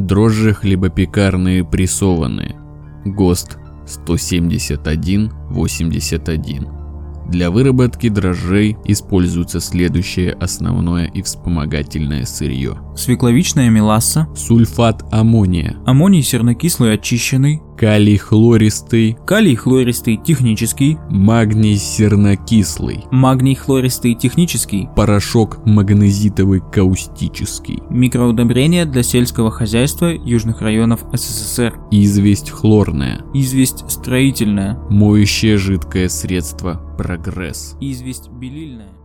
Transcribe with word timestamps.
Дрожжи 0.00 0.52
хлебопекарные 0.54 1.62
прессованные. 1.62 2.56
ГОСТ 3.04 3.58
17181. 3.86 6.68
Для 7.28 7.50
выработки 7.50 8.08
дрожжей 8.08 8.78
используется 8.86 9.60
следующее 9.60 10.32
основное 10.32 11.04
и 11.04 11.20
вспомогательное 11.20 12.24
сырье. 12.24 12.78
Свекловичная 12.96 13.68
меласса, 13.68 14.26
Сульфат 14.34 15.04
аммония, 15.12 15.76
аммоний 15.84 16.22
сернокислый 16.22 16.94
очищенный, 16.94 17.60
калий 17.80 18.18
хлористый, 18.18 19.16
калий 19.26 19.54
хлористый 19.54 20.18
технический, 20.18 20.98
магний 21.08 21.78
сернокислый, 21.78 23.06
магний 23.10 23.54
хлористый 23.54 24.14
технический, 24.14 24.86
порошок 24.94 25.64
магнезитовый 25.64 26.60
каустический, 26.60 27.82
микроудобрения 27.88 28.84
для 28.84 29.02
сельского 29.02 29.50
хозяйства 29.50 30.12
южных 30.12 30.60
районов 30.60 31.06
СССР, 31.14 31.80
известь 31.90 32.50
хлорная, 32.50 33.24
известь 33.32 33.90
строительная, 33.90 34.78
моющее 34.90 35.56
жидкое 35.56 36.10
средство 36.10 36.82
прогресс. 36.98 37.78
известь 37.80 38.28
белильная. 38.28 38.99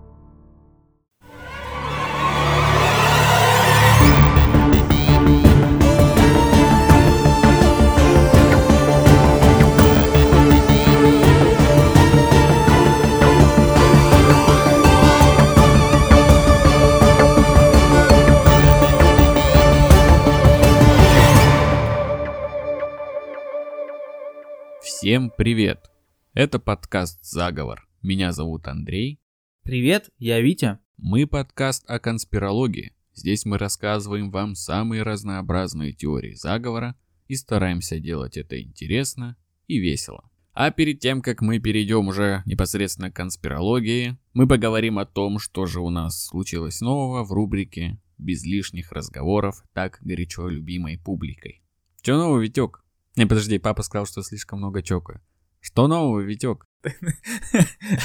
Всем 25.05 25.29
привет! 25.29 25.91
Это 26.33 26.57
подкаст 26.57 27.23
«Заговор». 27.23 27.87
Меня 28.01 28.31
зовут 28.31 28.67
Андрей. 28.67 29.19
Привет, 29.61 30.09
я 30.17 30.41
Витя. 30.41 30.79
Мы 30.97 31.27
подкаст 31.27 31.87
о 31.87 31.99
конспирологии. 31.99 32.95
Здесь 33.13 33.45
мы 33.45 33.59
рассказываем 33.59 34.31
вам 34.31 34.55
самые 34.55 35.03
разнообразные 35.03 35.93
теории 35.93 36.33
заговора 36.33 36.95
и 37.27 37.35
стараемся 37.35 37.99
делать 37.99 38.35
это 38.35 38.59
интересно 38.59 39.37
и 39.67 39.77
весело. 39.77 40.27
А 40.53 40.71
перед 40.71 41.01
тем, 41.01 41.21
как 41.21 41.43
мы 41.43 41.59
перейдем 41.59 42.07
уже 42.07 42.41
непосредственно 42.47 43.11
к 43.11 43.15
конспирологии, 43.15 44.17
мы 44.33 44.47
поговорим 44.47 44.97
о 44.97 45.05
том, 45.05 45.37
что 45.37 45.67
же 45.67 45.81
у 45.81 45.91
нас 45.91 46.25
случилось 46.25 46.81
нового 46.81 47.23
в 47.23 47.31
рубрике 47.31 47.99
«Без 48.17 48.43
лишних 48.43 48.91
разговоров» 48.91 49.63
так 49.73 49.99
горячо 50.01 50.47
любимой 50.47 50.97
публикой. 50.97 51.61
Че 52.01 52.15
нового, 52.15 52.41
Витек? 52.41 52.84
Не, 53.15 53.25
подожди, 53.25 53.59
папа 53.59 53.83
сказал, 53.83 54.05
что 54.05 54.21
слишком 54.23 54.59
много 54.59 54.81
чокаю. 54.81 55.21
Что 55.61 55.87
нового, 55.87 56.19
Витек? 56.19 56.67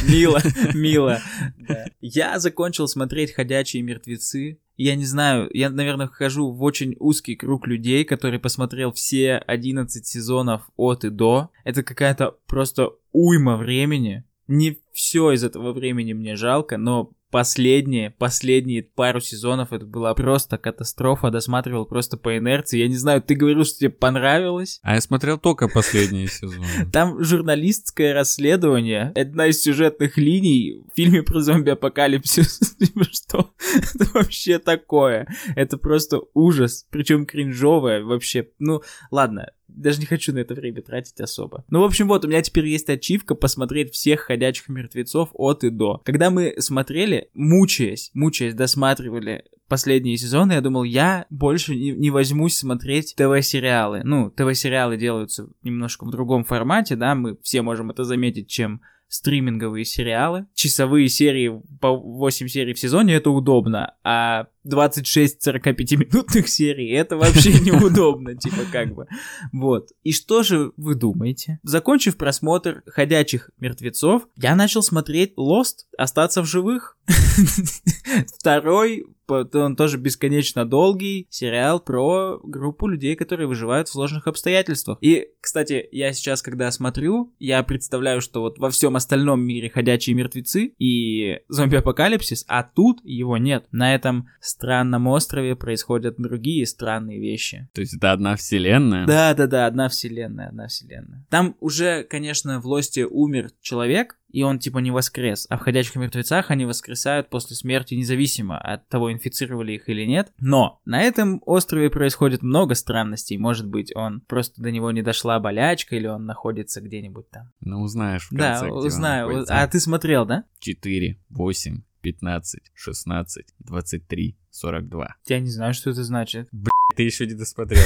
Мило, 0.08 0.40
мило. 0.74 1.20
Да. 1.58 1.84
Я 2.00 2.38
закончил 2.38 2.88
смотреть 2.88 3.34
«Ходячие 3.34 3.82
мертвецы». 3.82 4.58
Я 4.78 4.96
не 4.96 5.04
знаю, 5.04 5.50
я, 5.52 5.68
наверное, 5.68 6.06
вхожу 6.06 6.52
в 6.52 6.62
очень 6.62 6.96
узкий 6.98 7.36
круг 7.36 7.66
людей, 7.66 8.04
который 8.04 8.38
посмотрел 8.38 8.92
все 8.92 9.36
11 9.36 10.06
сезонов 10.06 10.70
от 10.76 11.04
и 11.04 11.10
до. 11.10 11.50
Это 11.64 11.82
какая-то 11.82 12.38
просто 12.46 12.92
уйма 13.12 13.58
времени. 13.58 14.24
Не 14.48 14.78
все 14.94 15.32
из 15.32 15.44
этого 15.44 15.74
времени 15.74 16.14
мне 16.14 16.36
жалко, 16.36 16.78
но 16.78 17.12
последние, 17.30 18.10
последние 18.10 18.82
пару 18.82 19.20
сезонов 19.20 19.72
это 19.72 19.86
была 19.86 20.14
просто 20.14 20.58
катастрофа, 20.58 21.30
досматривал 21.30 21.86
просто 21.86 22.16
по 22.16 22.36
инерции. 22.36 22.78
Я 22.78 22.88
не 22.88 22.96
знаю, 22.96 23.22
ты 23.22 23.34
говорил, 23.34 23.64
что 23.64 23.78
тебе 23.78 23.90
понравилось? 23.90 24.80
А 24.82 24.94
я 24.94 25.00
смотрел 25.00 25.38
только 25.38 25.68
последние 25.68 26.28
сезоны. 26.28 26.66
Там 26.92 27.22
журналистское 27.22 28.12
расследование, 28.12 29.12
одна 29.14 29.46
из 29.46 29.62
сюжетных 29.62 30.16
линий 30.16 30.82
в 30.90 30.96
фильме 30.96 31.22
про 31.22 31.40
зомби-апокалипсис. 31.40 32.76
Типа, 32.78 33.04
что 33.04 33.50
это 33.74 34.10
вообще 34.12 34.58
такое? 34.58 35.28
Это 35.54 35.78
просто 35.78 36.20
ужас, 36.34 36.86
причем 36.90 37.26
кринжовое 37.26 38.02
вообще. 38.02 38.48
Ну, 38.58 38.82
ладно, 39.10 39.50
даже 39.74 40.00
не 40.00 40.06
хочу 40.06 40.32
на 40.32 40.38
это 40.38 40.54
время 40.54 40.82
тратить 40.82 41.20
особо. 41.20 41.64
Ну, 41.68 41.80
в 41.80 41.84
общем, 41.84 42.08
вот, 42.08 42.24
у 42.24 42.28
меня 42.28 42.42
теперь 42.42 42.66
есть 42.66 42.88
ачивка 42.88 43.34
посмотреть 43.34 43.92
всех 43.92 44.20
ходячих 44.20 44.68
мертвецов 44.68 45.30
от 45.32 45.64
и 45.64 45.70
до. 45.70 46.00
Когда 46.04 46.30
мы 46.30 46.54
смотрели, 46.58 47.28
мучаясь, 47.34 48.10
мучаясь, 48.14 48.54
досматривали 48.54 49.44
последние 49.68 50.16
сезоны, 50.16 50.54
я 50.54 50.60
думал, 50.60 50.82
я 50.82 51.26
больше 51.30 51.74
не, 51.76 51.92
не 51.92 52.10
возьмусь 52.10 52.58
смотреть 52.58 53.14
ТВ-сериалы. 53.16 54.02
Ну, 54.04 54.30
ТВ-сериалы 54.30 54.96
делаются 54.96 55.48
немножко 55.62 56.04
в 56.04 56.10
другом 56.10 56.44
формате, 56.44 56.96
да, 56.96 57.14
мы 57.14 57.38
все 57.42 57.62
можем 57.62 57.90
это 57.90 58.04
заметить, 58.04 58.48
чем 58.48 58.82
стриминговые 59.10 59.84
сериалы. 59.84 60.46
Часовые 60.54 61.08
серии 61.08 61.60
по 61.80 61.96
8 61.96 62.48
серий 62.48 62.72
в 62.72 62.78
сезоне 62.78 63.14
это 63.16 63.30
удобно, 63.30 63.94
а 64.04 64.46
26 64.64 65.46
45-минутных 65.46 66.48
серий 66.48 66.90
это 66.92 67.16
вообще 67.16 67.52
неудобно, 67.60 68.36
типа 68.36 68.62
как 68.70 68.94
бы. 68.94 69.06
Вот. 69.52 69.90
И 70.04 70.12
что 70.12 70.42
же 70.42 70.72
вы 70.76 70.94
думаете? 70.94 71.58
Закончив 71.62 72.16
просмотр 72.16 72.82
«Ходячих 72.86 73.50
мертвецов», 73.58 74.28
я 74.36 74.54
начал 74.54 74.82
смотреть 74.82 75.34
Lost 75.36 75.86
«Остаться 75.98 76.42
в 76.42 76.46
живых». 76.46 76.96
Второй 78.38 79.06
он 79.30 79.76
тоже 79.76 79.98
бесконечно 79.98 80.64
долгий 80.64 81.26
сериал 81.30 81.80
про 81.80 82.38
группу 82.42 82.86
людей, 82.86 83.16
которые 83.16 83.46
выживают 83.46 83.88
в 83.88 83.92
сложных 83.92 84.26
обстоятельствах. 84.26 84.98
И, 85.00 85.28
кстати, 85.40 85.88
я 85.92 86.12
сейчас, 86.12 86.42
когда 86.42 86.70
смотрю, 86.70 87.34
я 87.38 87.62
представляю, 87.62 88.20
что 88.20 88.40
вот 88.40 88.58
во 88.58 88.70
всем 88.70 88.96
остальном 88.96 89.40
мире 89.42 89.70
ходячие 89.70 90.14
мертвецы 90.14 90.72
и 90.78 91.40
зомби-апокалипсис, 91.48 92.44
а 92.48 92.62
тут 92.62 93.00
его 93.04 93.36
нет. 93.36 93.66
На 93.72 93.94
этом 93.94 94.28
странном 94.40 95.06
острове 95.06 95.56
происходят 95.56 96.16
другие 96.18 96.66
странные 96.66 97.20
вещи. 97.20 97.68
То 97.74 97.80
есть 97.80 97.94
это 97.96 98.12
одна 98.12 98.36
вселенная? 98.36 99.06
Да, 99.06 99.34
да, 99.34 99.46
да, 99.46 99.66
одна 99.66 99.88
вселенная, 99.88 100.48
одна 100.48 100.68
вселенная. 100.68 101.26
Там 101.30 101.56
уже, 101.60 102.04
конечно, 102.04 102.60
в 102.60 102.66
Лосте 102.66 103.06
умер 103.06 103.50
человек, 103.60 104.19
и 104.32 104.42
он 104.42 104.58
типа 104.58 104.78
не 104.78 104.90
воскрес. 104.90 105.46
А 105.50 105.56
в 105.56 105.60
«Ходячих 105.60 105.96
мертвецах» 105.96 106.50
они 106.50 106.64
воскресают 106.64 107.28
после 107.30 107.56
смерти 107.56 107.94
независимо 107.94 108.58
от 108.58 108.88
того, 108.88 109.12
инфицировали 109.12 109.72
их 109.72 109.88
или 109.88 110.04
нет. 110.04 110.32
Но 110.40 110.80
на 110.84 111.02
этом 111.02 111.42
острове 111.46 111.90
происходит 111.90 112.42
много 112.42 112.74
странностей. 112.74 113.36
Может 113.38 113.66
быть, 113.68 113.94
он 113.94 114.20
просто 114.22 114.62
до 114.62 114.70
него 114.70 114.90
не 114.90 115.02
дошла 115.02 115.38
болячка, 115.40 115.96
или 115.96 116.06
он 116.06 116.26
находится 116.26 116.80
где-нибудь 116.80 117.30
там. 117.30 117.52
Ну, 117.60 117.82
узнаешь 117.82 118.28
в 118.30 118.34
Да, 118.34 118.58
конце, 118.58 118.70
он 118.70 118.86
узнаю. 118.86 119.44
А 119.48 119.66
ты 119.66 119.80
смотрел, 119.80 120.26
да? 120.26 120.44
4, 120.60 121.18
8, 121.30 121.82
15, 122.02 122.60
16, 122.74 123.46
23, 123.60 124.36
42. 124.50 125.16
Я 125.28 125.40
не 125.40 125.50
знаю, 125.50 125.74
что 125.74 125.90
это 125.90 126.04
значит. 126.04 126.48
Ты 126.96 127.02
еще 127.04 127.26
не 127.26 127.34
досмотрел. 127.34 127.82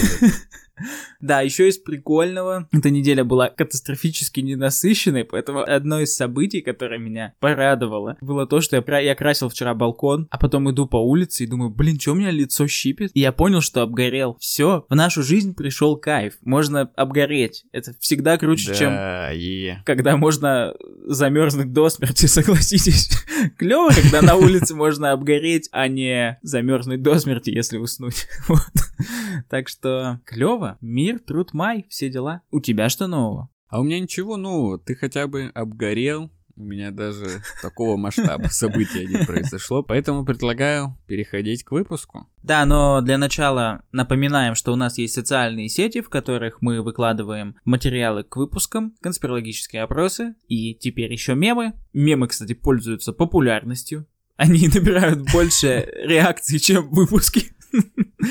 Да, 1.20 1.40
еще 1.42 1.68
из 1.68 1.78
прикольного, 1.78 2.68
эта 2.72 2.90
неделя 2.90 3.24
была 3.24 3.48
катастрофически 3.48 4.40
ненасыщенной, 4.40 5.24
поэтому 5.24 5.60
одно 5.60 6.00
из 6.00 6.14
событий, 6.14 6.60
которое 6.60 6.98
меня 6.98 7.34
порадовало, 7.40 8.16
было 8.20 8.46
то, 8.46 8.60
что 8.60 8.76
я, 8.76 8.98
я 8.98 9.14
красил 9.14 9.48
вчера 9.48 9.74
балкон, 9.74 10.26
а 10.30 10.38
потом 10.38 10.70
иду 10.70 10.86
по 10.86 10.96
улице 10.96 11.44
и 11.44 11.46
думаю, 11.46 11.70
блин, 11.70 11.98
что 12.00 12.12
у 12.12 12.14
меня 12.14 12.30
лицо 12.30 12.66
щипит? 12.66 13.10
И 13.14 13.20
я 13.20 13.32
понял, 13.32 13.60
что 13.60 13.82
обгорел. 13.82 14.36
Все, 14.40 14.84
в 14.88 14.94
нашу 14.94 15.22
жизнь 15.22 15.54
пришел 15.54 15.96
кайф. 15.96 16.34
Можно 16.42 16.82
обгореть. 16.96 17.64
Это 17.72 17.94
всегда 18.00 18.36
круче, 18.38 18.74
чем 18.74 18.92
когда 19.84 20.16
можно 20.16 20.74
замерзнуть 21.06 21.72
до 21.72 21.88
смерти, 21.88 22.26
согласитесь. 22.26 23.10
Клево, 23.56 23.90
когда 23.90 24.22
на 24.22 24.36
улице 24.36 24.74
можно 24.74 25.12
обгореть, 25.12 25.68
а 25.72 25.88
не 25.88 26.38
замерзнуть 26.42 27.02
до 27.02 27.18
смерти, 27.18 27.50
если 27.50 27.78
уснуть. 27.78 28.26
Вот. 28.48 28.60
Так 29.48 29.68
что 29.68 30.20
клево. 30.24 30.78
Мир, 30.80 31.18
труд, 31.18 31.52
май, 31.52 31.86
все 31.88 32.08
дела. 32.08 32.42
У 32.50 32.60
тебя 32.60 32.88
что 32.88 33.06
нового? 33.06 33.50
А 33.68 33.80
у 33.80 33.84
меня 33.84 33.98
ничего 33.98 34.36
нового. 34.36 34.78
Ты 34.78 34.94
хотя 34.94 35.26
бы 35.26 35.50
обгорел. 35.54 36.30
У 36.56 36.62
меня 36.62 36.92
даже 36.92 37.42
такого 37.62 37.96
масштаба 37.96 38.46
события 38.48 39.04
не 39.04 39.24
произошло. 39.24 39.82
Поэтому 39.82 40.24
предлагаю 40.24 40.96
переходить 41.06 41.64
к 41.64 41.72
выпуску. 41.72 42.28
Да, 42.42 42.64
но 42.64 43.00
для 43.00 43.18
начала 43.18 43.82
напоминаем, 43.90 44.54
что 44.54 44.72
у 44.72 44.76
нас 44.76 44.98
есть 44.98 45.14
социальные 45.14 45.68
сети, 45.68 46.00
в 46.00 46.08
которых 46.08 46.62
мы 46.62 46.82
выкладываем 46.82 47.56
материалы 47.64 48.22
к 48.22 48.36
выпускам, 48.36 48.94
конспирологические 49.00 49.82
опросы 49.82 50.36
и 50.46 50.74
теперь 50.74 51.12
еще 51.12 51.34
мемы. 51.34 51.72
Мемы, 51.92 52.28
кстати, 52.28 52.52
пользуются 52.52 53.12
популярностью. 53.12 54.06
Они 54.36 54.68
набирают 54.74 55.30
больше 55.32 55.88
реакций, 56.04 56.58
чем 56.58 56.88
выпуски. 56.90 57.52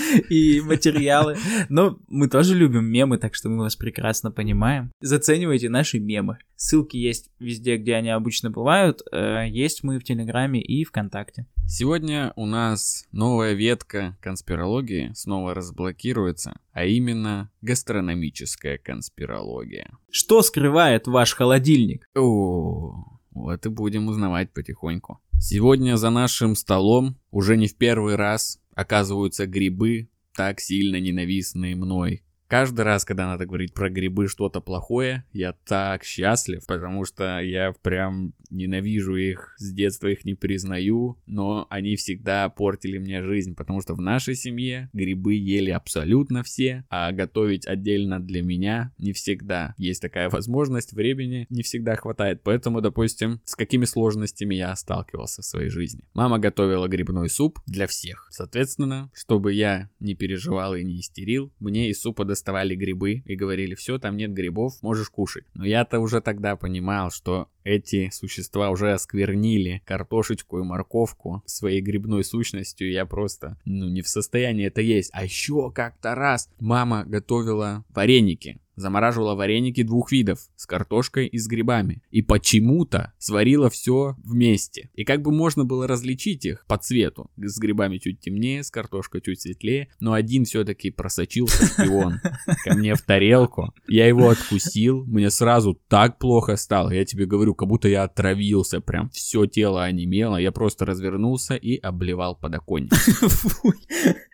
и 0.30 0.62
материалы. 0.62 1.38
Но 1.70 2.00
мы 2.08 2.28
тоже 2.28 2.56
любим 2.56 2.86
мемы, 2.86 3.18
так 3.18 3.36
что 3.36 3.50
мы 3.50 3.60
вас 3.60 3.76
прекрасно 3.76 4.32
понимаем. 4.32 4.92
Заценивайте 5.02 5.70
наши 5.70 6.00
мемы. 6.00 6.38
Ссылки 6.56 6.98
есть 6.98 7.30
везде, 7.40 7.78
где 7.78 7.96
они 7.96 8.10
обычно 8.10 8.50
бывают. 8.50 9.02
Э, 9.12 9.46
есть 9.50 9.84
мы 9.84 10.00
в 10.00 10.04
Телеграме 10.04 10.62
и 10.62 10.84
ВКонтакте. 10.86 11.46
Сегодня 11.68 12.34
у 12.36 12.46
нас 12.46 13.06
новая 13.12 13.54
ветка 13.54 14.18
конспирологии 14.22 15.12
снова 15.14 15.54
разблокируется, 15.54 16.60
а 16.72 16.86
именно 16.86 17.50
гастрономическая 17.62 18.78
конспирология. 18.78 19.92
Что 20.12 20.42
скрывает 20.42 21.08
ваш 21.08 21.34
холодильник? 21.34 22.08
О, 22.16 23.20
вот 23.32 23.66
и 23.66 23.70
будем 23.70 24.08
узнавать 24.08 24.52
потихоньку. 24.54 25.20
Сегодня 25.40 25.98
за 25.98 26.10
нашим 26.10 26.56
столом 26.56 27.18
уже 27.32 27.58
не 27.58 27.68
в 27.68 27.76
первый 27.76 28.16
раз 28.16 28.62
оказываются 28.76 29.46
грибы, 29.46 30.10
так 30.36 30.60
сильно 30.60 31.00
ненавистные 31.00 31.76
мной. 31.76 32.24
Каждый 32.54 32.82
раз, 32.82 33.04
когда 33.04 33.26
надо 33.26 33.48
говорить 33.48 33.74
про 33.74 33.90
грибы 33.90 34.28
что-то 34.28 34.62
плохое, 34.62 35.26
я 35.34 35.54
так 35.54 36.04
счастлив, 36.04 36.64
потому 36.68 37.04
что 37.04 37.40
я 37.40 37.74
прям 37.82 38.36
ненавижу 38.52 39.16
их, 39.16 39.56
с 39.58 39.72
детства 39.74 40.08
их 40.08 40.24
не 40.24 40.36
признаю, 40.36 41.18
но 41.26 41.66
они 41.72 41.96
всегда 41.96 42.48
портили 42.50 43.00
мне 43.00 43.24
жизнь, 43.24 43.56
потому 43.56 43.82
что 43.82 43.96
в 43.96 44.02
нашей 44.02 44.36
семье 44.36 44.92
грибы 44.94 45.34
ели 45.34 45.72
абсолютно 45.72 46.44
все, 46.44 46.86
а 46.92 47.12
готовить 47.12 47.66
отдельно 47.66 48.20
для 48.20 48.44
меня 48.44 48.94
не 49.00 49.14
всегда. 49.14 49.74
Есть 49.80 50.04
такая 50.04 50.30
возможность, 50.30 50.94
времени 50.94 51.48
не 51.50 51.64
всегда 51.64 51.96
хватает, 51.96 52.42
поэтому, 52.44 52.82
допустим, 52.82 53.42
с 53.46 53.56
какими 53.56 53.86
сложностями 53.86 54.54
я 54.54 54.76
сталкивался 54.76 55.42
в 55.42 55.46
своей 55.46 55.70
жизни. 55.70 56.04
Мама 56.14 56.38
готовила 56.38 56.88
грибной 56.88 57.30
суп 57.30 57.60
для 57.66 57.88
всех. 57.88 58.28
Соответственно, 58.30 59.10
чтобы 59.16 59.54
я 59.54 59.90
не 60.00 60.14
переживал 60.14 60.76
и 60.76 60.84
не 60.84 61.00
истерил, 61.00 61.52
мне 61.60 61.90
из 61.90 62.00
супа 62.00 62.26
доставали 62.44 62.76
грибы 62.76 63.24
и 63.26 63.36
говорили, 63.36 63.74
все, 63.74 63.98
там 63.98 64.18
нет 64.18 64.34
грибов, 64.34 64.74
можешь 64.82 65.10
кушать. 65.10 65.46
Но 65.54 65.66
я-то 65.66 66.00
уже 66.00 66.20
тогда 66.20 66.58
понимал, 66.58 67.10
что 67.10 67.48
эти 67.64 68.10
существа 68.12 68.70
уже 68.70 68.92
осквернили 68.92 69.82
картошечку 69.86 70.60
и 70.60 70.64
морковку 70.64 71.42
своей 71.46 71.80
грибной 71.80 72.26
сущностью, 72.26 72.92
я 72.92 73.06
просто, 73.06 73.58
ну, 73.64 73.88
не 73.88 74.02
в 74.02 74.10
состоянии 74.10 74.68
это 74.68 74.82
есть. 74.82 75.10
А 75.14 75.24
еще 75.24 75.72
как-то 75.72 76.16
раз 76.16 76.50
мама 76.60 77.06
готовила 77.06 77.86
вареники 77.90 78.60
замораживала 78.76 79.36
вареники 79.36 79.84
двух 79.84 80.12
видов 80.12 80.40
с 80.56 80.66
картошкой 80.66 81.28
и 81.28 81.38
с 81.38 81.48
грибами. 81.48 82.02
И 82.12 82.22
почему-то 82.22 83.14
сварила 83.18 83.70
все 83.70 84.16
вместе. 84.24 84.90
И 84.94 85.04
как 85.04 85.22
бы 85.22 85.32
можно 85.32 85.66
было 85.66 85.88
различить 85.88 86.46
их 86.46 86.66
по 86.68 86.78
цвету. 86.78 87.30
С 87.38 87.60
грибами 87.60 87.98
чуть 87.98 88.20
темнее, 88.20 88.64
с 88.64 88.72
картошкой 88.72 89.22
чуть 89.22 89.42
светлее. 89.42 89.90
Но 90.00 90.14
один 90.14 90.46
все-таки 90.46 90.92
просочился 90.92 91.66
шпион 91.66 92.20
ко 92.64 92.74
мне 92.74 92.96
в 92.96 93.02
тарелку. 93.02 93.74
Я 93.88 94.08
его 94.08 94.30
откусил. 94.30 95.06
Мне 95.06 95.30
сразу 95.30 95.80
так 95.88 96.18
плохо 96.18 96.56
стало. 96.56 96.92
Я 96.92 97.06
тебе 97.06 97.26
говорю, 97.26 97.56
как 97.56 97.68
будто 97.68 97.88
я 97.88 98.04
отравился. 98.04 98.82
Прям 98.82 99.10
все 99.10 99.46
тело 99.46 99.84
онемело. 99.84 100.38
Я 100.38 100.52
просто 100.52 100.86
развернулся 100.86 101.56
и 101.56 101.78
обливал 101.78 102.36
подоконник. 102.36 102.94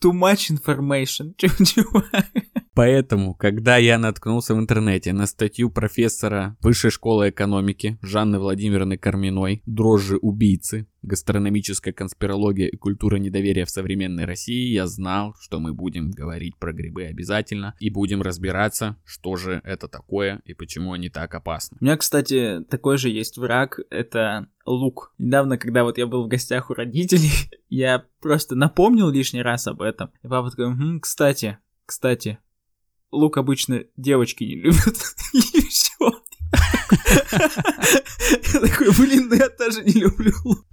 Too 0.00 0.12
much 0.12 0.50
information, 0.50 1.34
чувак. 1.38 2.26
Поэтому, 2.74 3.34
когда 3.34 3.76
я 3.76 3.98
наткнулся 3.98 4.54
в 4.54 4.58
интернете 4.58 5.12
на 5.12 5.26
статью 5.26 5.70
профессора 5.70 6.56
Высшей 6.60 6.90
школы 6.90 7.30
экономики 7.30 7.98
Жанны 8.00 8.38
Владимировны 8.38 8.96
Карминой 8.96 9.62
«Дрожжи 9.66 10.16
убийцы. 10.16 10.86
Гастрономическая 11.02 11.92
конспирология 11.92 12.68
и 12.68 12.76
культура 12.76 13.16
недоверия 13.16 13.64
в 13.64 13.70
современной 13.70 14.24
России», 14.24 14.72
я 14.72 14.86
знал, 14.86 15.34
что 15.40 15.58
мы 15.58 15.72
будем 15.72 16.10
говорить 16.10 16.56
про 16.58 16.72
грибы 16.72 17.06
обязательно 17.06 17.74
и 17.80 17.90
будем 17.90 18.22
разбираться, 18.22 18.96
что 19.04 19.36
же 19.36 19.60
это 19.64 19.88
такое 19.88 20.40
и 20.44 20.54
почему 20.54 20.92
они 20.92 21.08
так 21.08 21.34
опасны. 21.34 21.78
У 21.80 21.84
меня, 21.84 21.96
кстати, 21.96 22.64
такой 22.68 22.98
же 22.98 23.08
есть 23.08 23.38
враг, 23.38 23.80
это 23.90 24.48
лук. 24.64 25.12
Недавно, 25.18 25.58
когда 25.58 25.84
вот 25.84 25.98
я 25.98 26.06
был 26.06 26.24
в 26.24 26.28
гостях 26.28 26.70
у 26.70 26.74
родителей, 26.74 27.32
я 27.68 28.04
просто 28.20 28.54
напомнил 28.54 29.10
лишний 29.10 29.42
раз 29.42 29.66
об 29.66 29.82
этом. 29.82 30.10
И 30.22 30.28
папа 30.28 30.50
такой, 30.50 30.72
хм, 30.72 31.00
кстати, 31.00 31.58
кстати, 31.86 32.38
лук 33.10 33.36
обычно 33.36 33.84
девочки 33.96 34.44
не 34.44 34.56
любят. 34.56 34.96
И 35.32 35.60
все. 35.68 35.94
Я 38.52 38.60
такой, 38.60 38.90
блин, 38.98 39.28
ну 39.28 39.36
я 39.36 39.48
тоже 39.48 39.84
не 39.84 39.92
люблю 39.92 40.32
лук. 40.44 40.66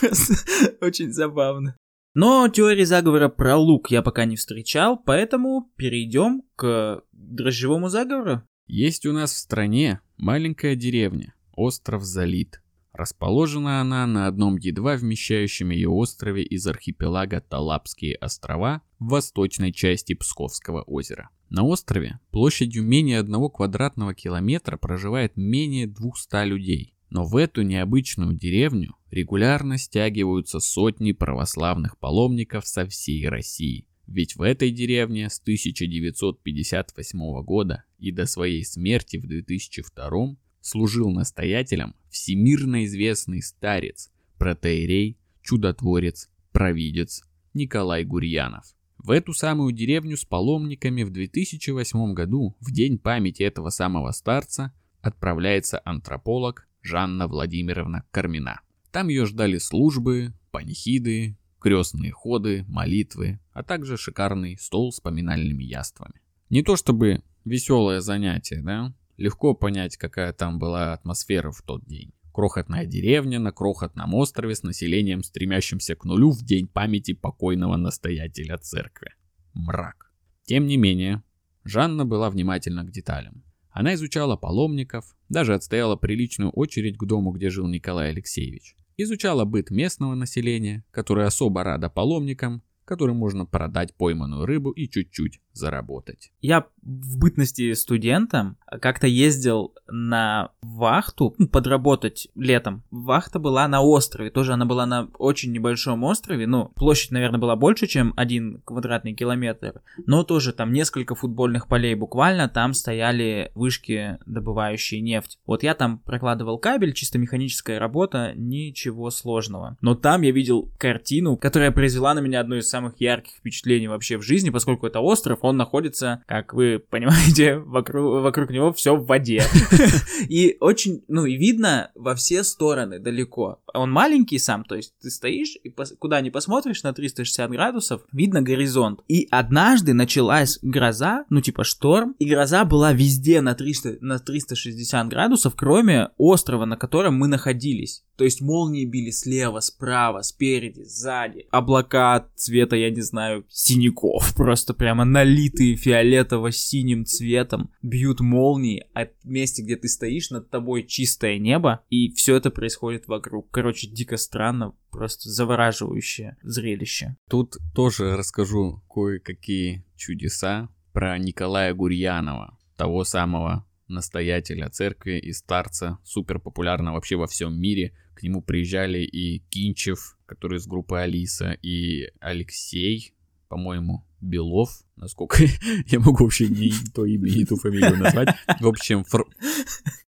Просто 0.00 0.34
очень 0.80 1.12
забавно. 1.12 1.76
Но 2.14 2.48
теории 2.48 2.84
заговора 2.84 3.28
про 3.28 3.56
лук 3.56 3.90
я 3.90 4.02
пока 4.02 4.24
не 4.24 4.36
встречал, 4.36 4.96
поэтому 4.96 5.70
перейдем 5.76 6.44
к 6.56 7.02
дрожжевому 7.12 7.88
заговору. 7.88 8.42
Есть 8.66 9.04
у 9.06 9.12
нас 9.12 9.32
в 9.32 9.38
стране 9.38 10.00
маленькая 10.16 10.76
деревня, 10.76 11.34
остров 11.52 12.04
Залит. 12.04 12.62
Расположена 12.96 13.82
она 13.82 14.06
на 14.06 14.26
одном 14.26 14.56
едва 14.56 14.96
вмещающем 14.96 15.68
ее 15.68 15.90
острове 15.90 16.42
из 16.42 16.66
архипелага 16.66 17.42
Талапские 17.42 18.14
острова 18.14 18.80
в 18.98 19.10
восточной 19.10 19.70
части 19.70 20.14
Псковского 20.14 20.80
озера. 20.80 21.28
На 21.50 21.62
острове 21.62 22.20
площадью 22.30 22.84
менее 22.84 23.18
одного 23.18 23.50
квадратного 23.50 24.14
километра 24.14 24.78
проживает 24.78 25.36
менее 25.36 25.86
200 25.86 26.46
людей. 26.46 26.94
Но 27.10 27.26
в 27.26 27.36
эту 27.36 27.60
необычную 27.60 28.32
деревню 28.32 28.96
регулярно 29.10 29.76
стягиваются 29.76 30.58
сотни 30.58 31.12
православных 31.12 31.98
паломников 31.98 32.66
со 32.66 32.86
всей 32.86 33.28
России. 33.28 33.86
Ведь 34.06 34.36
в 34.36 34.42
этой 34.42 34.70
деревне 34.70 35.28
с 35.28 35.38
1958 35.38 37.42
года 37.42 37.84
и 37.98 38.10
до 38.10 38.24
своей 38.24 38.64
смерти 38.64 39.18
в 39.18 39.26
2002 39.26 40.36
служил 40.66 41.10
настоятелем 41.12 41.94
всемирно 42.10 42.84
известный 42.86 43.40
старец, 43.40 44.10
протеерей, 44.36 45.16
чудотворец, 45.42 46.28
провидец 46.50 47.22
Николай 47.54 48.04
Гурьянов. 48.04 48.64
В 48.98 49.12
эту 49.12 49.32
самую 49.32 49.72
деревню 49.72 50.16
с 50.16 50.24
паломниками 50.24 51.04
в 51.04 51.10
2008 51.10 52.14
году, 52.14 52.56
в 52.60 52.72
день 52.72 52.98
памяти 52.98 53.44
этого 53.44 53.70
самого 53.70 54.10
старца, 54.10 54.72
отправляется 55.02 55.80
антрополог 55.84 56.66
Жанна 56.82 57.28
Владимировна 57.28 58.04
Кармина. 58.10 58.60
Там 58.90 59.06
ее 59.06 59.24
ждали 59.26 59.58
службы, 59.58 60.34
панихиды, 60.50 61.38
крестные 61.60 62.10
ходы, 62.10 62.64
молитвы, 62.66 63.38
а 63.52 63.62
также 63.62 63.96
шикарный 63.96 64.58
стол 64.58 64.90
с 64.90 64.98
поминальными 64.98 65.62
яствами. 65.62 66.20
Не 66.50 66.64
то 66.64 66.74
чтобы 66.74 67.22
веселое 67.44 68.00
занятие, 68.00 68.62
да? 68.62 68.92
Легко 69.16 69.54
понять, 69.54 69.96
какая 69.96 70.32
там 70.32 70.58
была 70.58 70.92
атмосфера 70.92 71.50
в 71.50 71.62
тот 71.62 71.84
день. 71.86 72.12
Крохотная 72.32 72.84
деревня 72.84 73.38
на 73.38 73.50
крохотном 73.50 74.14
острове 74.14 74.54
с 74.54 74.62
населением, 74.62 75.22
стремящимся 75.22 75.94
к 75.94 76.04
нулю 76.04 76.30
в 76.30 76.42
день 76.44 76.68
памяти 76.68 77.14
покойного 77.14 77.76
настоятеля 77.76 78.58
церкви. 78.58 79.14
Мрак. 79.54 80.12
Тем 80.44 80.66
не 80.66 80.76
менее, 80.76 81.22
Жанна 81.64 82.04
была 82.04 82.30
внимательна 82.30 82.84
к 82.84 82.92
деталям. 82.92 83.42
Она 83.70 83.94
изучала 83.94 84.36
паломников, 84.36 85.16
даже 85.28 85.54
отстояла 85.54 85.96
приличную 85.96 86.50
очередь 86.50 86.96
к 86.96 87.04
дому, 87.04 87.32
где 87.32 87.50
жил 87.50 87.66
Николай 87.66 88.10
Алексеевич. 88.10 88.76
Изучала 88.96 89.44
быт 89.44 89.70
местного 89.70 90.14
населения, 90.14 90.84
которое 90.90 91.26
особо 91.26 91.64
рада 91.64 91.90
паломникам, 91.90 92.62
которым 92.84 93.16
можно 93.16 93.46
продать 93.46 93.94
пойманную 93.94 94.46
рыбу 94.46 94.70
и 94.70 94.88
чуть-чуть 94.88 95.40
заработать. 95.56 96.32
Я 96.40 96.66
в 96.82 97.18
бытности 97.18 97.72
студентом 97.74 98.56
как-то 98.80 99.06
ездил 99.06 99.74
на 99.88 100.50
вахту 100.62 101.34
ну, 101.38 101.48
подработать 101.48 102.28
летом. 102.34 102.82
Вахта 102.90 103.38
была 103.38 103.66
на 103.68 103.82
острове, 103.82 104.30
тоже 104.30 104.52
она 104.52 104.66
была 104.66 104.86
на 104.86 105.08
очень 105.18 105.52
небольшом 105.52 106.04
острове, 106.04 106.46
ну, 106.46 106.70
площадь, 106.76 107.10
наверное, 107.10 107.40
была 107.40 107.56
больше, 107.56 107.86
чем 107.86 108.12
один 108.16 108.60
квадратный 108.64 109.14
километр, 109.14 109.82
но 110.06 110.22
тоже 110.22 110.52
там 110.52 110.72
несколько 110.72 111.14
футбольных 111.14 111.68
полей 111.68 111.94
буквально, 111.94 112.48
там 112.48 112.74
стояли 112.74 113.50
вышки, 113.54 114.18
добывающие 114.26 115.00
нефть. 115.00 115.38
Вот 115.46 115.62
я 115.62 115.74
там 115.74 115.98
прокладывал 115.98 116.58
кабель, 116.58 116.92
чисто 116.92 117.18
механическая 117.18 117.78
работа, 117.78 118.32
ничего 118.36 119.10
сложного. 119.10 119.76
Но 119.80 119.94
там 119.94 120.22
я 120.22 120.30
видел 120.30 120.70
картину, 120.78 121.36
которая 121.36 121.70
произвела 121.70 122.14
на 122.14 122.20
меня 122.20 122.40
одно 122.40 122.56
из 122.56 122.68
самых 122.68 123.00
ярких 123.00 123.34
впечатлений 123.34 123.88
вообще 123.88 124.18
в 124.18 124.22
жизни, 124.22 124.50
поскольку 124.50 124.86
это 124.86 125.00
остров, 125.00 125.40
он 125.46 125.56
находится, 125.56 126.22
как 126.26 126.54
вы 126.54 126.78
понимаете, 126.90 127.58
вокруг, 127.58 128.22
вокруг 128.22 128.50
него 128.50 128.72
все 128.72 128.96
в 128.96 129.06
воде. 129.06 129.42
И 130.28 130.56
очень, 130.60 131.04
ну 131.08 131.24
и 131.26 131.36
видно 131.36 131.90
во 131.94 132.14
все 132.14 132.42
стороны 132.42 132.98
далеко. 132.98 133.60
Он 133.72 133.90
маленький 133.90 134.38
сам, 134.38 134.64
то 134.64 134.74
есть 134.74 134.94
ты 135.00 135.10
стоишь 135.10 135.56
и 135.62 135.70
куда 135.98 136.20
ни 136.20 136.30
посмотришь 136.30 136.82
на 136.82 136.92
360 136.92 137.50
градусов, 137.50 138.02
видно 138.12 138.42
горизонт. 138.42 139.00
И 139.08 139.28
однажды 139.30 139.92
началась 139.92 140.58
гроза, 140.62 141.24
ну 141.30 141.40
типа 141.40 141.64
шторм, 141.64 142.14
и 142.18 142.28
гроза 142.28 142.64
была 142.64 142.92
везде 142.92 143.40
на 143.40 143.54
300, 143.54 143.98
на 144.00 144.18
360 144.18 145.08
градусов, 145.08 145.54
кроме 145.56 146.10
острова, 146.16 146.64
на 146.64 146.76
котором 146.76 147.16
мы 147.16 147.28
находились. 147.28 148.04
То 148.16 148.24
есть 148.24 148.40
молнии 148.40 148.86
били 148.86 149.10
слева, 149.10 149.60
справа, 149.60 150.22
спереди, 150.22 150.82
сзади. 150.84 151.46
Облака 151.50 152.26
цвета, 152.34 152.76
я 152.76 152.90
не 152.90 153.02
знаю, 153.02 153.44
синяков, 153.50 154.34
просто 154.34 154.74
прямо 154.74 155.04
налитые 155.36 155.76
фиолетово-синим 155.76 157.04
цветом, 157.04 157.70
бьют 157.82 158.20
молнии, 158.20 158.86
а 158.94 159.06
месте, 159.22 159.62
где 159.62 159.76
ты 159.76 159.88
стоишь, 159.88 160.30
над 160.30 160.48
тобой 160.50 160.84
чистое 160.84 161.38
небо, 161.38 161.84
и 161.90 162.12
все 162.14 162.36
это 162.36 162.50
происходит 162.50 163.06
вокруг. 163.06 163.50
Короче, 163.50 163.86
дико 163.86 164.16
странно, 164.16 164.74
просто 164.90 165.28
завораживающее 165.28 166.38
зрелище. 166.42 167.16
Тут 167.28 167.58
тоже 167.74 168.16
расскажу 168.16 168.82
кое-какие 168.88 169.84
чудеса 169.94 170.70
про 170.92 171.18
Николая 171.18 171.74
Гурьянова, 171.74 172.58
того 172.76 173.04
самого 173.04 173.66
настоятеля 173.88 174.70
церкви 174.70 175.18
и 175.18 175.32
старца, 175.32 175.98
супер 176.02 176.40
популярного 176.40 176.94
вообще 176.94 177.16
во 177.16 177.26
всем 177.26 177.60
мире. 177.60 177.94
К 178.14 178.22
нему 178.22 178.40
приезжали 178.40 179.00
и 179.00 179.40
Кинчев, 179.50 180.16
который 180.24 180.56
из 180.56 180.66
группы 180.66 180.96
Алиса, 180.96 181.52
и 181.62 182.06
Алексей, 182.20 183.14
по-моему, 183.48 184.06
Белов, 184.26 184.70
насколько 184.96 185.44
я 185.86 186.00
могу 186.00 186.24
вообще 186.24 186.48
не 186.48 186.72
то 186.94 187.04
имя, 187.04 187.30
не 187.30 187.44
ту 187.44 187.56
фамилию 187.56 187.96
назвать. 187.96 188.36
В 188.60 188.66
общем, 188.66 189.04
фр- 189.04 189.26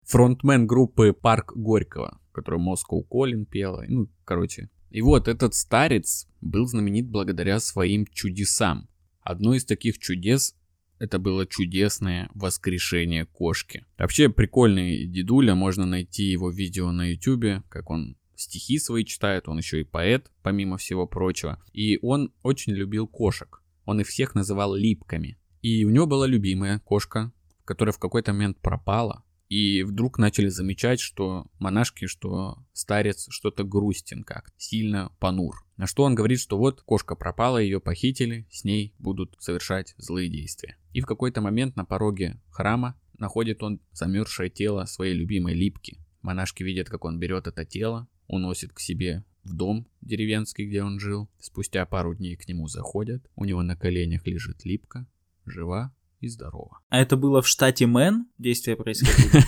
фронтмен 0.03 0.67
группы 0.67 1.13
Парк 1.13 1.53
Горького, 1.55 2.19
который 2.31 2.59
Moscow 2.59 3.01
Calling 3.09 3.45
пела. 3.45 3.85
Ну, 3.87 4.09
короче. 4.25 4.69
И 4.89 5.01
вот 5.01 5.27
этот 5.27 5.53
старец 5.53 6.27
был 6.41 6.65
знаменит 6.65 7.07
благодаря 7.07 7.59
своим 7.59 8.05
чудесам. 8.07 8.89
Одно 9.21 9.53
из 9.53 9.65
таких 9.65 9.99
чудес 9.99 10.55
это 10.99 11.17
было 11.17 11.45
чудесное 11.45 12.29
воскрешение 12.35 13.25
кошки. 13.25 13.85
Вообще 13.97 14.29
прикольный 14.29 15.07
дедуля, 15.07 15.55
можно 15.55 15.85
найти 15.85 16.23
его 16.23 16.49
видео 16.49 16.91
на 16.91 17.13
ютюбе, 17.13 17.63
как 17.69 17.89
он 17.89 18.17
стихи 18.35 18.79
свои 18.79 19.05
читает, 19.05 19.47
он 19.47 19.57
еще 19.57 19.81
и 19.81 19.85
поэт, 19.85 20.31
помимо 20.43 20.77
всего 20.77 21.07
прочего. 21.07 21.61
И 21.73 21.99
он 22.01 22.33
очень 22.43 22.73
любил 22.73 23.07
кошек. 23.07 23.61
Он 23.85 23.99
их 23.99 24.07
всех 24.07 24.35
называл 24.35 24.75
липками. 24.75 25.37
И 25.61 25.83
у 25.85 25.89
него 25.89 26.05
была 26.05 26.27
любимая 26.27 26.79
кошка, 26.79 27.31
которая 27.65 27.93
в 27.93 27.99
какой-то 27.99 28.33
момент 28.33 28.59
пропала. 28.59 29.23
И 29.49 29.81
вдруг 29.81 30.19
начали 30.19 30.47
замечать, 30.47 30.99
что 30.99 31.47
монашки, 31.57 32.05
что 32.05 32.63
старец 32.71 33.27
что-то 33.31 33.63
грустен 33.63 34.23
как 34.23 34.51
сильно 34.57 35.11
понур. 35.19 35.65
На 35.75 35.87
что 35.87 36.03
он 36.03 36.13
говорит, 36.13 36.39
что 36.39 36.57
вот 36.57 36.81
кошка 36.81 37.15
пропала, 37.15 37.57
ее 37.57 37.79
похитили, 37.79 38.47
с 38.51 38.63
ней 38.63 38.93
будут 38.99 39.35
совершать 39.39 39.95
злые 39.97 40.29
действия. 40.29 40.77
И 40.93 41.01
в 41.01 41.07
какой-то 41.07 41.41
момент 41.41 41.75
на 41.75 41.83
пороге 41.83 42.39
храма 42.51 42.99
находит 43.17 43.63
он 43.63 43.81
замерзшее 43.91 44.51
тело 44.51 44.85
своей 44.85 45.15
любимой 45.15 45.55
липки. 45.55 45.97
Монашки 46.21 46.61
видят, 46.61 46.89
как 46.89 47.05
он 47.05 47.17
берет 47.17 47.47
это 47.47 47.65
тело, 47.65 48.07
уносит 48.27 48.71
к 48.73 48.79
себе 48.79 49.25
в 49.49 49.53
дом 49.53 49.87
деревенский, 50.01 50.65
где 50.65 50.83
он 50.83 50.99
жил. 50.99 51.29
Спустя 51.39 51.85
пару 51.85 52.15
дней 52.15 52.35
к 52.35 52.47
нему 52.47 52.67
заходят, 52.67 53.27
у 53.35 53.45
него 53.45 53.61
на 53.63 53.75
коленях 53.75 54.25
лежит 54.25 54.63
липка, 54.63 55.05
жива 55.45 55.93
и 56.19 56.27
здорово. 56.27 56.79
А 56.89 56.99
это 56.99 57.17
было 57.17 57.41
в 57.41 57.47
штате 57.47 57.87
Мэн 57.87 58.27
действие 58.37 58.77
происходило? 58.77 59.43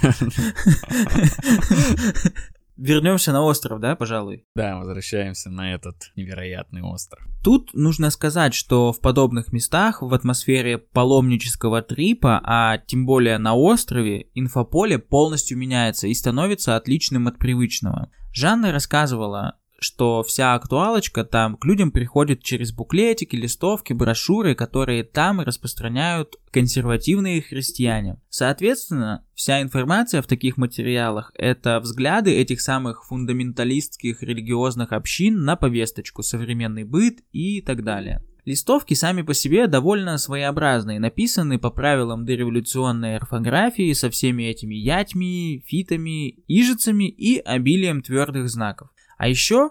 Вернемся 2.77 3.31
на 3.31 3.43
остров, 3.43 3.79
да, 3.79 3.95
пожалуй? 3.95 4.47
Да, 4.55 4.77
возвращаемся 4.77 5.51
на 5.51 5.75
этот 5.75 6.11
невероятный 6.15 6.81
остров. 6.81 7.23
Тут 7.43 7.75
нужно 7.75 8.09
сказать, 8.09 8.55
что 8.55 8.91
в 8.91 9.01
подобных 9.01 9.53
местах, 9.53 10.01
в 10.01 10.11
атмосфере 10.11 10.79
паломнического 10.79 11.83
трипа, 11.83 12.41
а 12.43 12.79
тем 12.79 13.05
более 13.05 13.37
на 13.37 13.53
острове, 13.53 14.29
инфополе 14.33 14.97
полностью 14.97 15.59
меняется 15.59 16.07
и 16.07 16.13
становится 16.15 16.75
отличным 16.75 17.27
от 17.27 17.37
привычного. 17.37 18.09
Жанна 18.33 18.71
рассказывала, 18.71 19.59
что 19.83 20.21
вся 20.21 20.53
актуалочка 20.53 21.25
там 21.25 21.57
к 21.57 21.65
людям 21.65 21.91
приходит 21.91 22.43
через 22.43 22.71
буклетики, 22.71 23.35
листовки, 23.35 23.93
брошюры, 23.93 24.53
которые 24.53 25.03
там 25.03 25.41
распространяют 25.41 26.35
консервативные 26.51 27.41
христиане. 27.41 28.21
Соответственно, 28.29 29.25
вся 29.33 29.59
информация 29.59 30.21
в 30.21 30.27
таких 30.27 30.57
материалах– 30.57 31.31
это 31.35 31.79
взгляды 31.79 32.31
этих 32.31 32.61
самых 32.61 33.05
фундаменталистских 33.07 34.21
религиозных 34.21 34.91
общин 34.91 35.43
на 35.43 35.55
повесточку, 35.55 36.21
современный 36.21 36.83
быт 36.83 37.23
и 37.31 37.61
так 37.61 37.83
далее. 37.83 38.23
Листовки 38.45 38.95
сами 38.95 39.23
по 39.23 39.33
себе 39.33 39.67
довольно 39.67 40.17
своеобразные, 40.17 40.99
написаны 40.99 41.57
по 41.57 41.71
правилам 41.71 42.25
дореволюционной 42.25 43.17
орфографии 43.17 43.93
со 43.93 44.09
всеми 44.09 44.43
этими 44.43 44.75
ятьми, 44.75 45.63
фитами, 45.67 46.43
ижицами 46.47 47.07
и 47.07 47.37
обилием 47.37 48.01
твердых 48.01 48.49
знаков. 48.49 48.89
А 49.21 49.27
еще, 49.27 49.69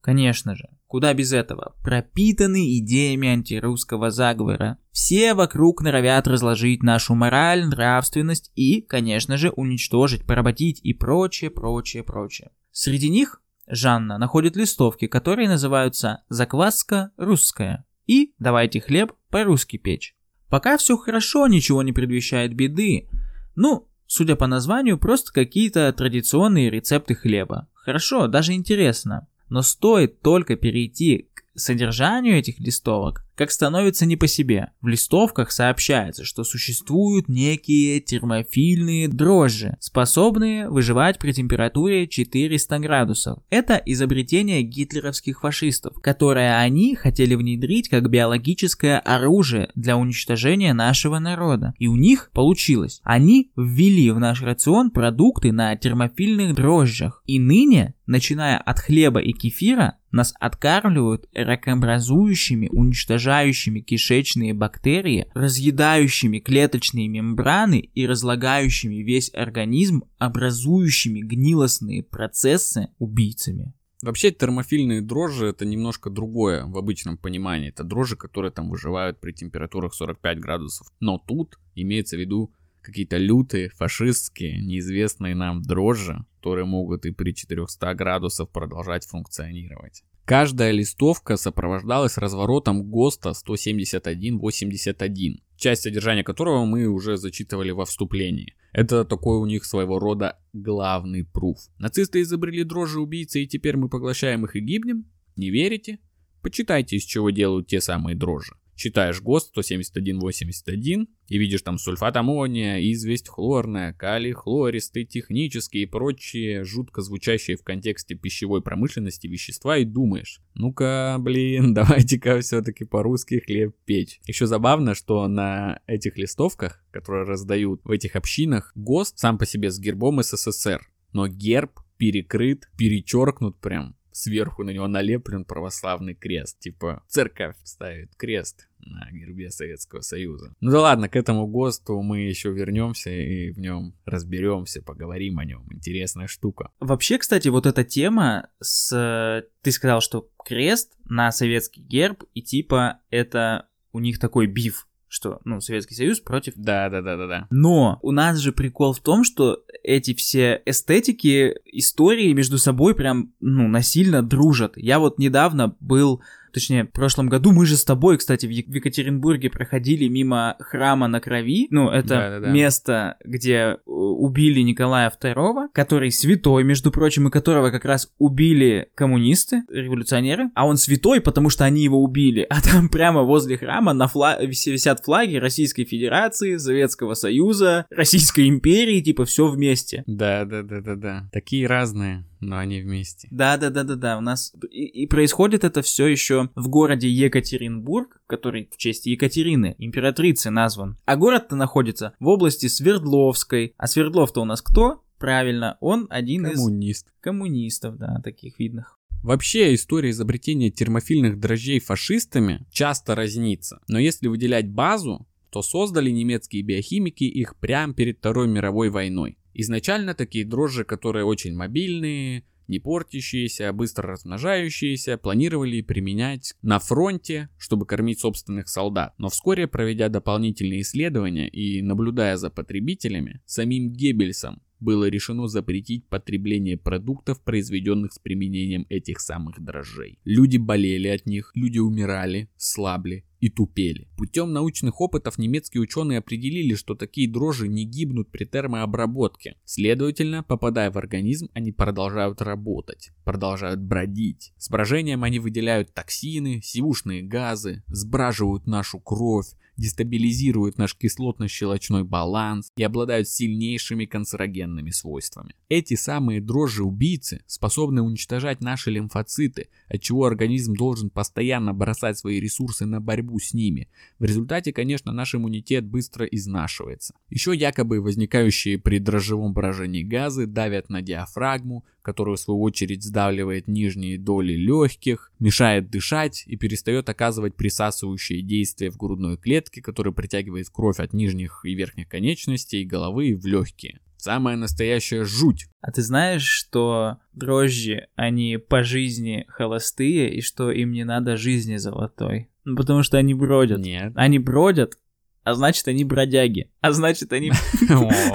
конечно 0.00 0.54
же, 0.54 0.68
куда 0.86 1.12
без 1.12 1.32
этого, 1.32 1.74
пропитаны 1.82 2.78
идеями 2.78 3.30
антирусского 3.30 4.12
заговора. 4.12 4.78
Все 4.92 5.34
вокруг 5.34 5.82
норовят 5.82 6.28
разложить 6.28 6.84
нашу 6.84 7.16
мораль, 7.16 7.66
нравственность 7.66 8.52
и, 8.54 8.80
конечно 8.80 9.38
же, 9.38 9.50
уничтожить, 9.50 10.24
поработить 10.24 10.78
и 10.84 10.94
прочее, 10.94 11.50
прочее, 11.50 12.04
прочее. 12.04 12.52
Среди 12.70 13.10
них 13.10 13.42
Жанна 13.66 14.18
находит 14.18 14.54
листовки, 14.54 15.08
которые 15.08 15.48
называются 15.48 16.22
«Закваска 16.28 17.10
русская» 17.16 17.84
и 18.06 18.34
«Давайте 18.38 18.80
хлеб 18.80 19.14
по-русски 19.30 19.78
печь». 19.78 20.14
Пока 20.48 20.78
все 20.78 20.96
хорошо, 20.96 21.48
ничего 21.48 21.82
не 21.82 21.90
предвещает 21.90 22.54
беды. 22.54 23.08
Ну, 23.56 23.88
судя 24.12 24.36
по 24.36 24.46
названию, 24.46 24.98
просто 24.98 25.32
какие-то 25.32 25.90
традиционные 25.90 26.68
рецепты 26.68 27.14
хлеба. 27.14 27.66
Хорошо, 27.72 28.26
даже 28.26 28.52
интересно. 28.52 29.26
Но 29.48 29.62
стоит 29.62 30.20
только 30.20 30.56
перейти 30.56 31.30
к 31.32 31.44
содержанию 31.58 32.36
этих 32.38 32.60
листовок, 32.60 33.24
как 33.42 33.50
становится 33.50 34.06
не 34.06 34.14
по 34.14 34.28
себе. 34.28 34.68
В 34.82 34.86
листовках 34.86 35.50
сообщается, 35.50 36.24
что 36.24 36.44
существуют 36.44 37.28
некие 37.28 37.98
термофильные 37.98 39.08
дрожжи, 39.08 39.76
способные 39.80 40.70
выживать 40.70 41.18
при 41.18 41.32
температуре 41.32 42.06
400 42.06 42.78
градусов. 42.78 43.40
Это 43.50 43.82
изобретение 43.84 44.62
гитлеровских 44.62 45.40
фашистов, 45.40 45.96
которое 46.00 46.60
они 46.60 46.94
хотели 46.94 47.34
внедрить 47.34 47.88
как 47.88 48.08
биологическое 48.08 49.00
оружие 49.00 49.70
для 49.74 49.96
уничтожения 49.96 50.72
нашего 50.72 51.18
народа. 51.18 51.74
И 51.80 51.88
у 51.88 51.96
них 51.96 52.30
получилось. 52.32 53.00
Они 53.02 53.50
ввели 53.56 54.12
в 54.12 54.20
наш 54.20 54.40
рацион 54.42 54.92
продукты 54.92 55.50
на 55.50 55.74
термофильных 55.74 56.54
дрожжах. 56.54 57.24
И 57.26 57.40
ныне, 57.40 57.96
начиная 58.06 58.58
от 58.58 58.78
хлеба 58.78 59.18
и 59.18 59.32
кефира, 59.32 59.98
нас 60.12 60.34
откармливают 60.38 61.28
ракообразующими, 61.34 62.68
уничтожающими 62.70 63.80
кишечные 63.80 64.54
бактерии, 64.54 65.26
разъедающими 65.34 66.38
клеточные 66.38 67.08
мембраны 67.08 67.80
и 67.80 68.06
разлагающими 68.06 68.96
весь 68.96 69.32
организм, 69.34 70.04
образующими 70.18 71.20
гнилостные 71.20 72.02
процессы 72.02 72.88
убийцами. 72.98 73.72
Вообще 74.02 74.32
термофильные 74.32 75.00
дрожжи 75.00 75.46
это 75.46 75.64
немножко 75.64 76.10
другое 76.10 76.66
в 76.66 76.76
обычном 76.76 77.16
понимании. 77.16 77.68
Это 77.68 77.84
дрожжи, 77.84 78.16
которые 78.16 78.50
там 78.50 78.68
выживают 78.68 79.20
при 79.20 79.32
температурах 79.32 79.94
45 79.94 80.40
градусов. 80.40 80.88
Но 80.98 81.18
тут 81.18 81.58
имеется 81.76 82.16
в 82.16 82.20
виду 82.20 82.52
какие-то 82.80 83.16
лютые, 83.16 83.68
фашистские, 83.68 84.60
неизвестные 84.60 85.36
нам 85.36 85.62
дрожжи, 85.62 86.24
которые 86.42 86.64
могут 86.64 87.06
и 87.06 87.12
при 87.12 87.32
400 87.32 87.94
градусов 87.94 88.50
продолжать 88.50 89.06
функционировать. 89.06 90.02
Каждая 90.24 90.72
листовка 90.72 91.36
сопровождалась 91.36 92.18
разворотом 92.18 92.82
ГОСТа 92.90 93.32
17181, 93.32 95.40
часть 95.56 95.82
содержания 95.82 96.24
которого 96.24 96.64
мы 96.64 96.86
уже 96.86 97.16
зачитывали 97.16 97.70
во 97.70 97.84
вступлении. 97.84 98.56
Это 98.72 99.04
такой 99.04 99.38
у 99.38 99.46
них 99.46 99.64
своего 99.64 100.00
рода 100.00 100.40
главный 100.52 101.24
пруф. 101.24 101.58
Нацисты 101.78 102.22
изобрели 102.22 102.64
дрожжи 102.64 102.98
убийцы 102.98 103.44
и 103.44 103.46
теперь 103.46 103.76
мы 103.76 103.88
поглощаем 103.88 104.44
их 104.44 104.56
и 104.56 104.60
гибнем? 104.60 105.04
Не 105.36 105.50
верите? 105.50 106.00
Почитайте, 106.42 106.96
из 106.96 107.04
чего 107.04 107.30
делают 107.30 107.68
те 107.68 107.80
самые 107.80 108.16
дрожжи 108.16 108.56
читаешь 108.74 109.20
ГОСТ 109.20 109.52
17181 109.62 111.08
и 111.28 111.38
видишь 111.38 111.62
там 111.62 111.78
сульфат 111.78 112.16
аммония, 112.16 112.80
известь 112.80 113.28
хлорная, 113.28 113.92
калий 113.92 114.32
хлористый, 114.32 115.04
технические 115.04 115.84
и 115.84 115.86
прочие 115.86 116.64
жутко 116.64 117.02
звучащие 117.02 117.56
в 117.56 117.62
контексте 117.62 118.14
пищевой 118.14 118.62
промышленности 118.62 119.26
вещества 119.26 119.78
и 119.78 119.84
думаешь, 119.84 120.40
ну-ка, 120.54 121.16
блин, 121.18 121.74
давайте-ка 121.74 122.40
все-таки 122.40 122.84
по-русски 122.84 123.42
хлеб 123.44 123.74
печь. 123.84 124.20
Еще 124.26 124.46
забавно, 124.46 124.94
что 124.94 125.26
на 125.28 125.80
этих 125.86 126.18
листовках, 126.18 126.84
которые 126.90 127.24
раздают 127.24 127.80
в 127.84 127.90
этих 127.90 128.16
общинах, 128.16 128.72
ГОСТ 128.74 129.18
сам 129.18 129.38
по 129.38 129.46
себе 129.46 129.70
с 129.70 129.78
гербом 129.78 130.22
СССР, 130.22 130.88
но 131.12 131.28
герб 131.28 131.80
перекрыт, 131.96 132.68
перечеркнут 132.76 133.60
прям 133.60 133.96
сверху 134.12 134.64
на 134.64 134.70
него 134.70 134.86
налеплен 134.88 135.44
православный 135.44 136.14
крест. 136.14 136.58
Типа 136.60 137.02
церковь 137.08 137.56
ставит 137.64 138.14
крест 138.16 138.68
на 138.78 139.10
гербе 139.12 139.50
Советского 139.50 140.00
Союза. 140.00 140.54
Ну 140.60 140.70
да 140.70 140.80
ладно, 140.80 141.08
к 141.08 141.16
этому 141.16 141.46
ГОСТу 141.46 142.00
мы 142.02 142.20
еще 142.20 142.52
вернемся 142.52 143.10
и 143.10 143.50
в 143.50 143.58
нем 143.58 143.94
разберемся, 144.04 144.82
поговорим 144.82 145.38
о 145.38 145.44
нем. 145.44 145.66
Интересная 145.72 146.26
штука. 146.26 146.70
Вообще, 146.80 147.18
кстати, 147.18 147.48
вот 147.48 147.66
эта 147.66 147.84
тема 147.84 148.48
с... 148.60 149.46
Ты 149.62 149.72
сказал, 149.72 150.00
что 150.00 150.28
крест 150.44 150.92
на 151.04 151.30
советский 151.32 151.82
герб, 151.82 152.24
и 152.34 152.42
типа 152.42 153.00
это 153.10 153.68
у 153.92 154.00
них 154.00 154.18
такой 154.18 154.46
биф 154.46 154.88
что, 155.12 155.40
ну, 155.44 155.60
Советский 155.60 155.94
Союз 155.94 156.20
против... 156.20 156.54
Да, 156.56 156.88
да, 156.88 157.02
да, 157.02 157.18
да, 157.18 157.26
да. 157.26 157.46
Но 157.50 157.98
у 158.00 158.12
нас 158.12 158.38
же 158.38 158.50
прикол 158.50 158.94
в 158.94 159.00
том, 159.00 159.24
что 159.24 159.62
эти 159.82 160.14
все 160.14 160.62
эстетики, 160.64 161.54
истории 161.66 162.32
между 162.32 162.56
собой 162.56 162.94
прям, 162.94 163.34
ну, 163.38 163.68
насильно 163.68 164.22
дружат. 164.22 164.72
Я 164.76 164.98
вот 164.98 165.18
недавно 165.18 165.76
был 165.80 166.22
точнее, 166.52 166.84
в 166.84 166.92
прошлом 166.92 167.28
году 167.28 167.52
мы 167.52 167.66
же 167.66 167.76
с 167.76 167.84
тобой, 167.84 168.18
кстати, 168.18 168.46
в 168.46 168.50
Екатеринбурге 168.50 169.50
проходили 169.50 170.08
мимо 170.08 170.56
храма 170.60 171.08
на 171.08 171.20
крови, 171.20 171.68
ну, 171.70 171.90
это 171.90 172.08
Да-да-да. 172.08 172.50
место, 172.50 173.16
где 173.24 173.54
э, 173.54 173.76
убили 173.86 174.60
Николая 174.60 175.10
II, 175.10 175.68
который 175.72 176.10
святой, 176.10 176.64
между 176.64 176.90
прочим, 176.90 177.28
и 177.28 177.30
которого 177.30 177.70
как 177.70 177.84
раз 177.84 178.12
убили 178.18 178.88
коммунисты, 178.94 179.62
революционеры, 179.68 180.50
а 180.54 180.66
он 180.66 180.76
святой, 180.76 181.20
потому 181.20 181.48
что 181.48 181.64
они 181.64 181.82
его 181.82 182.02
убили, 182.02 182.46
а 182.50 182.60
там 182.60 182.88
прямо 182.88 183.22
возле 183.22 183.56
храма 183.56 183.92
на 183.92 184.08
фла... 184.08 184.42
висят 184.42 185.04
флаги 185.04 185.36
Российской 185.36 185.84
Федерации, 185.84 186.56
Советского 186.56 187.14
Союза, 187.14 187.86
Российской 187.90 188.48
империи, 188.48 189.00
типа 189.00 189.24
все 189.24 189.48
вместе. 189.48 190.04
Да-да-да-да-да. 190.06 191.28
Такие 191.32 191.66
разные 191.66 192.24
но 192.42 192.58
они 192.58 192.80
вместе. 192.80 193.28
Да, 193.30 193.56
да, 193.56 193.70
да, 193.70 193.84
да, 193.84 193.94
да. 193.94 194.18
У 194.18 194.20
нас 194.20 194.52
и, 194.70 194.84
и 194.84 195.06
происходит 195.06 195.64
это 195.64 195.80
все 195.82 196.06
еще 196.06 196.50
в 196.54 196.68
городе 196.68 197.08
Екатеринбург, 197.08 198.20
который 198.26 198.68
в 198.72 198.76
честь 198.76 199.06
Екатерины, 199.06 199.74
императрицы 199.78 200.50
назван. 200.50 200.98
А 201.06 201.16
город-то 201.16 201.56
находится 201.56 202.14
в 202.18 202.28
области 202.28 202.66
Свердловской. 202.66 203.74
А 203.78 203.86
Свердлов-то 203.86 204.42
у 204.42 204.44
нас 204.44 204.60
кто? 204.60 205.02
Правильно, 205.18 205.78
он 205.80 206.08
один 206.10 206.44
Коммунист. 206.44 207.06
из 207.06 207.12
коммунистов, 207.20 207.96
да, 207.96 208.20
таких 208.24 208.58
видных. 208.58 208.98
Вообще, 209.22 209.72
история 209.74 210.10
изобретения 210.10 210.70
термофильных 210.70 211.38
дрожжей 211.38 211.78
фашистами 211.78 212.66
часто 212.72 213.14
разнится. 213.14 213.80
Но 213.86 214.00
если 214.00 214.26
выделять 214.26 214.68
базу, 214.68 215.28
то 215.50 215.62
создали 215.62 216.10
немецкие 216.10 216.62
биохимики 216.62 217.22
их 217.22 217.54
прямо 217.56 217.94
перед 217.94 218.18
Второй 218.18 218.48
мировой 218.48 218.90
войной. 218.90 219.38
Изначально 219.54 220.14
такие 220.14 220.44
дрожжи, 220.44 220.84
которые 220.84 221.24
очень 221.24 221.54
мобильные, 221.54 222.44
не 222.68 222.78
портящиеся, 222.78 223.72
быстро 223.72 224.08
размножающиеся, 224.08 225.18
планировали 225.18 225.82
применять 225.82 226.54
на 226.62 226.78
фронте, 226.78 227.48
чтобы 227.58 227.86
кормить 227.86 228.20
собственных 228.20 228.68
солдат. 228.68 229.14
Но 229.18 229.28
вскоре, 229.28 229.66
проведя 229.66 230.08
дополнительные 230.08 230.80
исследования 230.80 231.48
и 231.48 231.82
наблюдая 231.82 232.36
за 232.36 232.50
потребителями, 232.50 233.40
самим 233.44 233.92
Геббельсом 233.92 234.62
было 234.80 235.08
решено 235.08 235.46
запретить 235.46 236.08
потребление 236.08 236.76
продуктов, 236.76 237.40
произведенных 237.42 238.12
с 238.12 238.18
применением 238.18 238.86
этих 238.88 239.20
самых 239.20 239.62
дрожжей. 239.62 240.18
Люди 240.24 240.56
болели 240.56 241.08
от 241.08 241.24
них, 241.26 241.52
люди 241.54 241.78
умирали, 241.78 242.50
слабли, 242.56 243.24
и 243.42 243.50
тупели. 243.50 244.08
Путем 244.16 244.52
научных 244.52 245.00
опытов 245.00 245.36
немецкие 245.36 245.82
ученые 245.82 246.18
определили, 246.18 246.76
что 246.76 246.94
такие 246.94 247.28
дрожжи 247.28 247.66
не 247.66 247.84
гибнут 247.84 248.30
при 248.30 248.44
термообработке. 248.44 249.56
Следовательно, 249.64 250.44
попадая 250.44 250.92
в 250.92 250.96
организм, 250.96 251.48
они 251.52 251.72
продолжают 251.72 252.40
работать, 252.40 253.10
продолжают 253.24 253.80
бродить. 253.80 254.52
С 254.58 254.70
брожением 254.70 255.24
они 255.24 255.40
выделяют 255.40 255.92
токсины, 255.92 256.60
сивушные 256.62 257.22
газы, 257.22 257.82
сбраживают 257.88 258.68
нашу 258.68 259.00
кровь, 259.00 259.48
дестабилизируют 259.82 260.78
наш 260.78 260.96
кислотно-щелочной 260.96 262.04
баланс 262.04 262.70
и 262.76 262.84
обладают 262.84 263.28
сильнейшими 263.28 264.04
канцерогенными 264.06 264.90
свойствами. 264.90 265.56
Эти 265.68 265.94
самые 265.94 266.40
дрожжи-убийцы 266.40 267.42
способны 267.46 268.00
уничтожать 268.00 268.60
наши 268.60 268.90
лимфоциты, 268.90 269.68
отчего 269.88 270.24
организм 270.24 270.74
должен 270.74 271.10
постоянно 271.10 271.74
бросать 271.74 272.16
свои 272.16 272.38
ресурсы 272.38 272.86
на 272.86 273.00
борьбу 273.00 273.40
с 273.40 273.54
ними. 273.54 273.88
В 274.20 274.24
результате, 274.24 274.72
конечно, 274.72 275.12
наш 275.12 275.34
иммунитет 275.34 275.84
быстро 275.84 276.26
изнашивается. 276.26 277.14
Еще 277.28 277.54
якобы 277.54 278.00
возникающие 278.00 278.78
при 278.78 278.98
дрожжевом 278.98 279.52
брожении 279.52 280.04
газы 280.04 280.46
давят 280.46 280.90
на 280.90 281.02
диафрагму, 281.02 281.84
которую 282.02 282.36
в 282.36 282.40
свою 282.40 282.60
очередь 282.60 283.02
сдавливает 283.02 283.68
нижние 283.68 284.18
доли 284.18 284.54
легких, 284.54 285.32
мешает 285.38 285.90
дышать 285.90 286.44
и 286.46 286.56
перестает 286.56 287.08
оказывать 287.08 287.54
присасывающее 287.54 288.42
действие 288.42 288.90
в 288.90 288.96
грудной 288.96 289.36
клетке, 289.36 289.80
которое 289.80 290.12
притягивает 290.12 290.68
кровь 290.70 291.00
от 291.00 291.12
нижних 291.12 291.60
и 291.64 291.74
верхних 291.74 292.08
конечностей, 292.08 292.84
головы 292.84 293.34
в 293.34 293.46
легкие. 293.46 294.00
Самая 294.16 294.56
настоящая 294.56 295.24
жуть. 295.24 295.66
А 295.80 295.90
ты 295.90 296.00
знаешь, 296.00 296.44
что 296.44 297.16
дрожжи, 297.32 298.06
они 298.14 298.56
по 298.56 298.84
жизни 298.84 299.46
холостые, 299.48 300.32
и 300.32 300.40
что 300.40 300.70
им 300.70 300.92
не 300.92 301.02
надо 301.02 301.36
жизни 301.36 301.76
золотой? 301.76 302.48
Ну, 302.64 302.76
потому 302.76 303.02
что 303.02 303.18
они 303.18 303.34
бродят. 303.34 303.80
Нет. 303.80 304.12
Они 304.14 304.38
бродят, 304.38 304.96
а 305.42 305.54
значит, 305.54 305.88
они 305.88 306.04
бродяги. 306.04 306.70
А 306.80 306.92
значит, 306.92 307.32
они... 307.32 307.50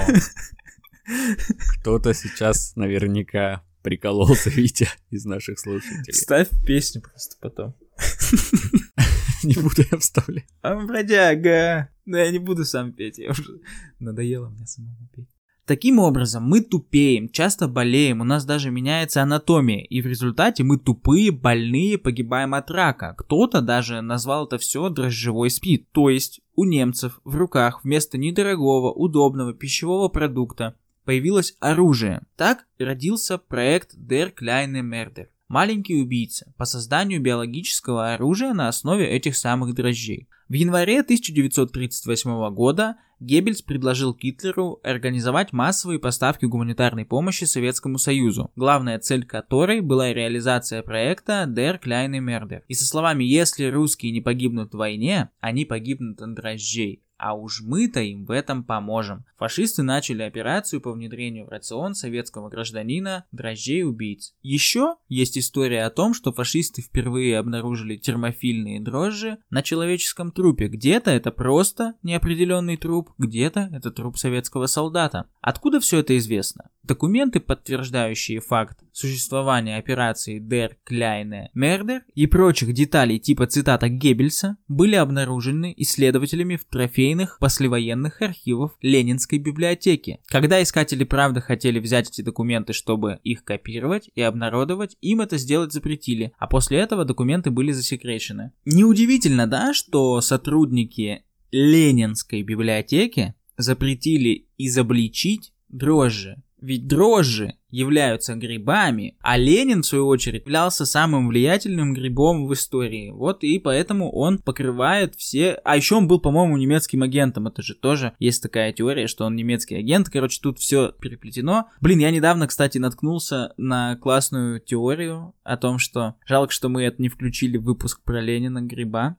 Кто-то 1.80 2.12
сейчас 2.12 2.76
наверняка 2.76 3.64
прикололся, 3.88 4.50
Витя, 4.54 4.88
из 5.08 5.24
наших 5.24 5.58
слушателей. 5.58 6.12
Ставь 6.12 6.48
песню 6.66 7.00
просто 7.00 7.36
потом. 7.40 7.74
Не 9.42 9.54
буду 9.54 9.82
я 9.90 9.98
вставлять. 9.98 10.46
А 10.60 10.74
бродяга. 10.74 11.88
Но 12.04 12.18
я 12.18 12.30
не 12.30 12.38
буду 12.38 12.64
сам 12.64 12.92
петь, 12.92 13.18
я 13.18 13.30
уже 13.30 13.60
надоело 13.98 14.48
мне 14.48 14.66
самому 14.66 15.08
петь. 15.14 15.28
Таким 15.64 15.98
образом, 15.98 16.44
мы 16.44 16.62
тупеем, 16.62 17.28
часто 17.28 17.68
болеем, 17.68 18.22
у 18.22 18.24
нас 18.24 18.46
даже 18.46 18.70
меняется 18.70 19.22
анатомия, 19.22 19.84
и 19.84 20.00
в 20.00 20.06
результате 20.06 20.64
мы 20.64 20.78
тупые, 20.78 21.30
больные, 21.30 21.98
погибаем 21.98 22.54
от 22.54 22.70
рака. 22.70 23.14
Кто-то 23.18 23.60
даже 23.60 24.00
назвал 24.00 24.46
это 24.46 24.56
все 24.58 24.88
дрожжевой 24.88 25.50
спид. 25.50 25.90
То 25.92 26.08
есть 26.10 26.40
у 26.56 26.64
немцев 26.64 27.20
в 27.24 27.36
руках 27.36 27.84
вместо 27.84 28.18
недорогого, 28.18 28.90
удобного 28.90 29.52
пищевого 29.52 30.08
продукта 30.08 30.74
появилось 31.08 31.56
оружие. 31.58 32.20
Так 32.36 32.66
родился 32.78 33.38
проект 33.38 33.96
Der 33.96 34.30
Kleine 34.30 34.82
Mörder. 34.82 35.28
Маленький 35.48 35.96
убийца 35.96 36.52
по 36.58 36.66
созданию 36.66 37.22
биологического 37.22 38.12
оружия 38.12 38.52
на 38.52 38.68
основе 38.68 39.06
этих 39.08 39.34
самых 39.34 39.74
дрожжей. 39.74 40.28
В 40.50 40.52
январе 40.52 41.00
1938 41.00 42.54
года 42.54 42.96
Геббельс 43.20 43.62
предложил 43.62 44.14
Гитлеру 44.14 44.80
организовать 44.82 45.54
массовые 45.54 45.98
поставки 45.98 46.44
гуманитарной 46.44 47.06
помощи 47.06 47.44
Советскому 47.44 47.96
Союзу, 47.96 48.50
главная 48.54 48.98
цель 48.98 49.24
которой 49.24 49.80
была 49.80 50.12
реализация 50.12 50.82
проекта 50.82 51.46
Der 51.48 51.82
Kleine 51.82 52.18
Mörder. 52.18 52.60
И 52.68 52.74
со 52.74 52.84
словами 52.84 53.24
«Если 53.24 53.64
русские 53.64 54.12
не 54.12 54.20
погибнут 54.20 54.74
в 54.74 54.76
войне, 54.76 55.30
они 55.40 55.64
погибнут 55.64 56.20
от 56.20 56.34
дрожжей», 56.34 57.02
а 57.18 57.34
уж 57.34 57.60
мы-то 57.62 58.00
им 58.00 58.24
в 58.24 58.30
этом 58.30 58.64
поможем. 58.64 59.24
Фашисты 59.36 59.82
начали 59.82 60.22
операцию 60.22 60.80
по 60.80 60.92
внедрению 60.92 61.46
в 61.46 61.48
рацион 61.48 61.94
советского 61.94 62.48
гражданина 62.48 63.24
дрожжей 63.32 63.84
убийц. 63.84 64.34
Еще 64.42 64.96
есть 65.08 65.36
история 65.36 65.84
о 65.84 65.90
том, 65.90 66.14
что 66.14 66.32
фашисты 66.32 66.82
впервые 66.82 67.38
обнаружили 67.38 67.96
термофильные 67.96 68.80
дрожжи 68.80 69.38
на 69.50 69.62
человеческом 69.62 70.32
трупе. 70.32 70.68
Где-то 70.68 71.10
это 71.10 71.30
просто 71.30 71.94
неопределенный 72.02 72.76
труп, 72.76 73.10
где-то 73.18 73.68
это 73.72 73.90
труп 73.90 74.16
советского 74.16 74.66
солдата. 74.66 75.28
Откуда 75.40 75.80
все 75.80 75.98
это 75.98 76.16
известно? 76.16 76.70
Документы, 76.82 77.40
подтверждающие 77.40 78.40
факт 78.40 78.78
существования 78.98 79.76
операции 79.76 80.40
Der 80.40 80.72
Kleine 80.88 81.46
Mörder 81.56 82.00
и 82.14 82.26
прочих 82.26 82.72
деталей 82.72 83.20
типа 83.20 83.46
цитата 83.46 83.88
Геббельса, 83.88 84.56
были 84.66 84.96
обнаружены 84.96 85.72
исследователями 85.76 86.56
в 86.56 86.64
трофейных 86.64 87.38
послевоенных 87.38 88.20
архивах 88.22 88.76
Ленинской 88.82 89.38
библиотеки. 89.38 90.18
Когда 90.26 90.60
искатели 90.62 91.04
правды 91.04 91.40
хотели 91.40 91.78
взять 91.78 92.10
эти 92.10 92.22
документы, 92.22 92.72
чтобы 92.72 93.20
их 93.22 93.44
копировать 93.44 94.10
и 94.14 94.20
обнародовать, 94.20 94.96
им 95.00 95.20
это 95.20 95.38
сделать 95.38 95.72
запретили, 95.72 96.32
а 96.38 96.48
после 96.48 96.78
этого 96.78 97.04
документы 97.04 97.50
были 97.50 97.70
засекречены. 97.70 98.52
Неудивительно, 98.64 99.46
да, 99.46 99.74
что 99.74 100.20
сотрудники 100.20 101.22
Ленинской 101.52 102.42
библиотеки 102.42 103.34
запретили 103.56 104.48
изобличить 104.58 105.52
дрожжи. 105.68 106.42
Ведь 106.60 106.88
дрожжи 106.88 107.57
являются 107.70 108.34
грибами, 108.34 109.16
а 109.20 109.36
Ленин, 109.36 109.82
в 109.82 109.86
свою 109.86 110.06
очередь, 110.06 110.42
являлся 110.44 110.86
самым 110.86 111.28
влиятельным 111.28 111.94
грибом 111.94 112.46
в 112.46 112.52
истории. 112.52 113.10
Вот 113.10 113.44
и 113.44 113.58
поэтому 113.58 114.10
он 114.10 114.38
покрывает 114.38 115.14
все... 115.16 115.52
А 115.64 115.76
еще 115.76 115.96
он 115.96 116.08
был, 116.08 116.20
по-моему, 116.20 116.56
немецким 116.56 117.02
агентом. 117.02 117.46
Это 117.46 117.62
же 117.62 117.74
тоже 117.74 118.12
есть 118.18 118.42
такая 118.42 118.72
теория, 118.72 119.06
что 119.06 119.24
он 119.24 119.36
немецкий 119.36 119.76
агент. 119.76 120.08
Короче, 120.08 120.40
тут 120.42 120.58
все 120.58 120.92
переплетено. 120.92 121.68
Блин, 121.80 121.98
я 121.98 122.10
недавно, 122.10 122.46
кстати, 122.46 122.78
наткнулся 122.78 123.52
на 123.56 123.96
классную 123.96 124.60
теорию 124.60 125.34
о 125.42 125.56
том, 125.56 125.78
что 125.78 126.14
жалко, 126.26 126.52
что 126.52 126.68
мы 126.68 126.82
это 126.82 127.02
не 127.02 127.08
включили 127.08 127.56
в 127.56 127.64
выпуск 127.64 128.02
про 128.02 128.20
Ленина 128.20 128.62
гриба. 128.62 129.16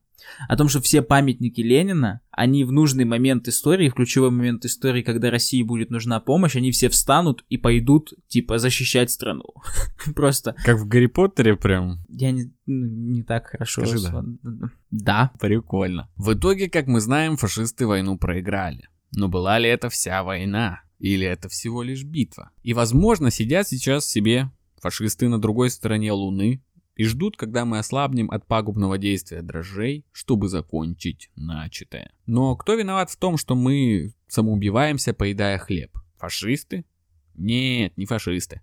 О 0.47 0.55
том, 0.55 0.69
что 0.69 0.81
все 0.81 1.01
памятники 1.01 1.61
Ленина, 1.61 2.21
они 2.31 2.63
в 2.63 2.71
нужный 2.71 3.05
момент 3.05 3.47
истории, 3.47 3.89
в 3.89 3.93
ключевой 3.93 4.31
момент 4.31 4.65
истории, 4.65 5.01
когда 5.01 5.29
России 5.29 5.61
будет 5.63 5.89
нужна 5.89 6.19
помощь, 6.19 6.55
они 6.55 6.71
все 6.71 6.89
встанут 6.89 7.43
и 7.49 7.57
пойдут, 7.57 8.13
типа, 8.27 8.57
защищать 8.57 9.11
страну. 9.11 9.45
Просто. 10.15 10.55
Как 10.63 10.77
в 10.77 10.87
Гарри 10.87 11.07
Поттере 11.07 11.55
прям. 11.55 11.99
Я 12.09 12.31
не, 12.31 12.51
ну, 12.65 12.85
не 12.87 13.23
так 13.23 13.47
хорошо. 13.47 13.85
Скажи 13.85 14.01
да. 14.41 14.69
Да. 14.91 15.31
Прикольно. 15.39 16.09
В 16.15 16.33
итоге, 16.33 16.69
как 16.69 16.87
мы 16.87 17.01
знаем, 17.01 17.37
фашисты 17.37 17.85
войну 17.85 18.17
проиграли. 18.17 18.87
Но 19.11 19.27
была 19.27 19.59
ли 19.59 19.69
это 19.69 19.89
вся 19.89 20.23
война? 20.23 20.81
Или 20.99 21.25
это 21.25 21.47
всего 21.49 21.81
лишь 21.81 22.03
битва? 22.03 22.51
И, 22.61 22.73
возможно, 22.73 23.31
сидят 23.31 23.67
сейчас 23.67 24.05
себе 24.05 24.51
фашисты 24.81 25.27
на 25.27 25.39
другой 25.39 25.69
стороне 25.69 26.11
Луны, 26.11 26.63
и 26.99 27.05
ждут, 27.05 27.37
когда 27.37 27.63
мы 27.63 27.79
ослабнем 27.79 28.29
от 28.29 28.45
пагубного 28.45 28.97
действия 28.97 29.41
дрожжей, 29.41 30.05
чтобы 30.11 30.49
закончить 30.49 31.29
начатое. 31.37 32.11
Но 32.25 32.57
кто 32.57 32.75
виноват 32.75 33.09
в 33.09 33.15
том, 33.15 33.37
что 33.37 33.55
мы 33.55 34.13
самоубиваемся, 34.27 35.13
поедая 35.13 35.57
хлеб? 35.59 35.97
Фашисты? 36.17 36.83
Нет, 37.35 37.95
не 37.95 38.05
фашисты. 38.05 38.59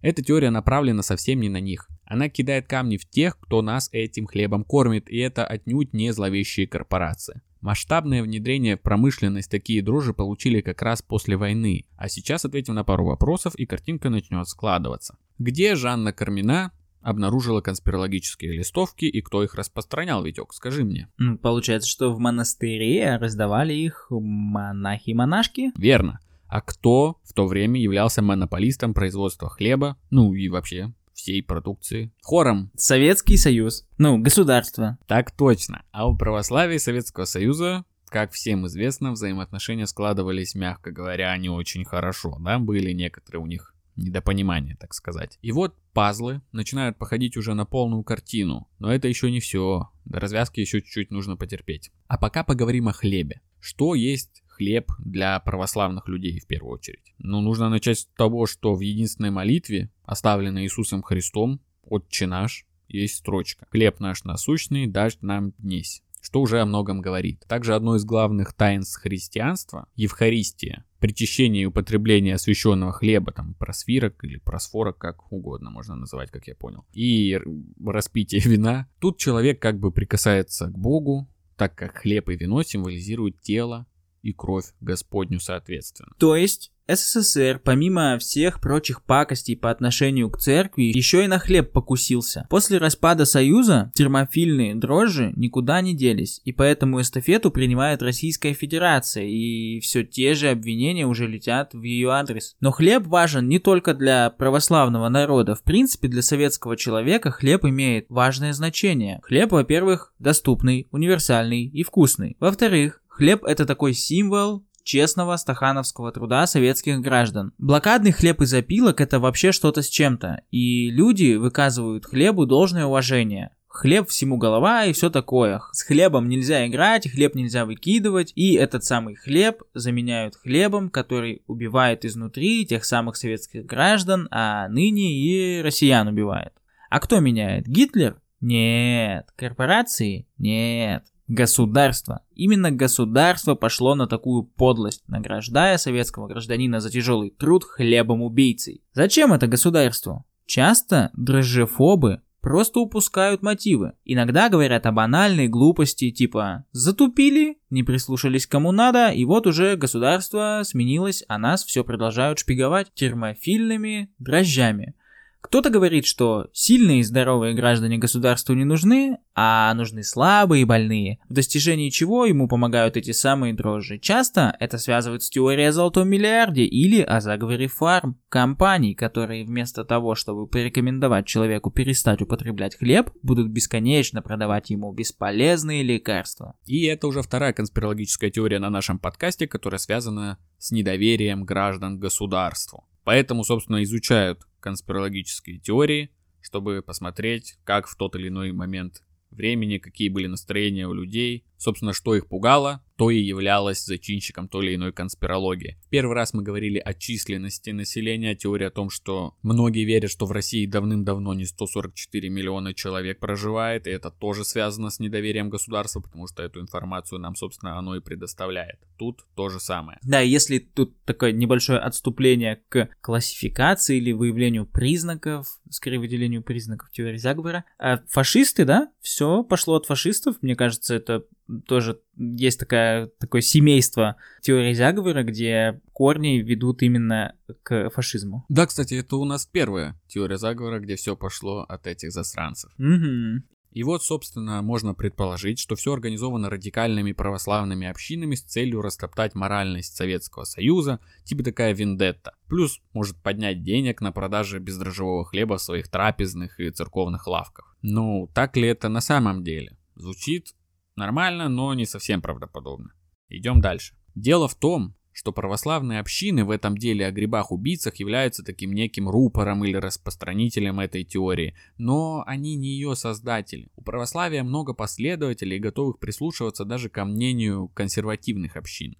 Эта 0.00 0.20
теория 0.20 0.50
направлена 0.50 1.02
совсем 1.02 1.40
не 1.40 1.48
на 1.48 1.60
них. 1.60 1.88
Она 2.04 2.28
кидает 2.28 2.66
камни 2.66 2.96
в 2.96 3.08
тех, 3.08 3.38
кто 3.38 3.62
нас 3.62 3.88
этим 3.92 4.26
хлебом 4.26 4.64
кормит, 4.64 5.08
и 5.08 5.18
это 5.18 5.46
отнюдь 5.46 5.92
не 5.92 6.12
зловещие 6.12 6.66
корпорации. 6.66 7.40
Масштабное 7.60 8.24
внедрение 8.24 8.76
в 8.76 8.80
промышленность 8.80 9.48
такие 9.48 9.80
дрожжи 9.80 10.12
получили 10.12 10.60
как 10.60 10.82
раз 10.82 11.02
после 11.02 11.36
войны. 11.36 11.84
А 11.96 12.08
сейчас 12.08 12.44
ответим 12.44 12.74
на 12.74 12.82
пару 12.82 13.06
вопросов, 13.06 13.54
и 13.54 13.64
картинка 13.64 14.10
начнет 14.10 14.48
складываться. 14.48 15.16
Где 15.38 15.76
Жанна 15.76 16.12
Кармина 16.12 16.72
обнаружила 17.06 17.60
конспирологические 17.60 18.52
листовки 18.52 19.04
и 19.04 19.20
кто 19.22 19.44
их 19.44 19.54
распространял, 19.54 20.24
Витек, 20.24 20.52
скажи 20.52 20.84
мне. 20.84 21.08
Получается, 21.40 21.88
что 21.88 22.12
в 22.12 22.18
монастыре 22.18 23.16
раздавали 23.16 23.74
их 23.74 24.08
монахи-монашки? 24.10 25.70
Верно. 25.76 26.18
А 26.48 26.60
кто 26.60 27.18
в 27.22 27.32
то 27.32 27.46
время 27.46 27.80
являлся 27.80 28.22
монополистом 28.22 28.92
производства 28.92 29.48
хлеба, 29.48 29.96
ну 30.10 30.34
и 30.34 30.48
вообще 30.48 30.92
всей 31.14 31.44
продукции? 31.44 32.12
Хором. 32.22 32.72
Советский 32.76 33.36
Союз. 33.36 33.86
Ну, 33.98 34.18
государство. 34.18 34.98
Так 35.06 35.30
точно. 35.30 35.84
А 35.92 36.08
у 36.08 36.16
православия 36.16 36.78
Советского 36.78 37.24
Союза 37.24 37.84
как 38.08 38.32
всем 38.32 38.66
известно, 38.66 39.10
взаимоотношения 39.10 39.84
складывались, 39.84 40.54
мягко 40.54 40.92
говоря, 40.92 41.36
не 41.36 41.48
очень 41.48 41.84
хорошо, 41.84 42.38
да, 42.38 42.60
были 42.60 42.92
некоторые 42.92 43.42
у 43.42 43.46
них 43.46 43.74
недопонимание, 43.96 44.76
так 44.76 44.94
сказать. 44.94 45.38
И 45.42 45.52
вот 45.52 45.74
пазлы 45.92 46.42
начинают 46.52 46.98
походить 46.98 47.36
уже 47.36 47.54
на 47.54 47.64
полную 47.64 48.02
картину, 48.02 48.68
но 48.78 48.92
это 48.92 49.08
еще 49.08 49.30
не 49.30 49.40
все. 49.40 49.90
До 50.04 50.20
развязки 50.20 50.60
еще 50.60 50.82
чуть-чуть 50.82 51.10
нужно 51.10 51.36
потерпеть. 51.36 51.90
А 52.06 52.18
пока 52.18 52.44
поговорим 52.44 52.88
о 52.88 52.92
хлебе. 52.92 53.40
Что 53.60 53.94
есть 53.94 54.42
хлеб 54.46 54.92
для 54.98 55.40
православных 55.40 56.08
людей 56.08 56.38
в 56.38 56.46
первую 56.46 56.74
очередь? 56.74 57.14
Ну, 57.18 57.40
нужно 57.40 57.68
начать 57.68 57.98
с 57.98 58.06
того, 58.16 58.46
что 58.46 58.74
в 58.74 58.80
единственной 58.80 59.30
молитве, 59.30 59.90
оставленной 60.04 60.64
Иисусом 60.64 61.02
Христом, 61.02 61.60
«Отче 61.82 62.26
наш», 62.26 62.66
есть 62.88 63.16
строчка 63.16 63.66
«Хлеб 63.70 63.98
наш 64.00 64.24
насущный, 64.24 64.86
дашь 64.86 65.18
нам 65.20 65.52
днесь» 65.58 66.02
что 66.26 66.40
уже 66.40 66.60
о 66.60 66.66
многом 66.66 67.00
говорит. 67.00 67.44
Также 67.46 67.76
одно 67.76 67.94
из 67.94 68.04
главных 68.04 68.52
таинств 68.52 69.00
христианства– 69.00 69.86
Евхаристия, 69.94 70.84
причащение 71.06 71.62
и 71.62 71.66
употребление 71.66 72.34
освященного 72.34 72.92
хлеба, 72.92 73.30
там, 73.32 73.54
просвирок 73.54 74.24
или 74.24 74.38
просфорок, 74.38 74.98
как 74.98 75.30
угодно 75.30 75.70
можно 75.70 75.94
называть, 75.94 76.32
как 76.32 76.48
я 76.48 76.56
понял, 76.56 76.84
и 76.92 77.40
распитие 77.84 78.40
вина. 78.44 78.88
Тут 78.98 79.18
человек 79.18 79.62
как 79.62 79.78
бы 79.78 79.92
прикасается 79.92 80.66
к 80.66 80.76
Богу, 80.76 81.28
так 81.56 81.76
как 81.76 81.98
хлеб 81.98 82.28
и 82.28 82.34
вино 82.34 82.64
символизируют 82.64 83.40
тело 83.40 83.86
и 84.26 84.32
кровь 84.32 84.66
Господню 84.80 85.38
соответственно. 85.38 86.10
То 86.18 86.34
есть 86.36 86.72
СССР, 86.88 87.60
помимо 87.64 88.16
всех 88.18 88.60
прочих 88.60 89.02
пакостей 89.02 89.56
по 89.56 89.70
отношению 89.70 90.30
к 90.30 90.38
церкви, 90.38 90.84
еще 90.84 91.24
и 91.24 91.26
на 91.26 91.38
хлеб 91.38 91.72
покусился. 91.72 92.46
После 92.48 92.78
распада 92.78 93.24
Союза 93.24 93.90
термофильные 93.94 94.74
дрожжи 94.74 95.32
никуда 95.34 95.80
не 95.80 95.96
делись, 95.96 96.40
и 96.44 96.52
поэтому 96.52 97.00
эстафету 97.00 97.50
принимает 97.50 98.02
Российская 98.02 98.52
Федерация, 98.52 99.24
и 99.24 99.80
все 99.80 100.04
те 100.04 100.34
же 100.34 100.48
обвинения 100.48 101.06
уже 101.06 101.26
летят 101.26 101.74
в 101.74 101.82
ее 101.82 102.10
адрес. 102.12 102.56
Но 102.60 102.70
хлеб 102.70 103.06
важен 103.06 103.48
не 103.48 103.58
только 103.58 103.92
для 103.92 104.30
православного 104.30 105.08
народа, 105.08 105.56
в 105.56 105.64
принципе 105.64 106.06
для 106.08 106.22
советского 106.22 106.76
человека 106.76 107.32
хлеб 107.32 107.64
имеет 107.64 108.06
важное 108.08 108.52
значение. 108.52 109.20
Хлеб, 109.24 109.50
во-первых, 109.50 110.14
доступный, 110.20 110.86
универсальный 110.92 111.64
и 111.64 111.82
вкусный. 111.82 112.36
Во-вторых, 112.38 113.02
Хлеб 113.16 113.44
это 113.44 113.64
такой 113.64 113.94
символ 113.94 114.62
честного 114.82 115.38
стахановского 115.38 116.12
труда 116.12 116.46
советских 116.46 117.00
граждан. 117.00 117.54
Блокадный 117.56 118.12
хлеб 118.12 118.42
из 118.42 118.52
опилок 118.52 119.00
это 119.00 119.18
вообще 119.18 119.52
что-то 119.52 119.80
с 119.80 119.88
чем-то, 119.88 120.42
и 120.50 120.90
люди 120.90 121.36
выказывают 121.36 122.04
хлебу 122.04 122.44
должное 122.44 122.84
уважение. 122.84 123.52
Хлеб 123.68 124.10
всему 124.10 124.36
голова 124.36 124.84
и 124.84 124.92
все 124.92 125.08
такое. 125.08 125.62
С 125.72 125.82
хлебом 125.82 126.28
нельзя 126.28 126.66
играть, 126.66 127.10
хлеб 127.10 127.34
нельзя 127.34 127.64
выкидывать, 127.64 128.32
и 128.34 128.52
этот 128.52 128.84
самый 128.84 129.14
хлеб 129.14 129.62
заменяют 129.72 130.36
хлебом, 130.36 130.90
который 130.90 131.42
убивает 131.46 132.04
изнутри 132.04 132.66
тех 132.66 132.84
самых 132.84 133.16
советских 133.16 133.64
граждан, 133.64 134.28
а 134.30 134.68
ныне 134.68 135.14
и 135.14 135.62
россиян 135.62 136.06
убивает. 136.06 136.52
А 136.90 137.00
кто 137.00 137.20
меняет? 137.20 137.66
Гитлер? 137.66 138.20
Нет. 138.42 139.26
Корпорации? 139.36 140.26
Нет. 140.36 141.04
Государство. 141.28 142.22
Именно 142.34 142.70
государство 142.70 143.56
пошло 143.56 143.94
на 143.94 144.06
такую 144.06 144.44
подлость, 144.44 145.02
награждая 145.08 145.76
советского 145.76 146.28
гражданина 146.28 146.80
за 146.80 146.90
тяжелый 146.90 147.30
труд 147.30 147.64
хлебом 147.64 148.22
убийцей. 148.22 148.82
Зачем 148.92 149.32
это 149.32 149.48
государству? 149.48 150.24
Часто 150.46 151.10
дрожжефобы 151.14 152.22
просто 152.40 152.78
упускают 152.78 153.42
мотивы. 153.42 153.94
Иногда 154.04 154.48
говорят 154.48 154.86
о 154.86 154.92
банальной 154.92 155.48
глупости, 155.48 156.12
типа 156.12 156.64
«затупили», 156.70 157.58
не 157.70 157.82
прислушались 157.82 158.46
кому 158.46 158.70
надо, 158.70 159.08
и 159.08 159.24
вот 159.24 159.48
уже 159.48 159.74
государство 159.76 160.60
сменилось, 160.64 161.24
а 161.26 161.38
нас 161.38 161.64
все 161.64 161.82
продолжают 161.82 162.38
шпиговать 162.38 162.92
термофильными 162.94 164.10
дрожжами– 164.18 164.94
кто-то 165.46 165.70
говорит, 165.70 166.06
что 166.06 166.48
сильные 166.52 167.00
и 167.00 167.02
здоровые 167.04 167.54
граждане 167.54 167.98
государству 167.98 168.52
не 168.52 168.64
нужны, 168.64 169.18
а 169.36 169.72
нужны 169.74 170.02
слабые 170.02 170.62
и 170.62 170.64
больные, 170.64 171.20
в 171.28 171.34
достижении 171.34 171.90
чего 171.90 172.26
ему 172.26 172.48
помогают 172.48 172.96
эти 172.96 173.12
самые 173.12 173.54
дрожжи. 173.54 174.00
Часто 174.00 174.56
это 174.58 174.76
связывают 174.76 175.22
с 175.22 175.30
теорией 175.30 175.68
о 175.68 175.72
золотом 175.72 176.08
миллиарде 176.08 176.64
или 176.64 177.00
о 177.00 177.20
заговоре 177.20 177.68
фарм, 177.68 178.18
компаний, 178.28 178.94
которые 178.94 179.44
вместо 179.44 179.84
того, 179.84 180.16
чтобы 180.16 180.48
порекомендовать 180.48 181.26
человеку 181.26 181.70
перестать 181.70 182.22
употреблять 182.22 182.76
хлеб, 182.76 183.10
будут 183.22 183.48
бесконечно 183.48 184.22
продавать 184.22 184.70
ему 184.70 184.92
бесполезные 184.92 185.84
лекарства. 185.84 186.56
И 186.64 186.86
это 186.86 187.06
уже 187.06 187.22
вторая 187.22 187.52
конспирологическая 187.52 188.30
теория 188.30 188.58
на 188.58 188.70
нашем 188.70 188.98
подкасте, 188.98 189.46
которая 189.46 189.78
связана 189.78 190.38
с 190.58 190.72
недоверием 190.72 191.44
граждан 191.44 191.98
к 191.98 192.02
государству. 192.02 192.84
Поэтому, 193.04 193.44
собственно, 193.44 193.84
изучают 193.84 194.40
конспирологические 194.66 195.60
теории, 195.60 196.10
чтобы 196.40 196.82
посмотреть, 196.84 197.56
как 197.62 197.86
в 197.86 197.94
тот 197.94 198.16
или 198.16 198.26
иной 198.26 198.50
момент 198.50 199.04
времени, 199.30 199.78
какие 199.78 200.08
были 200.08 200.26
настроения 200.26 200.88
у 200.88 200.92
людей, 200.92 201.44
собственно, 201.56 201.92
что 201.92 202.16
их 202.16 202.26
пугало, 202.26 202.82
то 202.96 203.10
и 203.10 203.18
являлось 203.18 203.84
зачинщиком 203.84 204.48
той 204.48 204.66
или 204.66 204.74
иной 204.76 204.92
конспирологии. 204.92 205.78
Первый 205.90 206.14
раз 206.14 206.32
мы 206.34 206.42
говорили 206.42 206.78
о 206.78 206.94
численности 206.94 207.70
населения, 207.70 208.34
теория 208.34 208.68
о 208.68 208.70
том, 208.70 208.90
что 208.90 209.34
многие 209.42 209.84
верят, 209.84 210.10
что 210.10 210.26
в 210.26 210.32
России 210.32 210.66
давным-давно 210.66 211.34
не 211.34 211.44
144 211.44 212.28
миллиона 212.28 212.74
человек 212.74 213.20
проживает, 213.20 213.86
и 213.86 213.90
это 213.90 214.10
тоже 214.10 214.44
связано 214.44 214.90
с 214.90 214.98
недоверием 214.98 215.50
государства, 215.50 216.00
потому 216.00 216.26
что 216.26 216.42
эту 216.42 216.60
информацию 216.60 217.18
нам, 217.20 217.34
собственно, 217.36 217.78
оно 217.78 217.96
и 217.96 218.00
предоставляет. 218.00 218.78
Тут 218.96 219.26
то 219.34 219.48
же 219.48 219.60
самое. 219.60 219.98
Да, 220.02 220.20
если 220.20 220.58
тут 220.58 220.96
такое 221.04 221.32
небольшое 221.32 221.78
отступление 221.78 222.62
к 222.68 222.88
классификации 223.00 223.98
или 223.98 224.12
выявлению 224.12 224.66
признаков, 224.66 225.60
скорее 225.70 225.98
выделению 225.98 226.42
признаков 226.42 226.90
теории 226.90 227.18
заговора, 227.18 227.64
а 227.78 227.98
фашисты, 228.08 228.64
да, 228.64 228.90
все 229.00 229.42
пошло 229.44 229.76
от 229.76 229.86
фашистов, 229.86 230.36
мне 230.40 230.56
кажется, 230.56 230.94
это 230.94 231.24
тоже 231.66 232.00
есть 232.16 232.58
такая, 232.58 233.06
такое 233.18 233.40
семейство 233.40 234.16
теории 234.42 234.74
заговора, 234.74 235.22
где 235.22 235.80
корни 235.92 236.38
ведут 236.38 236.82
именно 236.82 237.34
к 237.62 237.90
фашизму. 237.90 238.44
Да, 238.48 238.66
кстати, 238.66 238.94
это 238.94 239.16
у 239.16 239.24
нас 239.24 239.46
первая 239.46 240.00
теория 240.08 240.38
заговора, 240.38 240.80
где 240.80 240.96
все 240.96 241.16
пошло 241.16 241.60
от 241.62 241.86
этих 241.86 242.12
засранцев. 242.12 242.72
Угу. 242.78 243.44
И 243.76 243.82
вот, 243.82 244.02
собственно, 244.02 244.62
можно 244.62 244.94
предположить, 244.94 245.58
что 245.58 245.76
все 245.76 245.92
организовано 245.92 246.48
радикальными 246.48 247.12
православными 247.12 247.86
общинами 247.86 248.34
с 248.34 248.40
целью 248.40 248.80
растоптать 248.80 249.34
моральность 249.34 249.94
Советского 249.94 250.44
Союза, 250.44 250.98
типа 251.24 251.44
такая 251.44 251.74
вендетта. 251.74 252.32
Плюс 252.48 252.80
может 252.94 253.18
поднять 253.18 253.62
денег 253.62 254.00
на 254.00 254.12
продаже 254.12 254.60
бездрожжевого 254.60 255.26
хлеба 255.26 255.58
в 255.58 255.62
своих 255.62 255.88
трапезных 255.90 256.58
и 256.58 256.70
церковных 256.70 257.26
лавках. 257.26 257.76
Ну, 257.82 258.30
так 258.34 258.56
ли 258.56 258.66
это 258.66 258.88
на 258.88 259.02
самом 259.02 259.44
деле? 259.44 259.76
Звучит 259.94 260.54
Нормально, 260.96 261.48
но 261.48 261.74
не 261.74 261.86
совсем 261.86 262.22
правдоподобно. 262.22 262.92
Идем 263.28 263.60
дальше. 263.60 263.94
Дело 264.14 264.48
в 264.48 264.54
том, 264.54 264.96
что 265.12 265.32
православные 265.32 266.00
общины 266.00 266.44
в 266.44 266.50
этом 266.50 266.76
деле 266.76 267.06
о 267.06 267.10
грибах-убийцах 267.10 267.96
являются 267.96 268.44
таким 268.44 268.72
неким 268.72 269.08
рупором 269.08 269.64
или 269.64 269.76
распространителем 269.76 270.78
этой 270.78 271.04
теории, 271.04 271.54
но 271.78 272.22
они 272.26 272.54
не 272.54 272.68
ее 272.68 272.94
создатели. 272.96 273.70
У 273.76 273.82
православия 273.82 274.42
много 274.42 274.74
последователей, 274.74 275.58
готовых 275.58 275.98
прислушиваться 275.98 276.66
даже 276.66 276.90
ко 276.90 277.06
мнению 277.06 277.68
консервативных 277.68 278.56
общин. 278.56 278.96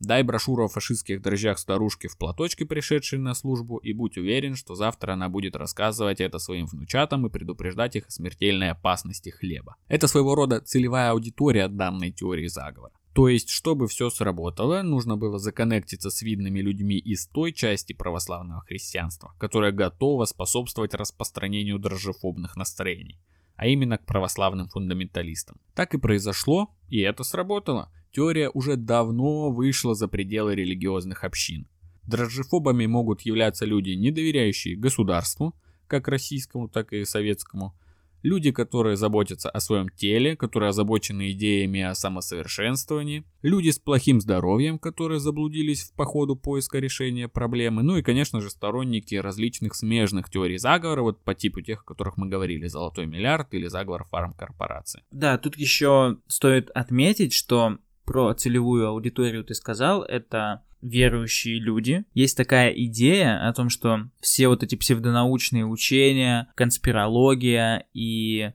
Дай 0.00 0.22
брошюру 0.22 0.66
о 0.66 0.68
фашистских 0.68 1.20
дрожжах 1.20 1.58
старушке 1.58 2.06
в 2.06 2.16
платочке, 2.16 2.64
пришедшей 2.64 3.18
на 3.18 3.34
службу, 3.34 3.78
и 3.78 3.92
будь 3.92 4.16
уверен, 4.16 4.54
что 4.54 4.76
завтра 4.76 5.14
она 5.14 5.28
будет 5.28 5.56
рассказывать 5.56 6.20
это 6.20 6.38
своим 6.38 6.66
внучатам 6.66 7.26
и 7.26 7.30
предупреждать 7.30 7.96
их 7.96 8.06
о 8.06 8.10
смертельной 8.10 8.70
опасности 8.70 9.30
хлеба. 9.30 9.74
Это 9.88 10.06
своего 10.06 10.36
рода 10.36 10.60
целевая 10.60 11.10
аудитория 11.10 11.66
данной 11.68 12.12
теории 12.12 12.46
заговора. 12.46 12.92
То 13.12 13.28
есть, 13.28 13.50
чтобы 13.50 13.88
все 13.88 14.10
сработало, 14.10 14.82
нужно 14.82 15.16
было 15.16 15.40
законнектиться 15.40 16.10
с 16.10 16.22
видными 16.22 16.60
людьми 16.60 16.96
из 16.98 17.26
той 17.26 17.52
части 17.52 17.92
православного 17.92 18.60
христианства, 18.60 19.34
которая 19.38 19.72
готова 19.72 20.24
способствовать 20.26 20.94
распространению 20.94 21.80
дрожжефобных 21.80 22.54
настроений, 22.54 23.18
а 23.56 23.66
именно 23.66 23.98
к 23.98 24.06
православным 24.06 24.68
фундаменталистам. 24.68 25.56
Так 25.74 25.94
и 25.94 25.98
произошло, 25.98 26.72
и 26.88 27.00
это 27.00 27.24
сработало. 27.24 27.90
Теория 28.12 28.50
уже 28.50 28.76
давно 28.76 29.50
вышла 29.50 29.94
за 29.94 30.08
пределы 30.08 30.54
религиозных 30.54 31.24
общин. 31.24 31.66
Дрожжефобами 32.04 32.86
могут 32.86 33.22
являться 33.22 33.66
люди, 33.66 33.90
не 33.90 34.10
доверяющие 34.10 34.76
государству, 34.76 35.54
как 35.86 36.08
российскому, 36.08 36.68
так 36.68 36.92
и 36.92 37.04
советскому, 37.04 37.74
люди, 38.22 38.50
которые 38.50 38.96
заботятся 38.96 39.50
о 39.50 39.60
своем 39.60 39.88
теле, 39.88 40.36
которые 40.36 40.70
озабочены 40.70 41.30
идеями 41.32 41.82
о 41.82 41.94
самосовершенствовании, 41.94 43.24
люди 43.42 43.70
с 43.70 43.78
плохим 43.78 44.20
здоровьем, 44.20 44.78
которые 44.78 45.20
заблудились 45.20 45.82
в 45.82 45.94
походу 45.94 46.36
поиска 46.36 46.78
решения 46.78 47.28
проблемы, 47.28 47.82
ну 47.82 47.96
и, 47.96 48.02
конечно 48.02 48.40
же, 48.40 48.50
сторонники 48.50 49.14
различных 49.14 49.74
смежных 49.74 50.30
теорий 50.30 50.58
заговора, 50.58 51.02
вот 51.02 51.22
по 51.22 51.34
типу 51.34 51.60
тех, 51.60 51.82
о 51.82 51.84
которых 51.84 52.16
мы 52.16 52.28
говорили, 52.28 52.66
«Золотой 52.66 53.06
миллиард» 53.06 53.52
или 53.54 53.66
«Заговор 53.68 54.04
фармкорпорации». 54.04 55.02
Да, 55.10 55.38
тут 55.38 55.56
еще 55.56 56.18
стоит 56.26 56.70
отметить, 56.70 57.32
что 57.32 57.78
про 58.08 58.32
целевую 58.32 58.88
аудиторию 58.88 59.44
ты 59.44 59.52
сказал, 59.52 60.02
это 60.02 60.62
верующие 60.80 61.60
люди. 61.60 62.06
Есть 62.14 62.38
такая 62.38 62.70
идея 62.70 63.46
о 63.46 63.52
том, 63.52 63.68
что 63.68 64.08
все 64.20 64.48
вот 64.48 64.62
эти 64.62 64.76
псевдонаучные 64.76 65.66
учения, 65.66 66.48
конспирология 66.54 67.84
и 67.92 68.40
э, 68.40 68.52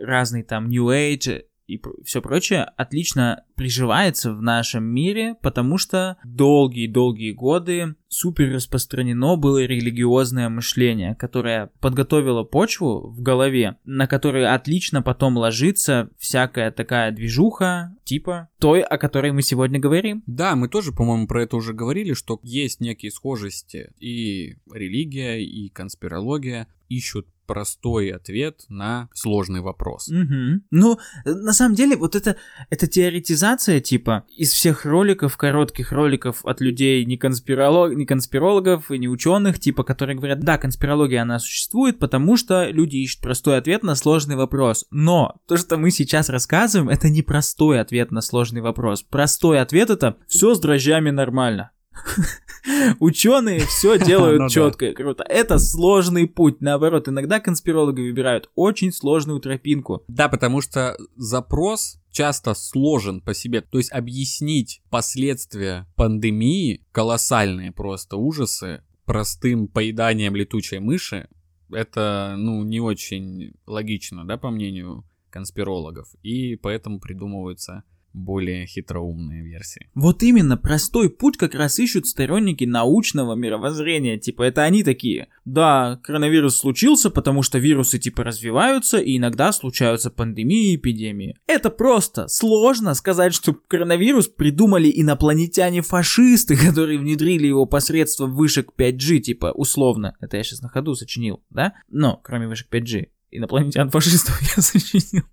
разный 0.00 0.42
там 0.42 0.70
New 0.70 0.86
Age 0.86 1.44
и 1.66 1.80
все 2.04 2.22
прочее 2.22 2.62
отлично 2.76 3.44
приживается 3.56 4.32
в 4.32 4.40
нашем 4.40 4.84
мире, 4.84 5.36
потому 5.42 5.78
что 5.78 6.16
долгие-долгие 6.24 7.32
годы 7.32 7.96
супер 8.08 8.52
распространено 8.52 9.36
было 9.36 9.64
религиозное 9.64 10.48
мышление, 10.48 11.14
которое 11.16 11.70
подготовило 11.80 12.44
почву 12.44 13.10
в 13.10 13.20
голове, 13.20 13.78
на 13.84 14.06
которую 14.06 14.52
отлично 14.54 15.02
потом 15.02 15.36
ложится 15.36 16.10
всякая 16.18 16.70
такая 16.70 17.10
движуха, 17.10 17.94
типа 18.04 18.48
той, 18.58 18.82
о 18.82 18.98
которой 18.98 19.32
мы 19.32 19.42
сегодня 19.42 19.80
говорим. 19.80 20.22
Да, 20.26 20.54
мы 20.54 20.68
тоже, 20.68 20.92
по-моему, 20.92 21.26
про 21.26 21.42
это 21.42 21.56
уже 21.56 21.72
говорили, 21.72 22.12
что 22.12 22.38
есть 22.42 22.80
некие 22.80 23.10
схожести 23.10 23.92
и 23.98 24.56
религия, 24.72 25.42
и 25.42 25.68
конспирология 25.68 26.68
ищут 26.88 27.26
простой 27.46 28.10
ответ 28.10 28.64
на 28.68 29.08
сложный 29.14 29.60
вопрос. 29.60 30.08
Угу. 30.08 30.62
Ну, 30.70 30.98
на 31.24 31.52
самом 31.52 31.74
деле, 31.74 31.96
вот 31.96 32.14
это, 32.14 32.36
это 32.70 32.86
теоретизация, 32.86 33.80
типа, 33.80 34.24
из 34.36 34.52
всех 34.52 34.84
роликов, 34.84 35.36
коротких 35.36 35.92
роликов 35.92 36.44
от 36.44 36.60
людей, 36.60 37.04
не, 37.04 37.16
конспиролог, 37.16 37.94
не 37.94 38.06
конспирологов 38.06 38.90
и 38.90 38.98
не 38.98 39.08
ученых, 39.08 39.58
типа, 39.58 39.84
которые 39.84 40.16
говорят, 40.16 40.40
да, 40.40 40.58
конспирология, 40.58 41.22
она 41.22 41.38
существует, 41.38 41.98
потому 41.98 42.36
что 42.36 42.68
люди 42.68 42.96
ищут 42.96 43.22
простой 43.22 43.58
ответ 43.58 43.82
на 43.82 43.94
сложный 43.94 44.36
вопрос. 44.36 44.84
Но 44.90 45.36
то, 45.46 45.56
что 45.56 45.76
мы 45.76 45.90
сейчас 45.90 46.28
рассказываем, 46.28 46.88
это 46.88 47.08
не 47.08 47.22
простой 47.22 47.80
ответ 47.80 48.10
на 48.10 48.20
сложный 48.20 48.60
вопрос. 48.60 49.02
Простой 49.02 49.60
ответ 49.60 49.90
это 49.90 50.16
все 50.26 50.54
с 50.54 50.60
дрожжами 50.60 51.10
нормально. 51.10 51.70
Ученые 53.00 53.60
все 53.60 53.98
делают 54.04 54.40
ну, 54.40 54.48
четко 54.48 54.86
и 54.86 54.92
круто. 54.92 55.24
Это 55.28 55.58
сложный 55.58 56.26
путь. 56.26 56.60
Наоборот, 56.60 57.08
иногда 57.08 57.40
конспирологи 57.40 58.00
выбирают 58.00 58.50
очень 58.54 58.92
сложную 58.92 59.40
тропинку. 59.40 60.02
Да, 60.08 60.28
потому 60.28 60.60
что 60.60 60.96
запрос 61.16 61.98
часто 62.10 62.54
сложен 62.54 63.20
по 63.20 63.34
себе. 63.34 63.60
То 63.60 63.78
есть 63.78 63.92
объяснить 63.92 64.82
последствия 64.90 65.86
пандемии, 65.96 66.84
колоссальные 66.92 67.72
просто 67.72 68.16
ужасы, 68.16 68.82
простым 69.04 69.68
поеданием 69.68 70.34
летучей 70.34 70.78
мыши, 70.78 71.28
это, 71.70 72.36
ну, 72.38 72.62
не 72.64 72.80
очень 72.80 73.54
логично, 73.66 74.24
да, 74.26 74.36
по 74.36 74.50
мнению 74.50 75.04
конспирологов. 75.30 76.08
И 76.22 76.56
поэтому 76.56 77.00
придумываются 77.00 77.82
более 78.16 78.66
хитроумные 78.66 79.42
версии. 79.42 79.88
Вот 79.94 80.22
именно, 80.22 80.56
простой 80.56 81.10
путь 81.10 81.36
как 81.36 81.54
раз 81.54 81.78
ищут 81.78 82.06
сторонники 82.06 82.64
научного 82.64 83.34
мировоззрения. 83.34 84.18
Типа, 84.18 84.42
это 84.42 84.62
они 84.62 84.82
такие. 84.82 85.28
Да, 85.44 86.00
коронавирус 86.02 86.56
случился, 86.56 87.10
потому 87.10 87.42
что 87.42 87.58
вирусы 87.58 87.98
типа 87.98 88.24
развиваются, 88.24 88.98
и 88.98 89.18
иногда 89.18 89.52
случаются 89.52 90.10
пандемии 90.10 90.72
и 90.72 90.76
эпидемии. 90.76 91.36
Это 91.46 91.70
просто. 91.70 92.26
Сложно 92.28 92.94
сказать, 92.94 93.34
что 93.34 93.54
коронавирус 93.54 94.28
придумали 94.28 94.90
инопланетяне-фашисты, 94.94 96.56
которые 96.66 96.98
внедрили 96.98 97.46
его 97.46 97.66
посредством 97.66 98.34
вышек 98.34 98.72
5G, 98.76 99.18
типа, 99.20 99.52
условно. 99.54 100.16
Это 100.20 100.38
я 100.38 100.42
сейчас 100.42 100.62
на 100.62 100.68
ходу 100.68 100.94
сочинил, 100.94 101.42
да? 101.50 101.74
Но, 101.88 102.18
кроме 102.22 102.48
вышек 102.48 102.68
5G 102.72 103.08
инопланетян-фашистов 103.36 104.40
я 104.56 104.62
сочинил. 104.62 105.24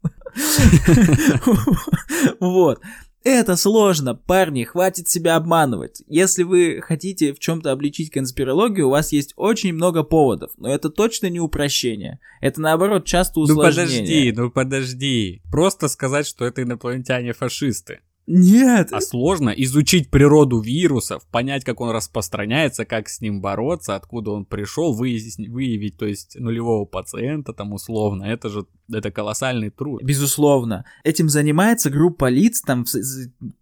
Вот. 2.39 2.81
Это 3.23 3.55
сложно, 3.55 4.15
парни, 4.15 4.65
хватит 4.65 5.07
себя 5.07 5.37
обманывать. 5.37 6.03
Если 6.07 6.43
вы 6.43 6.81
хотите 6.81 7.33
в 7.33 7.39
чем-то 7.39 7.71
обличить 7.71 8.11
конспирологию, 8.11 8.87
у 8.87 8.91
вас 8.91 9.13
есть 9.13 9.33
очень 9.37 9.73
много 9.73 10.03
поводов, 10.03 10.51
но 10.57 10.69
это 10.69 10.89
точно 10.89 11.27
не 11.27 11.39
упрощение. 11.39 12.19
Это 12.41 12.59
наоборот 12.59 13.05
часто 13.05 13.39
усложнение. 13.39 13.71
Ну 13.85 14.01
подожди, 14.01 14.31
ну 14.35 14.51
подожди. 14.51 15.41
Просто 15.49 15.87
сказать, 15.87 16.27
что 16.27 16.43
это 16.43 16.63
инопланетяне-фашисты. 16.63 18.01
Нет. 18.25 18.89
А 18.91 19.01
сложно 19.01 19.49
изучить 19.49 20.09
природу 20.09 20.59
вирусов, 20.59 21.25
понять, 21.27 21.63
как 21.63 21.81
он 21.81 21.89
распространяется, 21.89 22.85
как 22.85 23.09
с 23.09 23.19
ним 23.19 23.41
бороться, 23.41 23.95
откуда 23.95 24.31
он 24.31 24.45
пришел, 24.45 24.93
выявить, 24.93 25.37
выявить, 25.49 25.97
то 25.97 26.05
есть 26.05 26.39
нулевого 26.39 26.85
пациента 26.85 27.53
там 27.53 27.73
условно. 27.73 28.23
Это 28.23 28.49
же 28.49 28.65
это 28.91 29.11
колоссальный 29.11 29.69
труд. 29.69 30.01
Безусловно. 30.03 30.85
Этим 31.03 31.29
занимается 31.29 31.89
группа 31.89 32.29
лиц, 32.29 32.61
там 32.61 32.85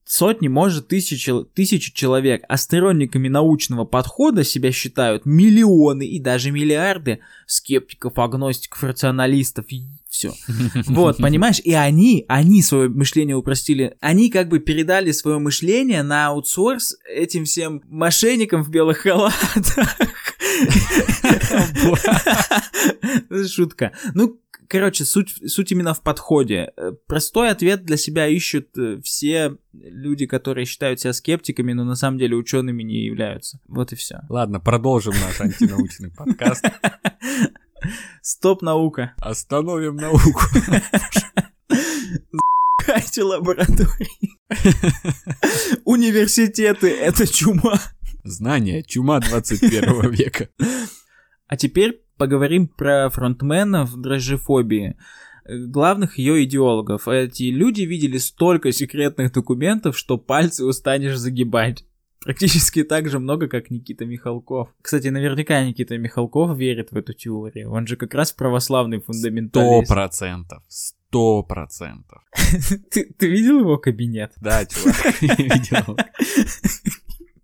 сотни, 0.05 0.47
может, 0.47 0.87
тысячи, 0.87 1.43
тысячи 1.53 1.93
человек. 1.93 2.43
А 2.47 2.57
сторонниками 2.57 3.27
научного 3.27 3.85
подхода 3.85 4.43
себя 4.43 4.71
считают 4.71 5.25
миллионы 5.25 6.05
и 6.05 6.19
даже 6.19 6.51
миллиарды 6.51 7.19
скептиков, 7.45 8.17
агностиков, 8.17 8.83
рационалистов. 8.83 9.65
Все. 10.11 10.33
Вот, 10.87 11.17
понимаешь? 11.17 11.61
И 11.63 11.73
они, 11.73 12.25
они 12.27 12.61
свое 12.61 12.89
мышление 12.89 13.35
упростили. 13.35 13.95
Они 14.01 14.29
как 14.29 14.49
бы 14.49 14.59
передали 14.59 15.11
свое 15.11 15.39
мышление 15.39 16.03
на 16.03 16.27
аутсорс 16.27 16.97
этим 17.09 17.45
всем 17.45 17.81
мошенникам 17.87 18.61
в 18.61 18.69
белых 18.69 18.97
халатах. 18.97 19.97
Шутка. 23.47 23.93
Ну, 24.13 24.41
короче, 24.67 25.05
суть, 25.05 25.33
суть 25.47 25.71
именно 25.71 25.93
в 25.93 26.01
подходе. 26.01 26.73
Э, 26.75 26.91
простой 27.07 27.49
ответ 27.49 27.85
для 27.85 27.95
себя 27.95 28.27
ищут 28.27 28.77
э, 28.77 28.99
все 29.01 29.55
люди, 29.73 30.25
которые 30.25 30.65
считают 30.65 30.99
себя 30.99 31.13
скептиками, 31.13 31.71
но 31.71 31.85
на 31.85 31.95
самом 31.95 32.17
деле 32.17 32.35
учеными 32.35 32.83
не 32.83 33.05
являются. 33.05 33.61
Вот 33.67 33.93
и 33.93 33.95
все. 33.95 34.21
Ладно, 34.27 34.59
продолжим 34.59 35.13
наш 35.13 35.39
антинаучный 35.39 36.11
подкаст. 36.11 36.65
Стоп, 38.21 38.61
наука. 38.61 39.13
Остановим 39.17 39.95
науку. 39.95 40.41
Эти 42.87 43.19
лаборатории. 43.21 44.37
Университеты— 45.85 46.89
это 46.89 47.25
чума. 47.27 47.79
Знание— 48.23 48.83
чума 48.87 49.19
21 49.19 50.09
века. 50.11 50.49
А 51.47 51.57
теперь 51.57 52.01
поговорим 52.17 52.67
про 52.67 53.09
фронтменов 53.09 53.95
дрожжефобии 53.95 54.95
главных 55.47 56.17
ее 56.17 56.43
идеологов. 56.43 57.07
Эти 57.07 57.43
люди 57.43 57.81
видели 57.81 58.17
столько 58.17 58.71
секретных 58.71 59.33
документов, 59.33 59.97
что 59.97 60.17
пальцы 60.17 60.65
устанешь 60.65 61.17
загибать. 61.17 61.85
Практически 62.23 62.83
так 62.83 63.09
же 63.09 63.19
много, 63.19 63.47
как 63.47 63.71
Никита 63.71 64.05
Михалков. 64.05 64.69
Кстати, 64.81 65.07
наверняка 65.07 65.63
Никита 65.63 65.97
Михалков 65.97 66.55
верит 66.55 66.91
в 66.91 66.97
эту 66.97 67.13
теорию. 67.13 67.71
Он 67.71 67.87
же 67.87 67.95
как 67.95 68.13
раз 68.13 68.31
православный 68.31 68.99
фундаменталист. 68.99 69.85
Сто 69.85 69.93
процентов. 69.95 70.63
Сто 70.67 71.43
процентов. 71.43 72.21
Ты, 72.91 73.27
видел 73.27 73.59
его 73.59 73.77
кабинет? 73.77 74.33
Да, 74.39 74.65
чувак, 74.65 75.21
я 75.21 75.35
видел. 75.37 75.97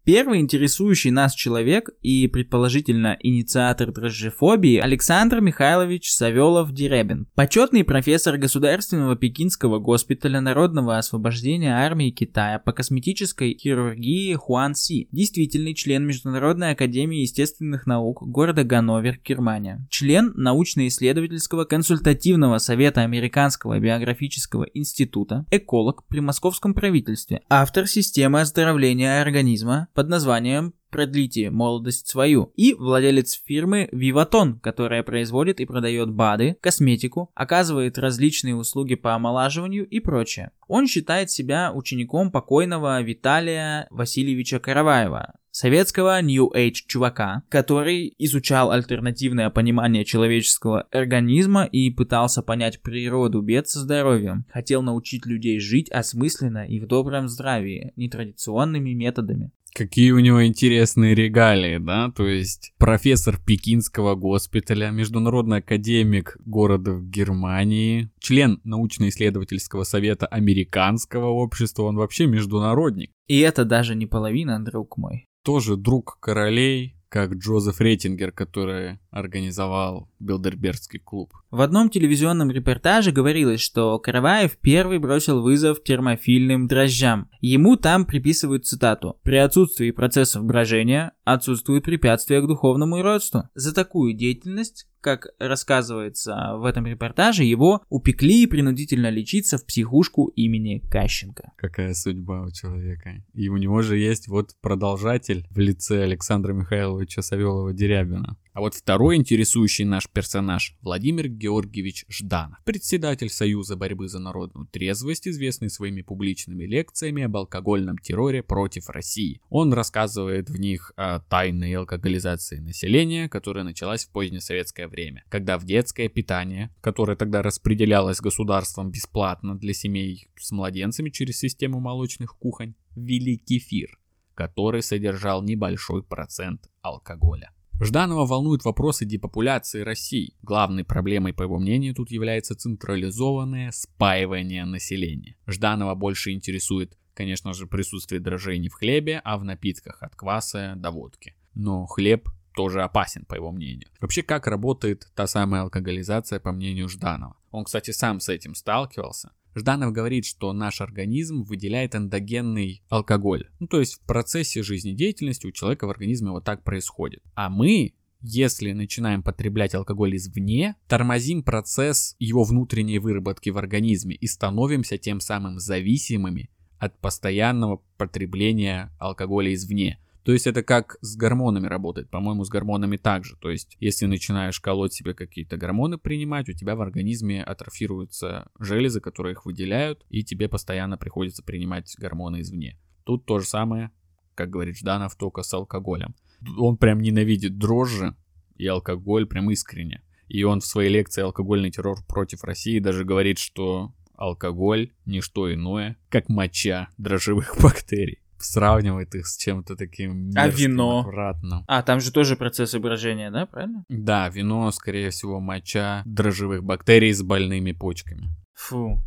Первый 0.07 0.39
интересующий 0.39 1.11
нас 1.11 1.35
человек 1.35 1.89
и, 2.01 2.27
предположительно, 2.27 3.17
инициатор 3.19 3.91
дрожжефобии 3.91 4.77
Александр 4.77 5.41
Михайлович 5.41 6.13
Савелов-Деребин, 6.13 7.25
почетный 7.35 7.83
профессор 7.83 8.37
Государственного 8.37 9.17
Пекинского 9.17 9.79
госпиталя 9.79 10.39
народного 10.39 10.97
освобождения 10.97 11.75
армии 11.75 12.11
Китая 12.11 12.57
по 12.57 12.71
косметической 12.71 13.57
хирургии 13.59 14.33
Хуан 14.35 14.75
Си, 14.75 15.09
действительный 15.11 15.73
член 15.73 16.07
Международной 16.07 16.71
академии 16.71 17.19
естественных 17.19 17.85
наук 17.85 18.23
города 18.25 18.63
Ганновер, 18.63 19.19
Германия, 19.25 19.85
член 19.89 20.31
научно-исследовательского 20.37 21.65
консультативного 21.65 22.59
совета 22.59 23.01
Американского 23.01 23.77
биографического 23.77 24.67
института, 24.73 25.45
эколог 25.51 26.05
при 26.07 26.21
московском 26.21 26.73
правительстве, 26.73 27.41
автор 27.49 27.87
системы 27.87 28.39
оздоровления 28.39 29.21
организма, 29.21 29.89
под 29.97 30.09
названием 30.09 30.75
«Продлите 30.91 31.49
молодость 31.49 32.07
свою» 32.07 32.53
и 32.55 32.75
владелец 32.75 33.41
фирмы 33.43 33.89
Vivaton, 33.91 34.59
которая 34.59 35.01
производит 35.01 35.59
и 35.59 35.65
продает 35.65 36.11
БАДы, 36.11 36.55
косметику, 36.61 37.31
оказывает 37.33 37.97
различные 37.97 38.55
услуги 38.55 38.93
по 38.93 39.15
омолаживанию 39.15 39.87
и 39.87 39.99
прочее. 39.99 40.51
Он 40.67 40.85
считает 40.85 41.31
себя 41.31 41.71
учеником 41.73 42.29
покойного 42.29 43.01
Виталия 43.01 43.87
Васильевича 43.89 44.59
Караваева, 44.59 45.33
советского 45.49 46.21
New 46.21 46.51
Age 46.55 46.83
чувака, 46.85 47.41
который 47.49 48.13
изучал 48.19 48.69
альтернативное 48.69 49.49
понимание 49.49 50.05
человеческого 50.05 50.83
организма 50.91 51.63
и 51.63 51.89
пытался 51.89 52.43
понять 52.43 52.83
природу 52.83 53.41
бед 53.41 53.67
со 53.67 53.79
здоровьем. 53.79 54.45
Хотел 54.51 54.83
научить 54.83 55.25
людей 55.25 55.59
жить 55.59 55.89
осмысленно 55.89 56.67
и 56.67 56.79
в 56.79 56.85
добром 56.85 57.27
здравии, 57.27 57.93
нетрадиционными 57.95 58.91
методами. 58.91 59.51
Какие 59.77 60.09
у 60.09 60.17
него 60.17 60.43
интересные 60.43 61.13
регалии, 61.13 61.77
да? 61.77 62.09
То 62.09 62.27
есть 62.27 62.73
профессор 62.79 63.39
Пекинского 63.39 64.15
госпиталя, 64.15 64.89
международный 64.89 65.57
академик 65.57 66.35
города 66.43 66.93
в 66.93 67.07
Германии, 67.07 68.09
член 68.17 68.59
научно-исследовательского 68.63 69.83
совета 69.83 70.25
американского 70.25 71.27
общества, 71.27 71.83
он 71.83 71.95
вообще 71.95 72.25
международник. 72.25 73.11
И 73.27 73.37
это 73.37 73.65
даже 73.65 73.93
не 73.93 74.07
половина, 74.07 74.65
друг 74.65 74.97
мой. 74.97 75.25
Тоже 75.43 75.77
друг 75.77 76.17
королей, 76.19 76.95
как 77.07 77.35
Джозеф 77.35 77.79
Рейтингер, 77.79 78.31
который 78.31 78.97
организовал 79.11 80.09
Билдербергский 80.19 80.99
клуб. 80.99 81.33
В 81.49 81.61
одном 81.61 81.89
телевизионном 81.89 82.51
репортаже 82.51 83.13
говорилось, 83.13 83.61
что 83.61 83.97
Караваев 83.99 84.57
первый 84.57 84.99
бросил 84.99 85.41
вызов 85.41 85.81
термофильным 85.81 86.67
дрожжам. 86.67 87.29
Ему 87.39 87.77
там 87.77 88.05
приписывают 88.05 88.65
цитату 88.65 89.17
«При 89.23 89.37
отсутствии 89.37 89.91
процессов 89.91 90.43
брожения 90.43 91.13
отсутствует 91.23 91.85
препятствие 91.85 92.41
к 92.41 92.47
духовному 92.47 93.01
родству». 93.01 93.43
За 93.55 93.73
такую 93.73 94.13
деятельность 94.13 94.87
как 94.99 95.27
рассказывается 95.39 96.55
в 96.57 96.65
этом 96.65 96.85
репортаже, 96.85 97.45
его 97.45 97.81
упекли 97.87 98.43
и 98.43 98.47
принудительно 98.47 99.09
лечиться 99.09 99.57
в 99.57 99.65
психушку 99.65 100.27
имени 100.35 100.79
Кащенко. 100.79 101.53
Какая 101.55 101.93
судьба 101.93 102.41
у 102.41 102.51
человека. 102.51 103.23
И 103.33 103.47
у 103.47 103.55
него 103.55 103.81
же 103.81 103.97
есть 103.97 104.27
вот 104.27 104.51
продолжатель 104.59 105.47
в 105.49 105.59
лице 105.59 106.03
Александра 106.03 106.51
Михайловича 106.51 107.21
Савелова-Дерябина. 107.21 108.35
А 108.57 108.59
вот 108.59 108.73
второй 108.73 109.17
интересующий 109.17 109.85
наш 109.85 110.09
персонаж– 110.09 110.75
Владимир 110.81 111.27
Георгиевич 111.27 112.05
Жданов, 112.09 112.57
председатель 112.65 113.29
Союза 113.29 113.75
борьбы 113.75 114.07
за 114.07 114.17
народную 114.17 114.65
трезвость, 114.65 115.27
известный 115.27 115.69
своими 115.69 116.01
публичными 116.01 116.63
лекциями 116.63 117.21
об 117.21 117.37
алкогольном 117.37 117.99
терроре 117.99 118.41
против 118.41 118.89
России. 118.89 119.41
Он 119.51 119.73
рассказывает 119.73 120.49
в 120.49 120.59
них 120.59 120.91
о 120.95 121.19
тайной 121.19 121.75
алкоголизации 121.75 122.57
населения, 122.57 123.29
которая 123.29 123.63
началась 123.63 124.05
в 124.05 124.09
позднее 124.09 124.41
советское 124.41 124.87
время, 124.87 125.23
когда 125.29 125.59
в 125.59 125.63
детское 125.63 126.09
питание, 126.09 126.73
которое 126.81 127.15
тогда 127.15 127.43
распределялось 127.43 128.21
государством 128.21 128.89
бесплатно 128.89 129.55
для 129.55 129.75
семей 129.75 130.29
с 130.35 130.49
младенцами 130.49 131.11
через 131.11 131.37
систему 131.37 131.79
молочных 131.79 132.35
кухонь, 132.35 132.73
ввели 132.95 133.37
кефир, 133.37 133.99
который 134.33 134.81
содержал 134.81 135.43
небольшой 135.43 136.01
процент 136.01 136.71
алкоголя. 136.81 137.51
Жданова 137.79 138.25
волнуют 138.25 138.65
вопросы 138.65 139.05
депопуляции 139.05 139.81
России. 139.81 140.35
Главной 140.41 140.83
проблемой, 140.83 141.33
по 141.33 141.43
его 141.43 141.59
мнению, 141.59 141.93
тут 141.93 142.09
является 142.09 142.55
централизованное 142.55 143.71
спаивание 143.71 144.65
населения. 144.65 145.35
Жданова 145.45 145.93
больше 145.93 146.31
интересует, 146.31 146.97
конечно 147.13 147.53
же, 147.53 147.67
присутствие 147.67 148.19
дрожжей 148.19 148.57
не 148.57 148.69
в 148.69 148.73
хлебе, 148.73 149.21
а 149.23 149.37
в 149.37 149.43
напитках 149.43 150.01
от 150.01 150.15
кваса 150.15 150.73
до 150.75 150.89
водки. 150.89 151.35
Но 151.53 151.85
хлеб 151.85 152.29
тоже 152.55 152.81
опасен, 152.81 153.25
по 153.25 153.35
его 153.35 153.51
мнению. 153.51 153.89
Вообще, 154.01 154.23
как 154.23 154.47
работает 154.47 155.07
та 155.13 155.27
самая 155.27 155.61
алкоголизация, 155.61 156.39
по 156.39 156.51
мнению 156.51 156.89
Жданова? 156.89 157.37
Он, 157.51 157.63
кстати, 157.63 157.91
сам 157.91 158.19
с 158.19 158.29
этим 158.29 158.55
сталкивался. 158.55 159.31
Жданов 159.57 159.91
говорит, 159.91 160.25
что 160.25 160.53
наш 160.53 160.81
организм 160.81 161.41
выделяет 161.41 161.95
эндогенный 161.95 162.83
алкоголь. 162.89 163.49
Ну, 163.59 163.67
то 163.67 163.79
есть 163.79 163.95
в 163.95 163.99
процессе 164.01 164.61
жизнедеятельности 164.61 165.47
у 165.47 165.51
человека 165.51 165.87
в 165.87 165.89
организме 165.89 166.29
вот 166.29 166.43
так 166.43 166.63
происходит. 166.63 167.23
А 167.33 167.49
мы, 167.49 167.93
если 168.21 168.71
начинаем 168.73 169.23
потреблять 169.23 169.73
алкоголь 169.73 170.15
извне, 170.15 170.75
тормозим 170.87 171.41
процесс 171.41 172.15
его 172.19 172.43
внутренней 172.43 172.99
выработки 172.99 173.49
в 173.49 173.57
организме 173.57 174.15
и 174.15 174.27
становимся 174.27 174.99
тем 174.99 175.19
самым 175.19 175.59
зависимыми 175.59 176.51
от 176.77 176.99
постоянного 176.99 177.81
потребления 177.97 178.91
алкоголя 178.99 179.51
извне. 179.53 179.99
То 180.27 180.33
есть 180.33 180.45
это 180.45 180.61
как 180.61 180.97
с 180.99 181.15
гормонами 181.15 181.67
работает. 181.67 182.09
По-моему, 182.09 182.43
с 182.43 182.49
гормонами 182.49 182.97
также. 182.97 183.37
То 183.37 183.49
есть 183.49 183.77
если 183.79 184.07
начинаешь 184.07 184.59
колоть 184.59 184.91
себе 184.91 185.13
какие-то 185.13 185.55
гормоны 185.55 185.97
принимать, 185.97 186.49
у 186.49 186.51
тебя 186.51 186.75
в 186.75 186.81
организме 186.81 187.41
атрофируются 187.41 188.51
железы, 188.59 188.99
которые 188.99 189.35
их 189.35 189.45
выделяют, 189.45 190.05
и 190.09 190.25
тебе 190.25 190.49
постоянно 190.49 190.97
приходится 190.97 191.43
принимать 191.43 191.95
гормоны 191.97 192.41
извне. 192.41 192.77
Тут 193.05 193.25
то 193.25 193.39
же 193.39 193.45
самое, 193.45 193.91
как 194.35 194.49
говорит 194.49 194.75
Жданов, 194.75 195.15
только 195.15 195.43
с 195.43 195.53
алкоголем. 195.53 196.13
Он 196.57 196.75
прям 196.75 196.99
ненавидит 196.99 197.57
дрожжи 197.57 198.13
и 198.57 198.67
алкоголь 198.67 199.27
прям 199.27 199.49
искренне. 199.49 200.03
И 200.27 200.43
он 200.43 200.59
в 200.59 200.65
своей 200.65 200.89
лекции 200.91 201.21
«Алкогольный 201.21 201.71
террор 201.71 202.03
против 202.05 202.43
России» 202.43 202.79
даже 202.79 203.05
говорит, 203.05 203.39
что 203.39 203.93
алкоголь– 204.15 204.91
не 205.05 205.21
что 205.21 205.53
иное, 205.53 205.95
как 206.09 206.27
моча 206.27 206.89
дрожжевых 206.97 207.55
бактерий 207.63 208.19
сравнивает 208.43 209.15
их 209.15 209.27
с 209.27 209.37
чем-то 209.37 209.75
таким 209.75 210.31
А 210.35 210.47
вино? 210.47 210.99
Отвратным. 210.99 211.63
А, 211.67 211.81
там 211.83 211.99
же 211.99 212.11
тоже 212.11 212.35
процесс 212.35 212.73
брожения, 212.75 213.31
да, 213.31 213.45
правильно? 213.45 213.83
Да, 213.89 214.29
вино, 214.29 214.71
скорее 214.71 215.09
всего, 215.09 215.39
моча 215.39 216.03
дрожжевых 216.05 216.63
бактерий 216.63 217.13
с 217.13 217.21
больными 217.21 217.71
почками. 217.71 218.29
Фу. 218.53 219.03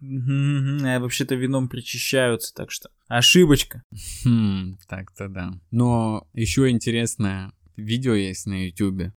А 0.00 0.98
вообще-то 0.98 1.36
вином 1.36 1.68
причащаются, 1.68 2.52
так 2.54 2.70
что 2.72 2.88
ошибочка. 3.08 3.82
Хм, 4.24 4.76
так-то 4.88 5.28
да. 5.28 5.52
Но 5.70 6.26
еще 6.32 6.68
интересное 6.70 7.52
видео 7.76 8.14
есть 8.14 8.46
на 8.46 8.66
ютубе. 8.66 9.12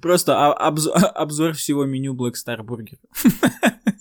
Просто 0.00 0.52
обзор, 0.52 0.94
обзор 1.14 1.52
всего 1.52 1.84
меню 1.84 2.14
Black 2.14 2.32
Star 2.32 2.60
Burger. 2.60 2.98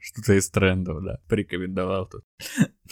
Что-то 0.00 0.34
из 0.34 0.48
трендов, 0.50 1.02
да, 1.04 1.18
порекомендовал 1.28 2.08
тут. 2.08 2.24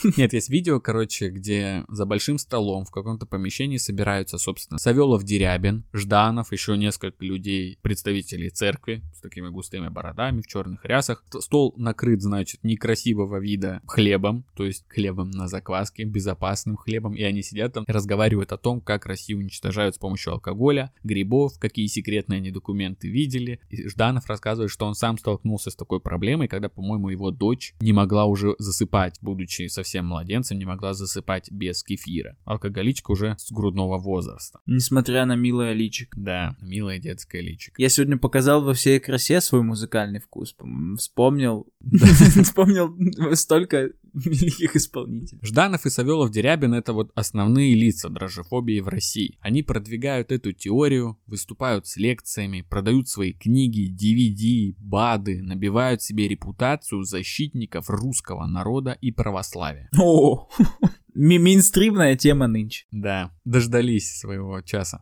Нет, 0.16 0.32
есть 0.32 0.50
видео, 0.50 0.80
короче, 0.80 1.28
где 1.28 1.84
за 1.88 2.06
большим 2.06 2.38
столом 2.38 2.84
в 2.84 2.90
каком-то 2.90 3.26
помещении 3.26 3.76
собираются, 3.76 4.38
собственно, 4.38 4.78
Савелов 4.78 5.24
Дерябин, 5.24 5.84
Жданов, 5.92 6.52
еще 6.52 6.76
несколько 6.76 7.24
людей, 7.24 7.78
представителей 7.82 8.50
церкви 8.50 9.02
с 9.14 9.20
такими 9.20 9.48
густыми 9.48 9.88
бородами, 9.88 10.40
в 10.40 10.46
черных 10.46 10.84
рясах. 10.84 11.24
Стол 11.40 11.74
накрыт, 11.76 12.22
значит, 12.22 12.60
некрасивого 12.64 13.38
вида 13.38 13.80
хлебом, 13.86 14.44
то 14.54 14.64
есть 14.64 14.84
хлебом 14.88 15.30
на 15.30 15.48
закваске, 15.48 16.04
безопасным 16.04 16.76
хлебом, 16.76 17.14
и 17.14 17.22
они 17.22 17.42
сидят 17.42 17.74
там 17.74 17.84
и 17.84 17.92
разговаривают 17.92 18.52
о 18.52 18.58
том, 18.58 18.80
как 18.80 19.06
Россию 19.06 19.38
уничтожают 19.38 19.94
с 19.94 19.98
помощью 19.98 20.32
алкоголя, 20.32 20.92
грибов, 21.02 21.58
какие 21.58 21.86
секретные 21.86 22.38
они 22.38 22.50
документы 22.50 23.08
видели. 23.08 23.60
И 23.70 23.88
Жданов 23.88 24.26
рассказывает, 24.28 24.70
что 24.70 24.86
он 24.86 24.94
сам 24.94 25.18
столкнулся 25.18 25.70
с 25.70 25.76
такой 25.76 26.00
проблемой, 26.00 26.48
когда, 26.48 26.68
по-моему, 26.68 27.10
его 27.10 27.30
дочь 27.30 27.74
не 27.80 27.92
могла 27.92 28.24
уже 28.26 28.54
засыпать, 28.58 29.18
будучи 29.20 29.68
совсем 29.68 29.83
младенцем, 30.02 30.58
не 30.58 30.64
могла 30.64 30.94
засыпать 30.94 31.50
без 31.50 31.82
кефира. 31.82 32.36
Алкоголичка 32.44 33.10
уже 33.10 33.36
с 33.38 33.50
грудного 33.52 33.98
возраста. 33.98 34.60
Несмотря 34.66 35.26
на 35.26 35.36
милое 35.36 35.72
личик. 35.72 36.14
Да, 36.16 36.56
милое 36.60 36.98
детское 36.98 37.42
личик. 37.42 37.78
Я 37.78 37.88
сегодня 37.88 38.18
показал 38.18 38.62
во 38.62 38.74
всей 38.74 39.00
красе 39.00 39.40
свой 39.40 39.62
музыкальный 39.62 40.20
вкус. 40.20 40.54
Вспомнил, 40.98 41.66
вспомнил 42.42 42.96
столько 43.34 43.90
великих 44.14 44.76
исполнителей. 44.76 45.40
Жданов 45.42 45.86
и 45.86 45.90
Савелов 45.90 46.30
Дерябин 46.30 46.74
это 46.74 46.92
вот 46.92 47.10
основные 47.14 47.74
лица 47.74 48.08
дрожжефобии 48.08 48.80
в 48.80 48.88
России. 48.88 49.38
Они 49.40 49.62
продвигают 49.62 50.32
эту 50.32 50.52
теорию, 50.52 51.18
выступают 51.26 51.86
с 51.86 51.96
лекциями, 51.96 52.62
продают 52.62 53.08
свои 53.08 53.32
книги, 53.32 53.92
DVD, 53.92 54.74
БАДы, 54.78 55.42
набивают 55.42 56.02
себе 56.02 56.28
репутацию 56.28 57.02
защитников 57.02 57.90
русского 57.90 58.46
народа 58.46 58.96
и 59.00 59.10
православия. 59.10 59.73
О, 59.98 60.48
мейнстримная 61.14 62.16
тема 62.16 62.46
нынче. 62.46 62.86
Да, 62.90 63.32
дождались 63.44 64.18
своего 64.18 64.60
часа. 64.62 65.00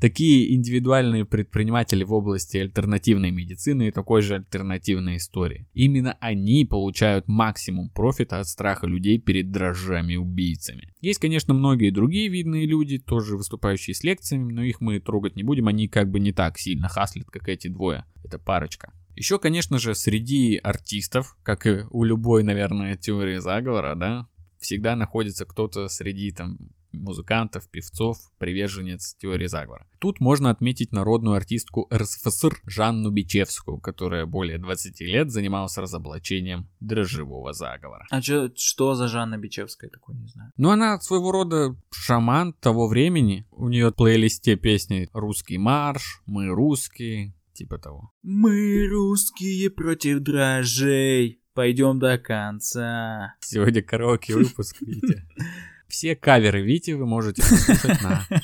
Такие 0.00 0.54
индивидуальные 0.54 1.24
предприниматели 1.24 2.02
в 2.02 2.12
области 2.12 2.56
альтернативной 2.56 3.30
медицины 3.30 3.88
и 3.88 3.90
такой 3.92 4.22
же 4.22 4.36
альтернативной 4.36 5.18
истории. 5.18 5.68
Именно 5.72 6.16
они 6.20 6.64
получают 6.64 7.28
максимум 7.28 7.90
профита 7.90 8.40
от 8.40 8.48
страха 8.48 8.86
людей 8.86 9.18
перед 9.18 9.52
дрожжами-убийцами. 9.52 10.92
Есть, 11.00 11.20
конечно, 11.20 11.54
многие 11.54 11.90
другие 11.90 12.28
видные 12.28 12.66
люди, 12.66 12.98
тоже 12.98 13.36
выступающие 13.36 13.94
с 13.94 14.02
лекциями, 14.02 14.52
но 14.52 14.62
их 14.62 14.80
мы 14.80 14.98
трогать 14.98 15.36
не 15.36 15.44
будем, 15.44 15.68
они 15.68 15.86
как 15.86 16.10
бы 16.10 16.18
не 16.18 16.32
так 16.32 16.58
сильно 16.58 16.88
хаслят, 16.88 17.30
как 17.30 17.48
эти 17.48 17.68
двое. 17.68 18.04
Это 18.24 18.38
парочка. 18.40 18.92
Еще, 19.16 19.38
конечно 19.38 19.78
же, 19.78 19.94
среди 19.94 20.56
артистов, 20.56 21.36
как 21.42 21.66
и 21.66 21.84
у 21.90 22.04
любой, 22.04 22.42
наверное, 22.42 22.96
теории 22.96 23.38
заговора, 23.38 23.94
да, 23.94 24.28
всегда 24.58 24.96
находится 24.96 25.44
кто-то 25.44 25.88
среди 25.88 26.32
там 26.32 26.58
музыкантов, 26.92 27.68
певцов, 27.68 28.18
приверженец 28.38 29.14
теории 29.14 29.46
заговора. 29.46 29.86
Тут 29.98 30.20
можно 30.20 30.50
отметить 30.50 30.92
народную 30.92 31.36
артистку 31.36 31.88
РСФСР 31.92 32.60
Жанну 32.66 33.10
Бичевскую, 33.10 33.78
которая 33.78 34.26
более 34.26 34.58
20 34.58 35.00
лет 35.00 35.30
занималась 35.30 35.76
разоблачением 35.78 36.68
дрожжевого 36.80 37.52
заговора. 37.52 38.06
А 38.10 38.20
чё, 38.20 38.50
что 38.56 38.94
за 38.94 39.08
Жанна 39.08 39.38
Бичевская, 39.38 39.90
такой 39.90 40.16
не 40.16 40.28
знаю. 40.28 40.52
Ну, 40.56 40.70
она 40.70 41.00
своего 41.00 41.32
рода 41.32 41.76
шаман 41.90 42.52
того 42.54 42.88
времени. 42.88 43.46
У 43.50 43.68
нее 43.68 43.90
в 43.90 43.94
плейлисте 43.94 44.56
песни 44.56 45.08
«Русский 45.12 45.58
марш», 45.58 46.22
«Мы 46.26 46.48
русские», 46.48 47.34
типа 47.62 47.78
того. 47.78 48.10
Мы 48.22 48.88
русские 48.88 49.70
против 49.70 50.20
дрожжей. 50.20 51.40
Пойдем 51.54 51.98
до 51.98 52.18
конца. 52.18 53.34
Сегодня 53.40 53.82
караоке 53.82 54.34
выпуск, 54.34 54.76
видите. 54.80 55.26
Все 55.88 56.16
каверы 56.16 56.62
Вити 56.62 56.92
вы 56.92 57.06
можете 57.06 57.42
послушать 57.42 58.02
на... 58.02 58.26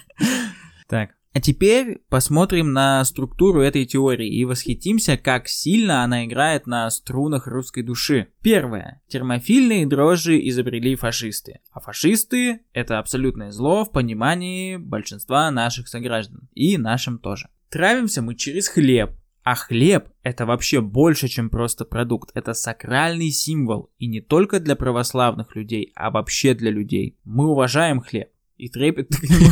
Так, 0.87 1.11
а 1.35 1.41
теперь 1.41 1.99
посмотрим 2.09 2.73
на 2.73 3.05
структуру 3.05 3.61
этой 3.61 3.87
теории 3.87 4.29
и 4.29 4.45
восхитимся, 4.45 5.17
как 5.17 5.49
сильно 5.49 6.05
она 6.05 6.25
играет 6.25 6.67
на 6.67 6.89
струнах 6.91 7.47
русской 7.47 7.83
души. 7.83 8.29
Первое. 8.43 9.03
Термофильные 9.09 9.87
дрожжи 9.87 10.39
изобрели 10.49 10.95
фашисты. 10.95 11.61
А 11.73 11.81
фашисты— 11.81 12.61
это 12.73 12.99
абсолютное 12.99 13.51
зло 13.51 13.85
в 13.85 13.93
понимании 13.93 14.77
большинства 14.77 15.51
наших 15.51 15.89
сограждан. 15.89 16.49
И 16.55 16.79
нашим 16.79 17.19
тоже. 17.19 17.49
Травимся 17.71 18.23
мы 18.23 18.35
через 18.35 18.69
хлеб. 18.69 19.11
А 19.43 19.55
хлеб– 19.55 20.09
это 20.23 20.47
вообще 20.47 20.81
больше, 20.81 21.29
чем 21.29 21.51
просто 21.51 21.85
продукт. 21.85 22.31
Это 22.35 22.55
сакральный 22.55 23.31
символ. 23.31 23.91
И 23.99 24.07
не 24.07 24.21
только 24.21 24.61
для 24.61 24.75
православных 24.77 25.55
людей, 25.55 25.93
а 25.95 26.11
вообще 26.11 26.55
для 26.55 26.71
людей. 26.71 27.19
Мы 27.25 27.47
уважаем 27.47 28.01
хлеб. 28.01 28.31
И 28.57 28.69
трепет 28.69 29.09
к 29.09 29.23
нему 29.23 29.51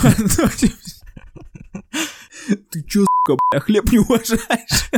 Ты 2.71 2.83
чё, 2.85 3.05
сука, 3.05 3.39
бля, 3.51 3.61
хлеб 3.61 3.93
не 3.93 3.99
уважаешь? 3.99 4.91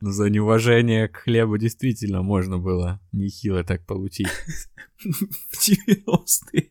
Ну, 0.00 0.10
за 0.10 0.30
неуважение 0.30 1.08
к 1.08 1.16
хлебу 1.16 1.56
действительно 1.56 2.22
можно 2.22 2.58
было 2.58 3.00
нехило 3.12 3.64
так 3.64 3.86
получить. 3.86 4.28
В 4.98 5.68
90-е. 5.68 6.70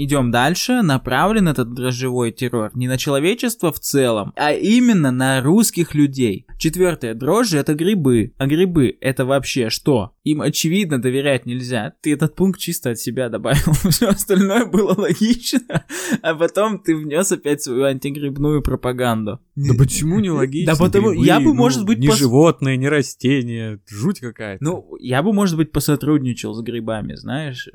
Идем 0.00 0.30
дальше. 0.30 0.82
Направлен 0.82 1.48
этот 1.48 1.74
дрожжевой 1.74 2.30
террор 2.30 2.70
не 2.74 2.86
на 2.86 2.96
человечество 2.98 3.72
в 3.72 3.80
целом, 3.80 4.32
а 4.36 4.52
именно 4.52 5.10
на 5.10 5.40
русских 5.42 5.92
людей. 5.92 6.46
Четвертое. 6.56 7.14
Дрожжи 7.14 7.58
это 7.58 7.74
грибы. 7.74 8.32
А 8.38 8.46
грибы 8.46 8.96
это 9.00 9.24
вообще 9.24 9.70
что? 9.70 10.12
Им 10.22 10.40
очевидно 10.40 11.02
доверять 11.02 11.46
нельзя. 11.46 11.94
Ты 12.00 12.12
этот 12.12 12.36
пункт 12.36 12.60
чисто 12.60 12.90
от 12.90 13.00
себя 13.00 13.28
добавил. 13.28 13.72
Все 13.90 14.06
остальное 14.06 14.66
было 14.66 14.94
логично. 14.94 15.84
А 16.22 16.34
потом 16.34 16.78
ты 16.78 16.94
внес 16.94 17.32
опять 17.32 17.62
свою 17.62 17.82
антигрибную 17.84 18.62
пропаганду. 18.62 19.40
Да 19.56 19.74
почему 19.76 20.20
не 20.20 20.30
логично? 20.30 20.74
Да 20.74 20.78
потому 20.78 21.10
Грибы, 21.10 21.26
я 21.26 21.40
бы, 21.40 21.46
ну, 21.46 21.54
может 21.54 21.84
быть, 21.84 21.98
Не 21.98 22.08
пос- 22.08 22.18
животные, 22.18 22.76
не 22.76 22.88
растения. 22.88 23.80
Жуть 23.88 24.20
какая-то. 24.20 24.62
Ну, 24.62 24.96
я 25.00 25.24
бы, 25.24 25.32
может 25.32 25.56
быть, 25.56 25.72
посотрудничал 25.72 26.54
с 26.54 26.62
грибами, 26.62 27.16
знаешь? 27.16 27.68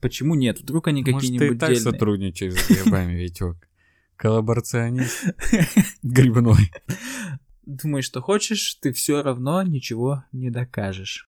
Почему 0.00 0.36
нет? 0.36 0.60
Вдруг 0.60 0.86
они 0.86 1.02
Может, 1.32 1.50
ты 1.50 1.54
какие-нибудь 1.54 1.60
так 1.60 1.70
дельные. 1.70 1.92
сотрудничаешь 1.92 2.54
с 2.54 2.68
грибами, 2.68 3.14
Витек. 3.14 3.68
Коллаборационист 4.16 5.24
грибной. 6.02 6.70
Думаешь, 7.64 8.04
что 8.04 8.20
хочешь, 8.20 8.74
ты 8.80 8.92
все 8.92 9.22
равно 9.22 9.62
ничего 9.62 10.24
не 10.32 10.50
докажешь. 10.50 11.28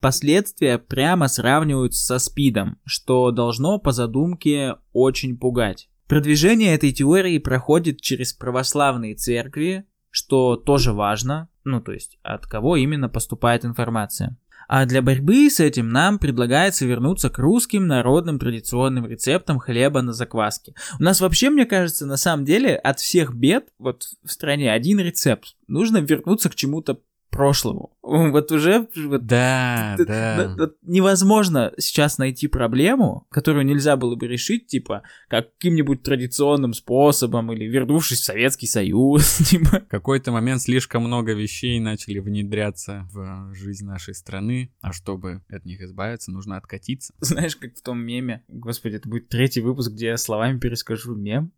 Последствия 0.00 0.78
прямо 0.78 1.28
сравниваются 1.28 2.04
со 2.04 2.18
СПИДом, 2.18 2.78
что 2.84 3.30
должно 3.30 3.78
по 3.78 3.92
задумке 3.92 4.76
очень 4.92 5.38
пугать. 5.38 5.88
Продвижение 6.06 6.74
этой 6.74 6.92
теории 6.92 7.38
проходит 7.38 8.00
через 8.02 8.34
православные 8.34 9.14
церкви, 9.14 9.86
что 10.10 10.56
тоже 10.56 10.92
важно, 10.92 11.48
ну 11.64 11.80
то 11.80 11.92
есть 11.92 12.18
от 12.22 12.46
кого 12.46 12.76
именно 12.76 13.08
поступает 13.08 13.64
информация. 13.64 14.36
А 14.68 14.86
для 14.86 15.02
борьбы 15.02 15.48
с 15.50 15.60
этим 15.60 15.90
нам 15.90 16.18
предлагается 16.18 16.86
вернуться 16.86 17.30
к 17.30 17.38
русским 17.38 17.86
народным 17.86 18.38
традиционным 18.38 19.06
рецептам 19.06 19.58
хлеба 19.58 20.02
на 20.02 20.12
закваске. 20.12 20.74
У 20.98 21.02
нас 21.02 21.20
вообще, 21.20 21.50
мне 21.50 21.66
кажется, 21.66 22.06
на 22.06 22.16
самом 22.16 22.44
деле 22.44 22.76
от 22.76 23.00
всех 23.00 23.34
бед 23.34 23.68
вот 23.78 24.04
в 24.24 24.30
стране 24.30 24.72
один 24.72 25.00
рецепт. 25.00 25.56
Нужно 25.66 25.98
вернуться 25.98 26.50
к 26.50 26.54
чему-то 26.54 27.00
прошлому. 27.34 27.90
Вот 28.02 28.52
уже 28.52 28.86
вот 28.96 29.26
Да, 29.26 29.94
Т- 29.98 30.04
да. 30.04 30.54
вот 30.56 30.76
невозможно 30.82 31.72
сейчас 31.78 32.18
найти 32.18 32.48
проблему, 32.48 33.26
которую 33.30 33.66
нельзя 33.66 33.96
было 33.96 34.14
бы 34.14 34.26
решить, 34.26 34.66
типа, 34.66 35.02
каким-нибудь 35.28 36.02
традиционным 36.02 36.72
способом 36.74 37.52
или 37.52 37.64
вернувшись 37.64 38.20
в 38.20 38.24
Советский 38.24 38.66
Союз, 38.66 39.36
типа. 39.50 39.80
В 39.80 39.88
какой-то 39.88 40.32
момент 40.32 40.62
слишком 40.62 41.02
много 41.04 41.32
вещей 41.34 41.80
начали 41.80 42.18
внедряться 42.20 43.08
в 43.12 43.52
жизнь 43.54 43.84
нашей 43.86 44.14
страны, 44.14 44.72
а 44.80 44.92
чтобы 44.92 45.42
от 45.48 45.64
них 45.64 45.80
избавиться, 45.82 46.30
нужно 46.30 46.56
откатиться. 46.56 47.12
Знаешь, 47.20 47.56
как 47.56 47.74
в 47.74 47.82
том 47.82 47.98
меме, 47.98 48.44
господи, 48.48 48.96
это 48.96 49.08
будет 49.08 49.28
третий 49.28 49.60
выпуск, 49.60 49.90
где 49.92 50.06
я 50.08 50.16
словами 50.16 50.58
перескажу 50.58 51.14
мем. 51.14 51.52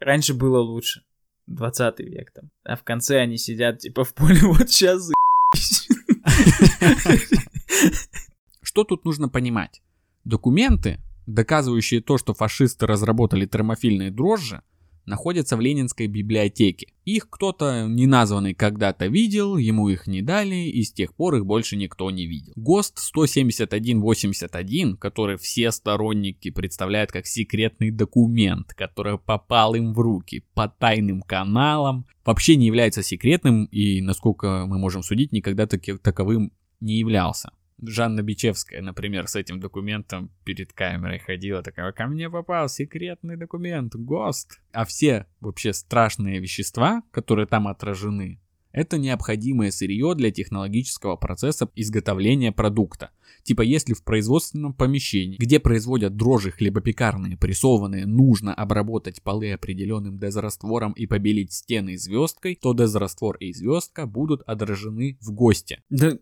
Раньше 0.00 0.34
было 0.34 0.58
лучше. 0.58 1.02
20 1.46 2.00
век 2.00 2.32
там. 2.32 2.50
А 2.64 2.76
в 2.76 2.82
конце 2.82 3.20
они 3.20 3.38
сидят, 3.38 3.78
типа, 3.78 4.04
в 4.04 4.14
поле, 4.14 4.40
вот 4.42 4.70
сейчас 4.70 5.10
Что 8.62 8.84
тут 8.84 9.04
нужно 9.04 9.28
понимать? 9.28 9.80
Документы, 10.24 10.98
доказывающие 11.26 12.02
то, 12.02 12.18
что 12.18 12.34
фашисты 12.34 12.86
разработали 12.86 13.46
термофильные 13.46 14.10
дрожжи, 14.10 14.62
находятся 15.06 15.56
в 15.56 15.60
Ленинской 15.60 16.06
библиотеке. 16.08 16.88
Их 17.04 17.30
кто-то 17.30 17.86
неназванный 17.88 18.54
когда-то 18.54 19.06
видел, 19.06 19.56
ему 19.56 19.88
их 19.88 20.06
не 20.06 20.22
дали, 20.22 20.68
и 20.68 20.82
с 20.82 20.92
тех 20.92 21.14
пор 21.14 21.36
их 21.36 21.46
больше 21.46 21.76
никто 21.76 22.10
не 22.10 22.26
видел. 22.26 22.52
ГОСТ 22.56 22.98
17181, 22.98 24.96
который 24.96 25.36
все 25.38 25.70
сторонники 25.70 26.50
представляют 26.50 27.12
как 27.12 27.26
секретный 27.26 27.90
документ, 27.90 28.74
который 28.74 29.18
попал 29.18 29.74
им 29.74 29.94
в 29.94 30.00
руки 30.00 30.44
по 30.54 30.68
тайным 30.68 31.22
каналам, 31.22 32.06
вообще 32.24 32.56
не 32.56 32.66
является 32.66 33.02
секретным 33.02 33.66
и, 33.66 34.00
насколько 34.00 34.64
мы 34.66 34.78
можем 34.78 35.02
судить, 35.02 35.32
никогда 35.32 35.66
таки- 35.66 35.96
таковым 35.96 36.52
не 36.80 36.98
являлся. 36.98 37.50
Жанна 37.82 38.22
Бичевская, 38.22 38.80
например, 38.80 39.28
с 39.28 39.36
этим 39.36 39.60
документом 39.60 40.30
перед 40.44 40.72
камерой 40.72 41.18
ходила, 41.18 41.62
такая, 41.62 41.92
ко 41.92 42.06
мне 42.06 42.30
попал 42.30 42.68
секретный 42.68 43.36
документ, 43.36 43.94
ГОСТ. 43.94 44.60
А 44.72 44.84
все 44.84 45.26
вообще 45.40 45.72
страшные 45.72 46.40
вещества, 46.40 47.02
которые 47.10 47.46
там 47.46 47.68
отражены, 47.68 48.40
это 48.72 48.98
необходимое 48.98 49.70
сырье 49.70 50.14
для 50.14 50.30
технологического 50.30 51.16
процесса 51.16 51.68
изготовления 51.74 52.52
продукта. 52.52 53.10
Типа 53.42 53.62
если 53.62 53.94
в 53.94 54.02
производственном 54.02 54.74
помещении, 54.74 55.36
где 55.38 55.60
производят 55.60 56.16
дрожжи 56.16 56.50
хлебопекарные, 56.50 57.36
прессованные, 57.36 58.04
нужно 58.04 58.52
обработать 58.52 59.22
полы 59.22 59.52
определенным 59.52 60.18
дезраствором 60.18 60.92
и 60.92 61.06
побелить 61.06 61.52
стены 61.52 61.96
звездкой, 61.96 62.58
то 62.60 62.74
дезраствор 62.74 63.36
и 63.36 63.52
звездка 63.52 64.06
будут 64.06 64.42
отражены 64.46 65.18
в 65.20 65.32
ГОСТе. 65.32 65.80
Да, 65.90 66.18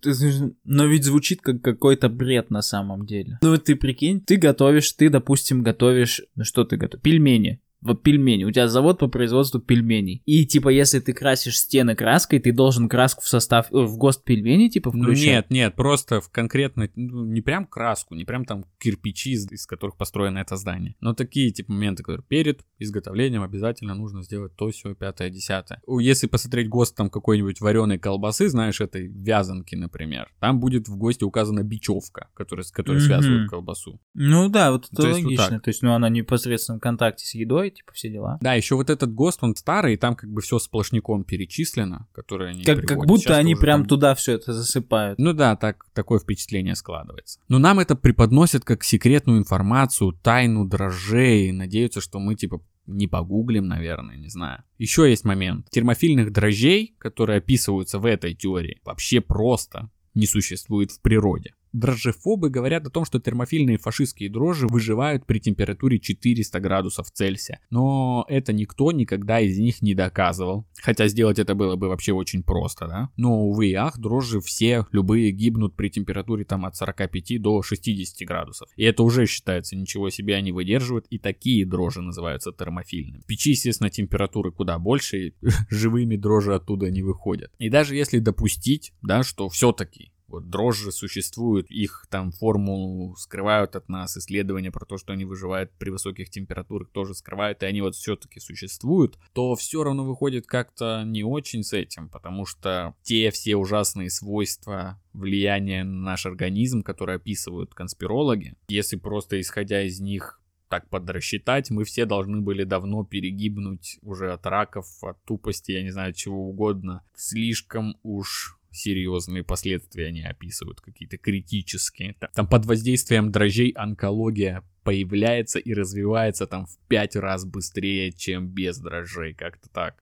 но 0.65 0.87
ведь 0.87 1.05
звучит 1.05 1.41
как 1.41 1.63
какой-то 1.63 2.09
бред 2.09 2.51
на 2.51 2.63
самом 2.63 3.07
деле. 3.07 3.39
Ну 3.43 3.51
вот 3.51 3.65
ты 3.65 3.77
прикинь, 3.77 4.21
ты 4.21 4.37
готовишь, 4.37 4.93
ты, 4.93 5.09
допустим, 5.09 5.63
готовишь, 5.63 6.23
ну 6.35 6.45
что 6.45 6.65
ты 6.65 6.77
готовишь, 6.77 7.03
пельмени. 7.03 7.61
Вот 7.85 8.03
пельмени. 8.03 8.45
У 8.45 8.51
тебя 8.51 8.67
завод 8.67 8.99
по 8.99 9.07
производству 9.09 9.61
пельменей. 9.61 10.23
И 10.25 10.45
типа, 10.47 10.71
если 10.71 10.99
ты 11.01 11.13
красишь 11.13 11.59
стены 11.59 11.95
краской, 11.95 12.41
ты 12.41 12.51
должен 12.53 12.89
краску 12.89 13.23
в 13.23 13.29
состав, 13.29 13.67
э, 13.71 13.77
в 13.77 13.97
ГОСТ 13.99 14.25
пельмени 14.25 14.69
типа 14.69 14.91
Ну, 14.93 15.05
включать? 15.05 15.25
нет, 15.27 15.51
нет, 15.51 15.75
просто 15.77 16.21
в 16.21 16.31
конкретно, 16.31 16.89
ну, 16.97 17.25
не 17.27 17.43
прям 17.43 17.67
краску, 17.67 18.15
не 18.15 18.25
прям 18.25 18.45
там 18.45 18.65
кирпичи, 18.79 19.33
из, 19.33 19.51
из 19.53 19.67
которых 19.67 19.97
построено 19.97 20.39
это 20.39 20.57
здание. 20.57 20.97
Но 21.01 21.15
такие 21.15 21.51
типа 21.53 21.73
моменты, 21.73 22.03
которые 22.03 22.25
перед 22.27 22.65
изготовлением 22.79 23.43
обязательно 23.43 23.95
нужно 23.95 24.23
сделать 24.23 24.57
то, 24.57 24.71
все, 24.71 24.95
пятое, 24.95 25.31
десятое. 25.31 25.81
Если 26.01 26.27
посмотреть 26.27 26.69
ГОСТ 26.69 26.97
там 26.97 27.11
какой-нибудь 27.11 27.61
вареной 27.61 27.99
колбасы, 27.99 28.49
знаешь, 28.49 28.81
этой 28.81 29.07
вязанки, 29.09 29.75
например, 29.75 30.29
там 30.41 30.59
будет 30.59 30.89
в 30.89 30.97
ГОСТе 30.97 31.27
указана 31.27 31.63
бечевка, 31.63 32.29
которая, 32.35 32.65
с 32.65 32.71
которой 32.71 32.97
Мгм. 32.97 33.05
связывают 33.07 33.51
колбасу. 33.51 34.01
Ну 34.15 34.49
да, 34.49 34.73
вот 34.73 34.87
это 34.87 34.97
То 34.97 35.09
есть 35.09 35.19
вот 35.21 35.25
логично. 35.27 35.49
так. 35.51 35.63
То 35.65 35.69
есть, 35.71 35.83
ну, 35.83 35.93
она 35.93 36.09
непосредственно 36.09 36.79
в 36.79 36.81
контакте 36.81 37.27
с 37.27 37.35
едой, 37.35 37.74
типа, 37.75 37.93
все 37.93 38.11
дела. 38.11 38.39
Да, 38.41 38.55
еще 38.55 38.77
вот 38.77 38.91
этот 38.91 39.13
ГОСТ, 39.13 39.43
он 39.43 39.57
старый, 39.57 39.95
и 39.95 39.97
там 39.97 40.15
как 40.15 40.31
бы 40.31 40.41
все 40.41 40.59
сплошняком 40.59 41.25
перечислено, 41.25 42.07
которое 42.13 42.51
они 42.51 42.65
Как, 42.65 42.85
как 42.87 43.07
будто 43.07 43.23
Сейчас-то 43.23 43.39
они 43.39 43.55
прям 43.55 43.81
там- 43.81 43.89
туда 43.89 44.15
все 44.15 44.33
это 44.33 44.53
засыпают. 44.53 45.19
Ну 45.19 45.33
да, 45.33 45.57
так, 45.57 45.85
такое 45.93 46.19
впечатление 46.19 46.75
складывается. 46.75 47.41
Но 47.49 47.59
нам 47.59 47.81
это 47.81 47.97
преподносят 47.97 48.65
как 48.65 48.85
секретную 48.85 49.39
информацию, 49.39 50.13
тайну 50.13 50.67
дрожжей, 50.67 51.53
надеются, 51.53 52.01
что 52.01 52.19
мы 52.19 52.35
типа 52.35 52.63
не 52.87 53.07
погуглим, 53.07 53.67
наверное, 53.67 54.17
не 54.17 54.29
знаю. 54.29 54.63
Еще 54.79 55.09
есть 55.09 55.25
момент. 55.25 55.69
Термофильных 55.71 56.33
дрожжей, 56.33 56.95
которые 56.99 57.39
описываются 57.39 57.99
в 57.99 58.07
этой 58.07 58.35
теории, 58.35 58.81
вообще 58.85 59.21
просто 59.21 59.91
не 60.15 60.27
существует 60.27 60.91
в 60.91 61.01
природе. 61.01 61.55
Дрожжефобы 61.75 62.51
говорят 62.51 62.87
о 62.87 62.91
том, 62.91 63.05
что 63.05 63.19
термофильные 63.19 63.79
фашистские 63.79 64.31
дрожжи 64.31 64.69
выживают 64.69 65.27
при 65.27 65.41
температуре 65.41 65.99
400 65.99 66.61
градусов 66.61 67.11
Цельсия. 67.11 67.59
Но 67.69 68.25
это 68.29 68.53
никто 68.53 68.93
никогда 68.93 69.41
из 69.41 69.59
них 69.59 69.83
не 69.83 69.93
доказывал. 69.95 70.67
Хотя 70.81 71.09
сделать 71.09 71.41
это 71.41 71.57
было 71.57 71.75
бы 71.75 71.89
вообще 71.89 72.13
очень 72.13 72.45
просто, 72.45 72.87
да? 72.87 73.11
Но, 73.17 73.41
увы 73.41 73.71
и 73.71 73.75
ах, 73.75 73.99
дрожжи 73.99 74.41
все, 74.41 74.87
любые 74.93 75.33
гибнут 75.33 75.75
при 75.75 75.89
температуре 75.89 76.45
там 76.45 76.65
от 76.65 76.77
45 76.77 77.43
до 77.43 77.61
60 77.61 78.27
градусов. 78.27 78.69
И 78.77 78.85
это 78.85 79.03
уже 79.03 79.27
считается, 79.27 79.75
ничего 79.75 80.11
себе 80.11 80.37
они 80.37 80.53
выдерживают. 80.53 81.07
И 81.11 81.19
такие 81.19 81.67
дрожжи 81.67 82.01
называются 82.01 82.53
термофильными. 82.53 83.23
В 83.23 83.27
печи, 83.27 83.51
естественно, 83.51 83.91
температуры 83.91 84.53
куда 84.53 84.79
больше, 84.79 85.19
и 85.19 85.35
живыми 85.71 86.15
дрожжи 86.15 86.55
оттуда 86.55 86.89
не 86.89 87.03
выходят. 87.03 87.51
И 87.59 87.69
даже 87.69 87.97
если 87.97 88.21
допустить, 88.21 88.93
да, 89.03 89.25
что 89.25 89.49
все-таки 89.49 90.14
вот 90.35 90.51
дрожжи 90.51 90.93
существуют, 90.93 91.71
их 91.71 92.07
там 92.11 92.33
формулу 92.33 93.15
скрывают 93.17 93.77
от 93.77 93.89
нас, 93.89 94.17
исследования 94.17 94.71
про 94.71 94.85
то, 94.85 94.99
что 94.99 95.13
они 95.13 95.25
выживают 95.25 95.71
при 95.79 95.91
высоких 95.91 96.31
температурах 96.31 96.91
тоже 96.91 97.15
скрывают, 97.15 97.63
и 97.63 97.67
они 97.67 97.81
вот 97.81 97.95
все-таки 97.95 98.41
существуют, 98.41 99.19
то 99.33 99.55
все 99.55 99.85
равно 99.85 100.05
выходит 100.05 100.47
как-то 100.47 101.05
не 101.05 101.25
очень 101.25 101.63
с 101.63 101.73
этим, 101.73 102.09
потому 102.09 102.47
что 102.47 102.95
те 103.03 103.31
все 103.31 103.57
ужасные 103.57 104.11
свойства 104.11 105.01
влияния 105.13 105.85
на 105.85 106.03
наш 106.03 106.27
организм, 106.27 106.83
которые 106.83 107.17
описывают 107.17 107.75
конспирологи, 107.75 108.57
если 108.69 108.97
просто 108.97 109.41
исходя 109.41 109.83
из 109.83 110.01
них 110.01 110.41
так 110.69 110.89
подрасчитать, 110.89 111.71
мы 111.71 111.85
все 111.85 112.05
должны 112.05 112.41
были 112.41 112.65
давно 112.65 113.05
перегибнуть 113.05 113.99
уже 114.03 114.33
от 114.33 114.45
раков, 114.47 114.87
от 115.03 115.23
тупости, 115.25 115.71
я 115.73 115.83
не 115.83 115.91
знаю, 115.91 116.15
чего 116.15 116.49
угодно. 116.49 117.05
Слишком 117.15 117.97
уж 118.03 118.59
серьезные 118.75 119.45
последствия 119.45 120.07
они 120.07 120.23
описывают, 120.23 120.81
какие-то 120.81 121.17
критические. 121.17 122.17
Там- 122.35 122.47
под 122.47 122.67
воздействием 122.67 123.31
дрожжей 123.31 123.71
онкология 123.71 124.63
появляется 124.83 125.59
и 125.59 125.73
развивается 125.73 126.47
там 126.47 126.67
в 126.67 126.77
пять 126.89 127.17
раз 127.17 127.45
быстрее, 127.45 128.13
чем 128.13 128.49
без 128.49 128.79
дрожжей, 128.79 129.35
как-то 129.35 129.69
так. 129.71 129.97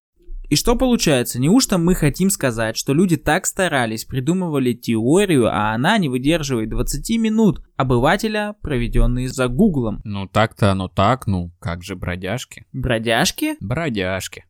И 0.53 0.55
что 0.55 0.77
получается? 0.77 1.41
Неужто 1.41 1.79
мы 1.79 1.95
хотим 1.95 2.29
сказать, 2.29 2.77
что 2.77 2.93
люди 2.93 3.17
так 3.17 3.47
старались, 3.47 4.05
придумывали 4.05 4.75
теорию, 4.75 5.47
а 5.47 5.73
она 5.73 5.97
не 5.97 6.11
выдерживает 6.11 6.69
20 6.69 7.17
минут 7.17 7.65
обывателя, 7.77 8.55
проведенные 8.61 9.29
за 9.29 9.49
гуглом? 9.49 10.03
Ну 10.05 10.29
так-то 10.29 10.71
оно 10.71 10.89
так, 10.89 11.27
ну 11.27 11.53
как 11.59 11.83
же 11.83 11.97
бродяжки? 11.97 12.67
Бродяжки? 12.73 13.57
Бродяжки. 13.61 14.45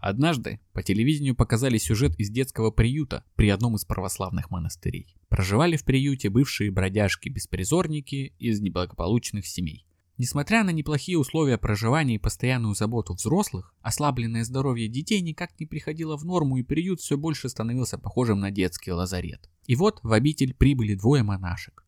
Однажды 0.00 0.60
по 0.72 0.82
телевидению 0.82 1.34
показали 1.34 1.76
сюжет 1.78 2.18
из 2.18 2.30
детского 2.30 2.70
приюта 2.70 3.24
при 3.34 3.48
одном 3.48 3.74
из 3.76 3.84
православных 3.84 4.50
монастырей. 4.50 5.16
Проживали 5.28 5.76
в 5.76 5.84
приюте 5.84 6.30
бывшие 6.30 6.70
бродяжки-беспризорники 6.70 8.34
из 8.38 8.60
неблагополучных 8.60 9.46
семей. 9.46 9.86
Несмотря 10.16 10.64
на 10.64 10.70
неплохие 10.70 11.16
условия 11.16 11.58
проживания 11.58 12.16
и 12.16 12.18
постоянную 12.18 12.74
заботу 12.74 13.14
взрослых, 13.14 13.72
ослабленное 13.82 14.44
здоровье 14.44 14.88
детей 14.88 15.20
никак 15.20 15.58
не 15.60 15.66
приходило 15.66 16.16
в 16.16 16.24
норму, 16.24 16.56
и 16.56 16.64
приют 16.64 17.00
все 17.00 17.16
больше 17.16 17.48
становился 17.48 17.98
похожим 17.98 18.40
на 18.40 18.50
детский 18.50 18.90
лазарет. 18.90 19.48
И 19.66 19.76
вот 19.76 20.00
в 20.02 20.12
обитель 20.12 20.54
прибыли 20.54 20.94
двое 20.94 21.22
монашек. 21.22 21.84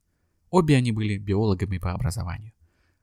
Обе 0.51 0.77
они 0.77 0.93
были 0.93 1.19
биологами 1.19 1.79
по 1.79 1.93
образованию. 1.93 2.53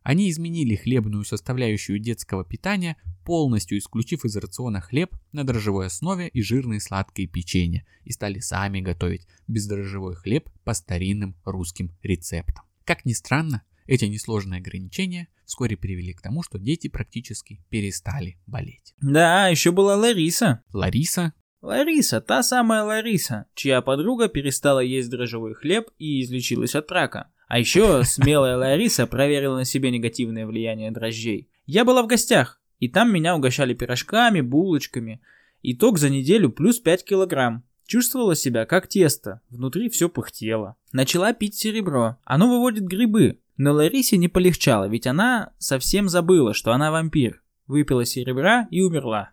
Они 0.07 0.31
изменили 0.31 0.75
хлебную 0.75 1.25
составляющую 1.25 1.99
детского 1.99 2.45
питания, 2.45 2.95
полностью 3.25 3.77
исключив 3.77 4.23
из 4.23 4.37
рациона 4.37 4.79
хлеб 4.79 5.13
на 5.33 5.43
дрожжевой 5.43 5.87
основе 5.87 6.29
и 6.29 6.41
жирные 6.41 6.79
сладкие 6.79 7.27
печенья, 7.27 7.85
и 8.05 8.13
стали 8.13 8.39
сами 8.39 8.79
готовить 8.79 9.27
бездрожжевой 9.49 10.15
хлеб 10.15 10.49
по 10.63 10.73
старинным 10.73 11.35
русским 11.43 11.91
рецептам. 12.03 12.63
Как 12.85 13.03
ни 13.03 13.11
странно, 13.11 13.63
эти 13.85 14.05
несложные 14.05 14.59
ограничения 14.59 15.27
вскоре 15.43 15.75
привели 15.75 16.13
к 16.13 16.21
тому, 16.21 16.41
что 16.41 16.57
дети 16.57 16.87
практически 16.87 17.59
перестали 17.67 18.37
болеть. 18.47 18.95
Да, 19.01 19.49
еще 19.49 19.73
была 19.73 19.97
Лариса. 19.97 20.63
Лариса, 20.71 21.33
Лариса, 21.61 22.21
та 22.21 22.43
самая 22.43 22.83
Лариса, 22.83 23.47
чья 23.55 23.81
подруга 23.81 24.29
перестала 24.29 24.79
есть 24.79 25.09
дрожжевой 25.09 25.53
хлеб 25.53 25.89
и 25.97 26.21
излечилась 26.21 26.75
от 26.75 26.89
рака. 26.93 27.29
А 27.47 27.59
еще 27.59 28.03
смелая 28.03 28.57
Лариса 28.57 29.07
проверила 29.07 29.55
на 29.55 29.65
себе 29.65 29.89
негативное 29.91 30.45
влияние 30.45 30.91
дрожжей. 30.91 31.49
Я 31.65 31.85
была 31.85 32.03
в 32.03 32.07
гостях, 32.07 32.59
и 32.79 32.89
там 32.89 33.11
меня 33.11 33.35
угощали 33.35 33.73
пирожками, 33.73 34.41
булочками. 34.41 35.21
Итог 35.63 35.97
за 35.97 36.09
неделю 36.09 36.49
плюс 36.49 36.79
5 36.79 37.03
килограмм. 37.03 37.63
Чувствовала 37.85 38.35
себя 38.35 38.65
как 38.65 38.87
тесто, 38.87 39.41
внутри 39.49 39.89
все 39.89 40.09
пыхтело. 40.09 40.75
Начала 40.91 41.31
пить 41.31 41.55
серебро, 41.55 42.17
оно 42.25 42.49
выводит 42.49 42.83
грибы. 42.83 43.39
Но 43.55 43.73
Ларисе 43.73 44.17
не 44.17 44.27
полегчало, 44.27 44.87
ведь 44.87 45.07
она 45.07 45.53
совсем 45.57 46.09
забыла, 46.09 46.53
что 46.53 46.73
она 46.73 46.91
вампир. 46.91 47.41
Выпила 47.65 48.05
серебра 48.05 48.67
и 48.71 48.81
умерла. 48.81 49.31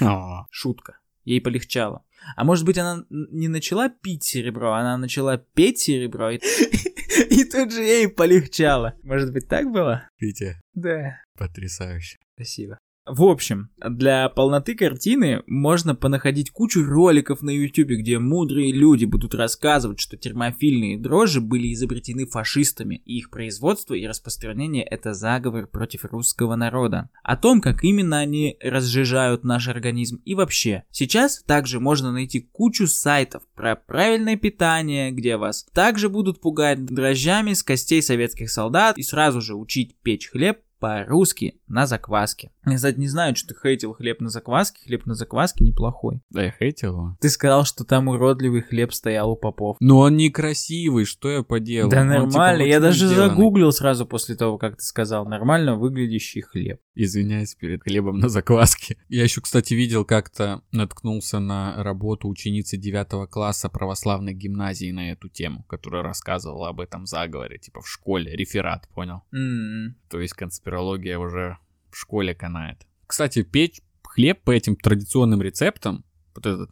Шутка. 0.50 0.98
Ей 1.24 1.40
полегчало. 1.40 2.04
А 2.34 2.44
может 2.44 2.64
быть, 2.64 2.78
она 2.78 3.04
не 3.10 3.48
начала 3.48 3.88
пить 3.88 4.24
серебро, 4.24 4.72
она 4.72 4.96
начала 4.98 5.36
петь 5.38 5.78
серебро, 5.78 6.30
и, 6.30 6.38
и 7.30 7.44
тут 7.44 7.72
же 7.72 7.82
ей 7.82 8.08
полегчало. 8.08 8.94
Может 9.02 9.32
быть, 9.32 9.48
так 9.48 9.70
было? 9.70 10.08
Витя, 10.18 10.60
Да. 10.74 11.18
потрясающе. 11.38 12.16
Спасибо. 12.34 12.78
В 13.06 13.22
общем, 13.22 13.70
для 13.76 14.28
полноты 14.28 14.74
картины 14.74 15.44
можно 15.46 15.94
понаходить 15.94 16.50
кучу 16.50 16.84
роликов 16.84 17.40
на 17.40 17.50
YouTube, 17.50 17.90
где 17.90 18.18
мудрые 18.18 18.72
люди 18.72 19.04
будут 19.04 19.32
рассказывать, 19.32 20.00
что 20.00 20.16
термофильные 20.16 20.98
дрожжи 20.98 21.40
были 21.40 21.72
изобретены 21.72 22.26
фашистами, 22.26 23.02
и 23.04 23.18
их 23.18 23.30
производство 23.30 23.94
и 23.94 24.08
распространение– 24.08 24.82
это 24.90 25.14
заговор 25.14 25.68
против 25.68 26.04
русского 26.04 26.56
народа. 26.56 27.08
О 27.22 27.36
том, 27.36 27.60
как 27.60 27.84
именно 27.84 28.18
они 28.18 28.56
разжижают 28.60 29.44
наш 29.44 29.68
организм 29.68 30.20
и 30.24 30.34
вообще. 30.34 30.82
Сейчас 30.90 31.44
также 31.44 31.78
можно 31.78 32.10
найти 32.10 32.40
кучу 32.40 32.88
сайтов 32.88 33.44
про 33.54 33.76
правильное 33.76 34.36
питание, 34.36 35.12
где 35.12 35.36
вас 35.36 35.64
также 35.72 36.08
будут 36.08 36.40
пугать 36.40 36.84
дрожжами 36.84 37.52
с 37.52 37.62
костей 37.62 38.02
советских 38.02 38.50
солдат 38.50 38.98
и 38.98 39.04
сразу 39.04 39.40
же 39.40 39.54
учить 39.54 39.94
печь 40.02 40.28
хлеб 40.28 40.58
по-русски 40.78 41.60
на 41.68 41.86
закваске. 41.86 42.50
Я, 42.66 42.76
кстати, 42.76 42.98
не 42.98 43.08
знаю, 43.08 43.36
что 43.36 43.54
ты 43.54 43.60
хейтил 43.60 43.94
хлеб 43.94 44.20
на 44.20 44.28
закваске. 44.28 44.82
Хлеб 44.84 45.06
на 45.06 45.14
закваске 45.14 45.64
неплохой. 45.64 46.20
Да 46.30 46.42
я 46.44 46.50
хейтил 46.50 46.92
его. 46.92 47.16
Ты 47.20 47.28
сказал, 47.30 47.64
что 47.64 47.84
там 47.84 48.08
уродливый 48.08 48.62
хлеб 48.62 48.92
стоял 48.92 49.30
у 49.30 49.36
попов. 49.36 49.76
Но 49.80 49.98
он 49.98 50.16
некрасивый, 50.16 51.04
что 51.04 51.30
я 51.30 51.42
поделал? 51.42 51.90
да 51.90 52.00
Он, 52.02 52.08
типа, 52.08 52.20
нормально, 52.22 52.62
я 52.62 52.80
вручную 52.80 52.80
даже 52.80 53.06
сделанный. 53.06 53.30
загуглил 53.30 53.72
сразу 53.72 54.06
после 54.06 54.34
того, 54.36 54.58
как 54.58 54.76
ты 54.76 54.82
сказал. 54.82 55.26
Нормально 55.26 55.76
выглядящий 55.76 56.40
хлеб. 56.42 56.80
Извиняюсь 56.94 57.54
перед 57.54 57.82
хлебом 57.82 58.18
на 58.18 58.28
закваске. 58.28 58.96
Я 59.08 59.22
еще, 59.22 59.40
кстати, 59.40 59.74
видел 59.74 60.04
как-то, 60.04 60.62
наткнулся 60.72 61.38
на 61.38 61.82
работу 61.82 62.28
ученицы 62.28 62.76
9 62.76 63.30
класса 63.30 63.68
православной 63.68 64.34
гимназии 64.34 64.90
на 64.90 65.12
эту 65.12 65.28
тему, 65.28 65.64
которая 65.68 66.02
рассказывала 66.02 66.70
об 66.70 66.80
этом 66.80 67.06
заговоре, 67.06 67.58
типа 67.58 67.80
в 67.82 67.88
школе, 67.88 68.34
реферат, 68.34 68.88
понял? 68.94 69.22
М, 69.32 69.96
То 70.10 70.20
есть 70.20 70.34
конспирология 70.34 71.18
уже 71.18 71.58
в 71.96 72.00
школе 72.00 72.34
канает. 72.34 72.86
Кстати, 73.06 73.42
печь 73.42 73.80
хлеб 74.02 74.42
по 74.42 74.50
этим 74.50 74.76
традиционным 74.76 75.40
рецептам, 75.40 76.04
вот 76.34 76.44
этот 76.44 76.70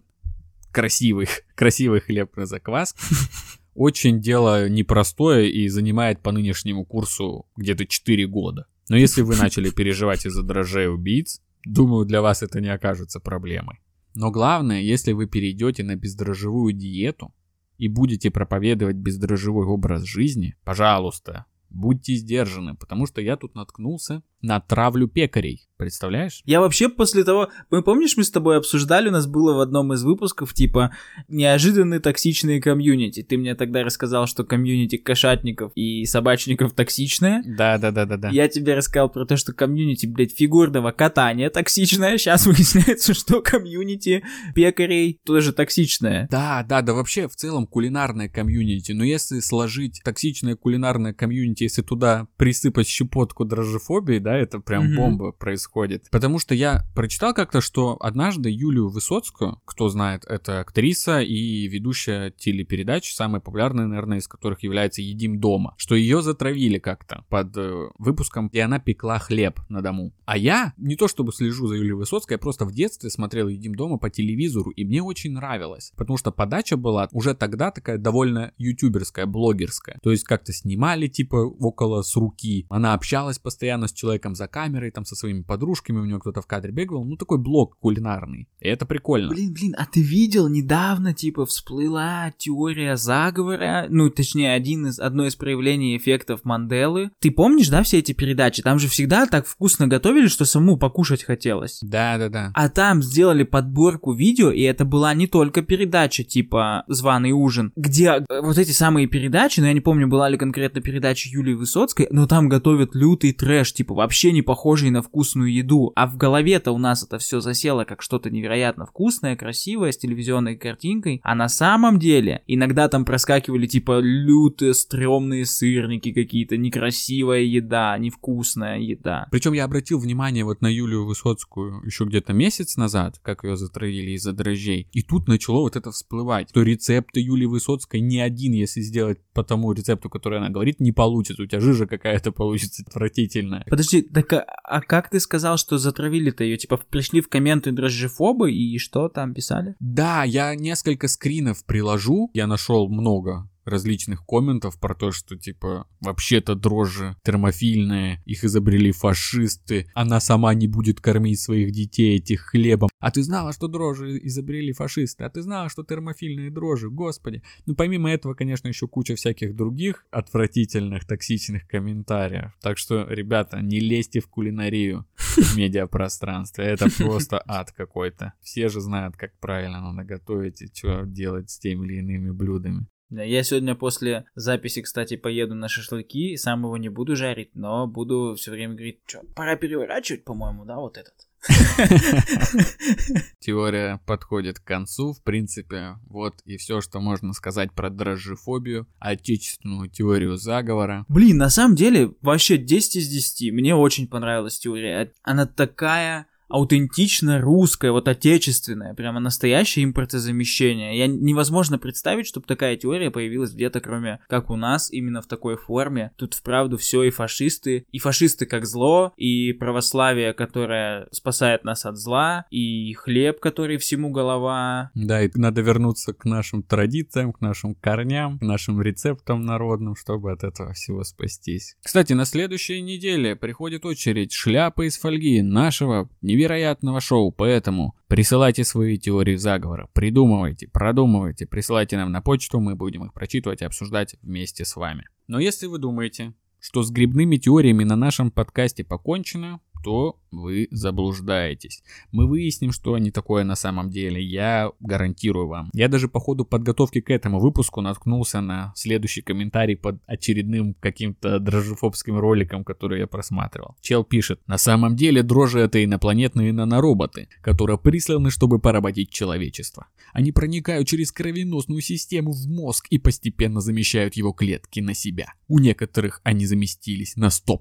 красивый, 0.71 1.29
красивый 1.55 2.01
хлеб 2.01 2.37
на 2.37 2.45
закваске, 2.45 3.01
очень 3.75 4.21
дело 4.21 4.69
непростое 4.69 5.51
и 5.51 5.69
занимает 5.69 6.21
по 6.21 6.31
нынешнему 6.31 6.85
курсу 6.85 7.47
где-то 7.57 7.87
4 7.87 8.27
года. 8.27 8.67
Но 8.91 8.99
если 8.99 9.23
вы 9.23 9.37
начали 9.37 9.71
переживать 9.75 10.27
из-за 10.27 10.43
дрожжей 10.43 10.93
убийц, 10.93 11.41
думаю, 11.65 12.05
для 12.05 12.21
вас 12.21 12.43
это 12.43 12.61
не 12.61 12.69
окажется 12.69 13.19
проблемой. 13.19 13.81
Но 14.15 14.31
главное, 14.31 14.83
если 14.83 15.13
вы 15.13 15.27
перейдете 15.27 15.85
на 15.85 15.97
бездрожжевую 15.97 16.75
диету 16.75 17.35
и 17.79 17.89
будете 17.89 18.31
проповедовать 18.31 18.97
бездрожжевой 18.97 19.65
образ 19.65 20.03
жизни, 20.03 20.55
пожалуйста, 20.65 21.47
будьте 21.75 22.15
сдержаны, 22.15 22.75
потому 22.77 23.07
что 23.07 23.21
я 23.21 23.37
тут 23.37 23.55
наткнулся 23.55 24.23
на 24.45 24.61
травлю 24.61 25.09
пекарей. 25.09 25.67
Представляешь? 25.77 26.43
Я 26.45 26.61
вообще 26.61 26.89
после 26.89 27.25
того... 27.25 27.49
Мы 27.71 27.83
помнишь, 27.83 28.17
мы 28.17 28.25
с 28.25 28.31
тобой 28.31 28.59
обсуждали, 28.59 29.09
у 29.09 29.13
нас 29.13 29.27
было 29.27 29.55
в 29.55 29.61
одном 29.61 29.93
из 29.93 30.05
выпусков, 30.05 30.55
типа, 30.55 30.95
неожиданные 31.29 31.99
токсичные 31.99 32.61
комьюнити. 32.61 33.23
Ты 33.23 33.39
мне 33.39 33.55
тогда 33.55 33.83
рассказал, 33.83 34.27
что 34.27 34.45
комьюнити 34.45 34.97
кошатников 34.99 35.73
и 35.75 36.05
собачников 36.05 36.75
токсичное. 36.75 37.43
Да-да-да-да-да. 37.45 38.29
Я 38.31 38.49
тебе 38.49 38.75
рассказал 38.75 39.11
про 39.11 39.25
то, 39.27 39.37
что 39.37 39.53
комьюнити, 39.53 40.07
блядь, 40.07 40.33
фигурного 40.33 40.93
катания 40.93 41.51
токсичное. 41.51 42.19
Сейчас 42.19 42.47
выясняется, 42.47 43.15
что 43.15 43.41
комьюнити 43.41 44.23
пекарей 44.55 45.21
тоже 45.25 45.53
токсичное. 45.53 46.29
Да, 46.31 46.65
да, 46.69 46.83
да, 46.83 46.93
вообще 46.93 47.29
в 47.29 47.35
целом 47.35 47.67
кулинарное 47.67 48.29
комьюнити. 48.29 48.93
Но 48.93 49.05
если 49.05 49.41
сложить 49.41 50.03
токсичное 50.05 50.55
кулинарное 50.55 51.15
комьюнити, 51.15 51.64
если 51.65 51.83
туда 51.83 52.29
присыпать 52.37 52.87
щепотку 52.87 53.45
дрожжефобии, 53.45 54.19
да, 54.19 54.37
это 54.37 54.61
прям 54.61 54.87
Мгм. 54.87 54.97
бомба 54.97 55.33
происходит. 55.33 56.09
Потому 56.11 56.39
что 56.39 56.55
я 56.55 56.85
прочитал 56.95 57.35
как-то, 57.35 57.61
что 57.61 57.97
однажды 58.01 58.51
Юлию 58.51 58.89
Высоцкую, 58.89 59.61
кто 59.65 59.89
знает, 59.89 60.25
это 60.27 60.61
актриса 60.61 61.21
и 61.21 61.67
ведущая 61.69 62.31
телепередач, 62.31 63.13
самая 63.15 63.41
популярная, 63.41 63.87
наверное, 63.87 64.19
из 64.19 64.29
которых 64.29 64.63
является 64.63 65.03
«Едим 65.03 65.41
дома», 65.41 65.75
что 65.77 65.95
ее 65.95 66.23
затравили 66.23 66.79
как-то 66.79 67.25
под 67.29 67.57
э, 67.57 67.89
выпуском, 67.99 68.49
и 68.49 68.59
она 68.59 68.79
пекла 68.79 69.19
хлеб 69.19 69.61
на 69.69 69.83
дому. 69.83 70.13
А 70.25 70.37
я 70.37 70.73
не 70.77 70.97
то 70.97 71.09
чтобы 71.09 71.33
слежу 71.33 71.67
за 71.67 71.75
Юлией 71.75 71.95
Высоцкой, 71.95 72.35
я 72.35 72.39
просто 72.39 72.65
в 72.65 72.73
детстве 72.73 73.11
смотрел 73.11 73.49
«Едим 73.49 73.75
дома» 73.75 73.99
по 73.99 74.11
телевизору, 74.11 74.71
и 74.71 74.85
мне 74.85 75.03
очень 75.03 75.33
нравилось, 75.33 75.93
потому 75.97 76.17
что 76.19 76.31
подача 76.31 76.77
была 76.77 77.09
уже 77.13 77.35
тогда 77.35 77.71
такая 77.71 77.99
довольно 77.99 78.53
ютуберская, 78.59 79.27
блогерская. 79.27 79.99
То 80.03 80.11
есть 80.11 80.25
как-то 80.25 80.53
снимали 80.53 81.09
типа 81.09 81.54
около 81.59 82.03
с 82.03 82.17
руки, 82.17 82.67
она 82.69 82.95
общалась 82.95 83.39
постоянно 83.39 83.89
с 83.89 83.93
человеком 83.93 84.35
за 84.35 84.47
камерой, 84.49 84.91
там 84.91 85.05
со 85.05 85.15
своими 85.15 85.43
подружками, 85.43 85.99
у 85.99 86.05
нее 86.05 86.19
кто-то 86.19 86.41
в 86.41 86.47
кадре 86.47 86.73
бегал, 86.73 87.05
ну 87.05 87.17
такой 87.17 87.39
блог 87.39 87.79
кулинарный. 87.79 88.49
И 88.61 88.69
это 88.69 88.87
прикольно. 88.87 89.31
Блин, 89.31 89.53
блин, 89.53 89.75
а 89.77 89.87
ты 89.87 90.03
видел 90.03 90.49
недавно, 90.49 91.15
типа, 91.15 91.47
всплыла 91.47 92.33
теория 92.37 92.97
заговора, 92.97 93.87
ну, 93.89 94.11
точнее, 94.11 94.53
один 94.53 94.87
из, 94.87 94.99
одно 94.99 95.27
из 95.27 95.37
проявлений 95.37 95.97
эффектов 95.97 96.45
Манделы. 96.45 97.11
Ты 97.21 97.31
помнишь, 97.31 97.69
да, 97.69 97.83
все 97.83 97.99
эти 97.99 98.13
передачи? 98.13 98.63
Там 98.63 98.79
же 98.79 98.89
всегда 98.89 99.27
так 99.27 99.47
вкусно 99.47 99.87
готовили, 99.87 100.29
что 100.29 100.45
саму 100.45 100.77
покушать 100.77 101.25
хотелось. 101.25 101.79
Да-да-да. 101.83 102.51
А 102.55 102.69
там 102.69 103.03
сделали 103.03 103.43
подборку 103.43 104.13
видео, 104.13 104.51
и 104.51 104.63
это 104.63 104.85
была 104.85 105.15
не 105.15 105.27
только 105.27 105.63
передача 105.63 106.25
типа 106.25 106.85
«Званый 106.89 107.33
ужин», 107.33 107.73
где 107.77 108.25
э, 108.29 108.41
вот 108.41 108.59
эти 108.59 108.71
самые 108.71 109.07
передачи, 109.07 109.61
но 109.61 109.67
я 109.67 109.73
не 109.73 109.81
помню, 109.81 110.09
была 110.09 110.29
ли 110.29 110.37
конкретно 110.37 110.81
передача 110.81 111.29
Юлии 111.35 111.55
Высоцкой, 111.55 112.07
но 112.11 112.27
там 112.27 112.49
готовят 112.49 112.95
лютый 112.95 113.33
трэш, 113.33 113.73
типа 113.73 113.95
вообще 113.95 114.33
не 114.33 114.43
похожий 114.43 114.91
на 114.91 115.03
вкусную 115.03 115.53
еду. 115.53 115.93
А 115.97 116.07
в 116.07 116.17
голове-то 116.17 116.73
у 116.73 116.79
нас 116.79 117.03
это 117.03 117.19
все 117.19 117.41
засело 117.41 117.85
как 117.85 118.03
что-то 118.03 118.31
невероятно 118.31 118.87
вкусное, 118.87 119.37
красивое, 119.37 119.93
с 119.93 119.99
телевизионной 119.99 120.57
картинкой. 120.57 121.21
А 121.25 121.35
на 121.35 121.49
самом 121.49 121.99
деле 121.99 122.43
иногда 122.47 122.89
там 122.89 123.05
проскакивали 123.05 123.67
типа 123.67 124.01
лютые, 124.01 124.75
стрёмные 124.75 125.45
сырники 125.45 126.13
какие-то, 126.13 126.57
некрасивая 126.57 127.41
еда, 127.41 127.99
невкусная 127.99 128.79
еда. 128.79 129.27
Причем 129.31 129.53
я 129.53 129.65
обратил 129.65 129.99
внимание 129.99 130.45
вот 130.45 130.63
на 130.63 130.69
Юлию 130.69 131.05
Высоцкую 131.05 131.83
еще 131.85 132.05
где-то 132.05 132.33
месяц 132.33 132.77
назад, 132.77 133.19
как 133.23 133.45
ее 133.45 133.57
затравили 133.57 134.13
из-за 134.13 134.33
дрожжей. 134.33 134.89
И 134.93 135.03
тут 135.03 135.29
начало 135.29 135.61
вот 135.61 135.77
это 135.77 135.91
всплывать, 135.91 136.51
что 136.51 136.63
рецепты 136.63 137.21
Юлии 137.21 137.47
Высоцкой 137.47 138.01
ни 138.01 138.19
один, 138.19 138.53
если 138.53 138.81
сделать 138.81 139.19
по 139.33 139.43
тому 139.43 139.73
рецепту, 139.73 140.09
который 140.09 140.39
она 140.39 140.51
говорит, 140.51 140.81
не 140.81 140.93
получится. 140.93 141.24
У 141.33 141.47
тебя 141.47 141.61
жижа 141.61 141.87
какая-то 141.87 142.33
получится 142.33 142.83
отвратительная. 142.87 143.65
Подожди, 143.69 144.03
так 144.03 144.33
а, 144.33 144.41
а 144.65 144.81
как 144.81 145.11
ты 145.11 145.21
сказал, 145.21 145.57
что 145.57 145.79
затравили-то 145.79 146.45
ее? 146.45 146.57
Типа 146.57 146.77
пришли 146.77 147.21
в 147.21 147.29
комменты 147.29 147.73
дрожжефобы 147.73 148.53
и 148.53 148.79
что 148.79 149.09
там 149.09 149.35
писали? 149.35 149.75
Да, 149.81 150.25
я 150.25 150.55
несколько 150.55 151.09
скринов 151.09 151.65
приложу. 151.65 152.31
Я 152.35 152.47
нашел 152.47 152.89
много 152.89 153.49
различных 153.65 154.25
комментов 154.27 154.79
про 154.79 154.95
то, 154.95 155.11
что 155.11 155.37
типа 155.37 155.87
вообще-то 156.01 156.55
дрожжи 156.55 157.17
термофильные, 157.23 158.23
их 158.25 158.45
изобрели 158.45 158.93
фашисты, 158.93 159.87
она 159.95 160.21
сама 160.21 160.55
не 160.55 160.69
будет 160.69 161.01
кормить 161.01 161.41
своих 161.41 161.73
детей 161.73 162.17
этих 162.17 162.41
хлебом. 162.43 162.89
А 162.99 163.11
ты 163.11 163.23
знала, 163.23 163.53
что 163.53 163.69
дрожжи 163.69 164.19
изобрели 164.23 164.73
фашисты? 164.73 165.25
А 165.25 165.31
ты 165.31 165.43
знала, 165.43 165.69
что 165.69 165.83
термофильные 165.83 166.51
дрожжи? 166.51 166.91
Господи. 166.91 167.43
Ну 167.67 167.75
помимо 167.75 168.11
этого, 168.11 168.35
конечно, 168.35 168.69
еще 168.69 168.89
куча 168.89 169.15
всяких 169.15 169.55
других 169.55 170.07
отвратительных, 170.11 171.05
токсичных 171.07 171.67
комментариев. 171.67 172.53
Так 172.61 172.79
что, 172.79 173.07
ребята, 173.09 173.61
не 173.61 173.81
лезьте 173.81 174.21
в 174.21 174.29
кулинарию 174.29 175.07
в 175.17 175.57
медиапространстве. 175.57 176.65
Это 176.65 176.89
просто 176.97 177.43
ад 177.47 177.73
какой-то. 177.73 178.35
Все 178.41 178.69
же 178.69 178.81
знают, 178.81 179.17
как 179.17 179.39
правильно 179.39 179.81
надо 179.81 180.05
готовить 180.05 180.63
и 180.63 180.71
что 180.73 181.05
делать 181.05 181.51
с 181.51 181.59
теми 181.59 181.87
или 181.87 181.99
иными 181.99 182.31
блюдами. 182.31 182.87
Я 183.11 183.43
сегодня 183.43 183.75
после 183.75 184.25
записи, 184.35 184.83
кстати, 184.83 185.17
поеду 185.17 185.55
на 185.55 185.69
шашлыки, 185.69 186.37
сам 186.37 186.65
его 186.65 186.77
не 186.77 186.89
буду 186.89 187.17
жарить, 187.17 187.55
но 187.55 187.87
буду 187.87 188.35
все 188.37 188.51
время 188.51 188.75
говорить, 188.75 189.01
что, 189.07 189.21
пора 189.37 189.57
переворачивать, 189.57 190.25
по-моему, 190.25 190.65
да, 190.65 190.77
вот 190.77 190.97
этот. 190.97 191.15
Теория 193.39 194.01
подходит 194.07 194.59
к 194.59 194.65
концу, 194.65 195.13
в 195.13 195.23
принципе, 195.23 195.97
вот 196.07 196.41
и 196.45 196.57
все, 196.57 196.81
что 196.81 197.01
можно 197.01 197.35
сказать 197.35 197.73
про 197.73 197.91
дрожжефобию, 197.91 198.89
отечественную 198.99 199.91
теорию 199.91 200.37
заговора. 200.37 201.05
Блин, 201.09 201.37
на 201.37 201.51
самом 201.51 201.77
деле, 201.77 202.15
вообще 202.23 202.57
10 202.57 202.97
из 202.97 203.09
10. 203.09 203.53
Мне 203.53 203.75
очень 203.75 204.09
понравилась 204.09 204.59
теория. 204.59 205.13
Она 205.23 205.47
такая 205.47 206.27
аутентично 206.49 207.41
русская, 207.41 207.91
вот 207.91 208.09
отечественная, 208.09 208.95
прямо 208.95 209.21
настоящее 209.21 209.85
импортозамещение. 209.85 210.99
Я 210.99 211.07
невозможно 211.07 211.79
представить, 211.79 212.27
чтобы 212.27 212.47
такая 212.47 212.77
теория 212.77 213.11
появилась 213.11 213.53
где-то, 213.53 213.81
кроме 213.81 214.21
как 214.29 214.51
у 214.51 214.57
нас, 214.57 214.91
именно 214.91 215.23
в 215.23 215.27
такой 215.27 215.57
форме. 215.57 216.13
Тут 216.17 216.35
вправду 216.35 216.77
все 216.77 217.03
и 217.05 217.11
фашисты, 217.11 217.87
и 217.91 217.99
фашисты 217.99 218.47
как 218.47 218.67
зло, 218.67 219.13
и 219.17 219.53
православие, 219.53 220.33
которое 220.33 221.09
спасает 221.11 221.65
нас 221.65 221.85
от 221.87 221.97
зла, 221.97 222.47
и 222.51 222.93
хлеб, 222.95 223.41
который 223.41 223.79
всему 223.79 224.11
голова. 224.11 224.91
Да, 224.95 225.23
и 225.23 225.31
надо 225.35 225.63
вернуться 225.63 226.13
к 226.13 226.25
нашим 226.25 226.63
традициям, 226.63 227.33
к 227.33 227.41
нашим 227.41 227.75
корням, 227.75 228.39
к 228.39 228.43
нашим 228.43 228.81
рецептам 228.81 229.43
народным, 229.43 229.97
чтобы 229.97 230.33
от 230.33 230.45
этого 230.45 230.73
всего 230.73 231.03
спастись. 231.05 231.77
Кстати, 231.83 232.13
на 232.13 232.25
следующей 232.25 232.81
неделе 232.81 233.37
приходит 233.37 233.85
очередь 233.85 234.33
шляпы 234.33 234.87
из 234.87 234.99
фольги 234.99 235.43
нашего 235.43 236.09
невероятного 236.35 237.01
шоу, 237.01 237.31
поэтому 237.31 237.95
присылайте 238.09 238.65
свои 238.65 238.99
теории 238.99 239.37
заговора, 239.37 239.89
придумывайте, 239.93 240.69
продумывайте, 240.69 241.47
присылайте 241.47 241.97
нам 241.97 242.11
на 242.11 242.21
почту, 242.21 242.61
мы 242.61 242.75
будем 242.75 243.05
их 243.05 243.13
прочитывать 243.13 243.63
и 243.63 243.65
обсуждать 243.65 244.17
вместе 244.23 244.65
с 244.65 244.77
вами. 244.77 245.07
Но 245.29 245.39
если 245.39 245.67
вы 245.67 245.79
думаете, 245.79 246.35
что 246.59 246.83
с 246.83 246.91
грибными 246.91 247.37
теориями 247.37 247.85
на 247.85 247.97
нашем 247.97 248.31
подкасте 248.31 248.85
покончено, 248.85 249.61
то 249.83 250.19
вы 250.41 250.69
заблуждаетесь. 250.71 251.83
Мы 252.13 252.27
выясним, 252.27 252.73
что 252.73 252.95
они 252.95 253.11
такое 253.11 253.45
на 253.45 253.55
самом 253.55 253.91
деле, 253.91 254.23
я 254.23 254.71
гарантирую 254.81 255.49
вам. 255.49 255.71
Я 255.73 255.89
даже 255.89 256.09
по 256.09 256.21
ходу 256.21 256.45
подготовки 256.45 257.01
к 257.01 257.11
этому 257.11 257.41
выпуску 257.41 257.81
наткнулся 257.81 258.41
на 258.41 258.73
следующий 258.77 259.23
комментарий 259.23 259.77
под 259.77 259.97
очередным 260.07 260.75
каким-то 260.75 261.39
дрожжефобским 261.39 262.19
роликом, 262.19 262.65
который 262.65 263.01
я 263.01 263.07
просматривал. 263.07 263.77
Чел 263.81 264.05
пишет, 264.05 264.41
на 264.47 264.59
самом 264.59 264.97
деле 264.97 265.23
дрожжи 265.23 265.61
это 265.61 265.83
инопланетные 265.83 266.53
нанороботы, 266.53 267.29
которые 267.41 267.79
присланы, 267.79 268.31
чтобы 268.31 268.59
поработить 268.59 269.11
человечество. 269.11 269.87
Они 270.13 270.33
проникают 270.33 270.89
через 270.89 271.13
кровеносную 271.13 271.81
систему 271.81 272.33
в 272.33 272.47
мозг 272.49 272.87
и 272.91 272.99
постепенно 272.99 273.61
замещают 273.61 274.15
его 274.15 274.33
клетки 274.33 274.81
на 274.81 274.95
себя. 274.95 275.33
У 275.49 275.59
некоторых 275.59 276.21
они 276.25 276.47
заместились 276.47 277.17
на 277.17 277.29
100%. 277.29 277.59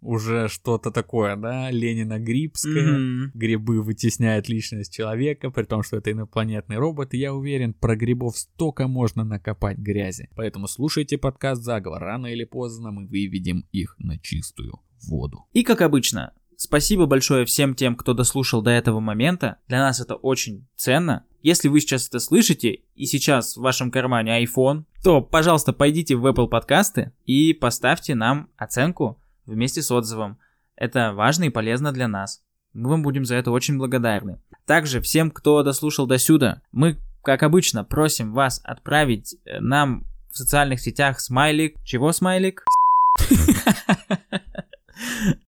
Уже 0.00 0.48
что-то 0.48 0.90
такое, 0.90 1.36
да? 1.36 1.70
Ленина 1.76 2.18
Грибская. 2.18 2.98
Мгм. 2.98 3.30
Грибы 3.34 3.82
вытесняют 3.82 4.48
личность 4.48 4.92
человека, 4.92 5.50
при 5.50 5.64
том, 5.64 5.82
что 5.82 5.98
это 5.98 6.10
инопланетный 6.10 6.76
робот, 6.76 7.14
и 7.14 7.18
я 7.18 7.34
уверен, 7.34 7.74
про 7.74 7.94
грибов 7.96 8.36
столько 8.36 8.88
можно 8.88 9.24
накопать 9.24 9.78
грязи. 9.78 10.28
Поэтому 10.34 10.66
слушайте 10.66 11.18
подкаст 11.18 11.62
«Заговор», 11.62 12.00
рано 12.00 12.26
или 12.26 12.44
поздно 12.44 12.90
мы 12.90 13.06
выведем 13.06 13.66
их 13.72 13.94
на 13.98 14.18
чистую 14.18 14.80
воду. 15.06 15.44
И 15.52 15.62
как 15.62 15.80
обычно, 15.80 16.32
спасибо 16.56 17.06
большое 17.06 17.44
всем 17.44 17.74
тем, 17.74 17.96
кто 17.96 18.14
дослушал 18.14 18.62
до 18.62 18.70
этого 18.70 19.00
момента. 19.00 19.58
Для 19.68 19.78
нас 19.78 20.00
это 20.00 20.14
очень 20.14 20.66
ценно. 20.76 21.24
Если 21.42 21.68
вы 21.68 21.80
сейчас 21.80 22.08
это 22.08 22.18
слышите, 22.18 22.80
и 22.96 23.04
сейчас 23.06 23.56
в 23.56 23.60
вашем 23.60 23.90
кармане 23.90 24.42
iPhone, 24.42 24.84
то, 25.04 25.20
пожалуйста, 25.20 25.72
пойдите 25.72 26.16
в 26.16 26.26
Apple 26.26 26.48
подкасты 26.48 27.12
и 27.24 27.52
поставьте 27.52 28.14
нам 28.14 28.50
оценку 28.56 29.22
вместе 29.44 29.80
с 29.82 29.92
отзывом. 29.92 30.38
Это 30.76 31.14
важно 31.14 31.44
и 31.44 31.50
полезно 31.50 31.92
для 31.92 32.06
нас. 32.06 32.42
Мы 32.74 32.90
вам 32.90 33.02
будем 33.02 33.24
за 33.24 33.36
это 33.36 33.50
очень 33.50 33.78
благодарны. 33.78 34.40
Также 34.66 35.00
всем, 35.00 35.30
кто 35.30 35.62
дослушал 35.62 36.06
до 36.06 36.18
сюда, 36.18 36.60
мы, 36.72 36.98
как 37.22 37.42
обычно, 37.42 37.84
просим 37.84 38.34
вас 38.34 38.60
отправить 38.62 39.36
э, 39.46 39.60
нам 39.60 40.04
в 40.30 40.36
социальных 40.36 40.80
сетях 40.80 41.20
смайлик. 41.20 41.76
Чего 41.84 42.12
смайлик? 42.12 42.64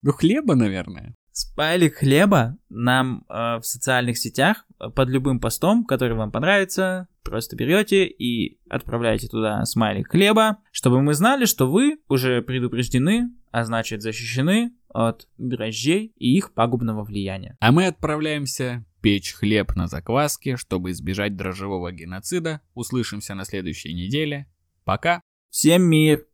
Ну, 0.02 0.12
хлеба, 0.12 0.54
наверное. 0.54 1.14
Смайлик 1.32 1.96
хлеба 1.96 2.56
нам 2.70 3.24
э, 3.28 3.58
в 3.58 3.62
социальных 3.62 4.18
сетях 4.18 4.64
под 4.78 5.08
любым 5.08 5.40
постом, 5.40 5.84
который 5.84 6.16
вам 6.16 6.30
понравится, 6.30 7.08
просто 7.22 7.56
берете 7.56 8.06
и 8.06 8.58
отправляете 8.68 9.28
туда 9.28 9.64
смайлик 9.64 10.10
хлеба, 10.10 10.58
чтобы 10.70 11.02
мы 11.02 11.14
знали, 11.14 11.44
что 11.44 11.70
вы 11.70 11.98
уже 12.08 12.42
предупреждены, 12.42 13.30
а 13.50 13.64
значит 13.64 14.02
защищены 14.02 14.72
от 14.88 15.28
дрожжей 15.36 16.12
и 16.16 16.36
их 16.36 16.54
пагубного 16.54 17.04
влияния. 17.04 17.56
А 17.60 17.72
мы 17.72 17.86
отправляемся 17.86 18.84
печь 19.00 19.34
хлеб 19.34 19.76
на 19.76 19.86
закваске, 19.86 20.56
чтобы 20.56 20.90
избежать 20.90 21.36
дрожжевого 21.36 21.92
геноцида. 21.92 22.60
Услышимся 22.74 23.34
на 23.34 23.44
следующей 23.44 23.92
неделе. 23.94 24.46
Пока. 24.84 25.20
Всем 25.50 25.82
мир. 25.82 26.26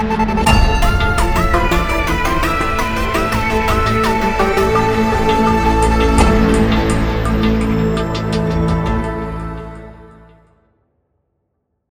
thank 0.00 0.48
you 0.48 0.57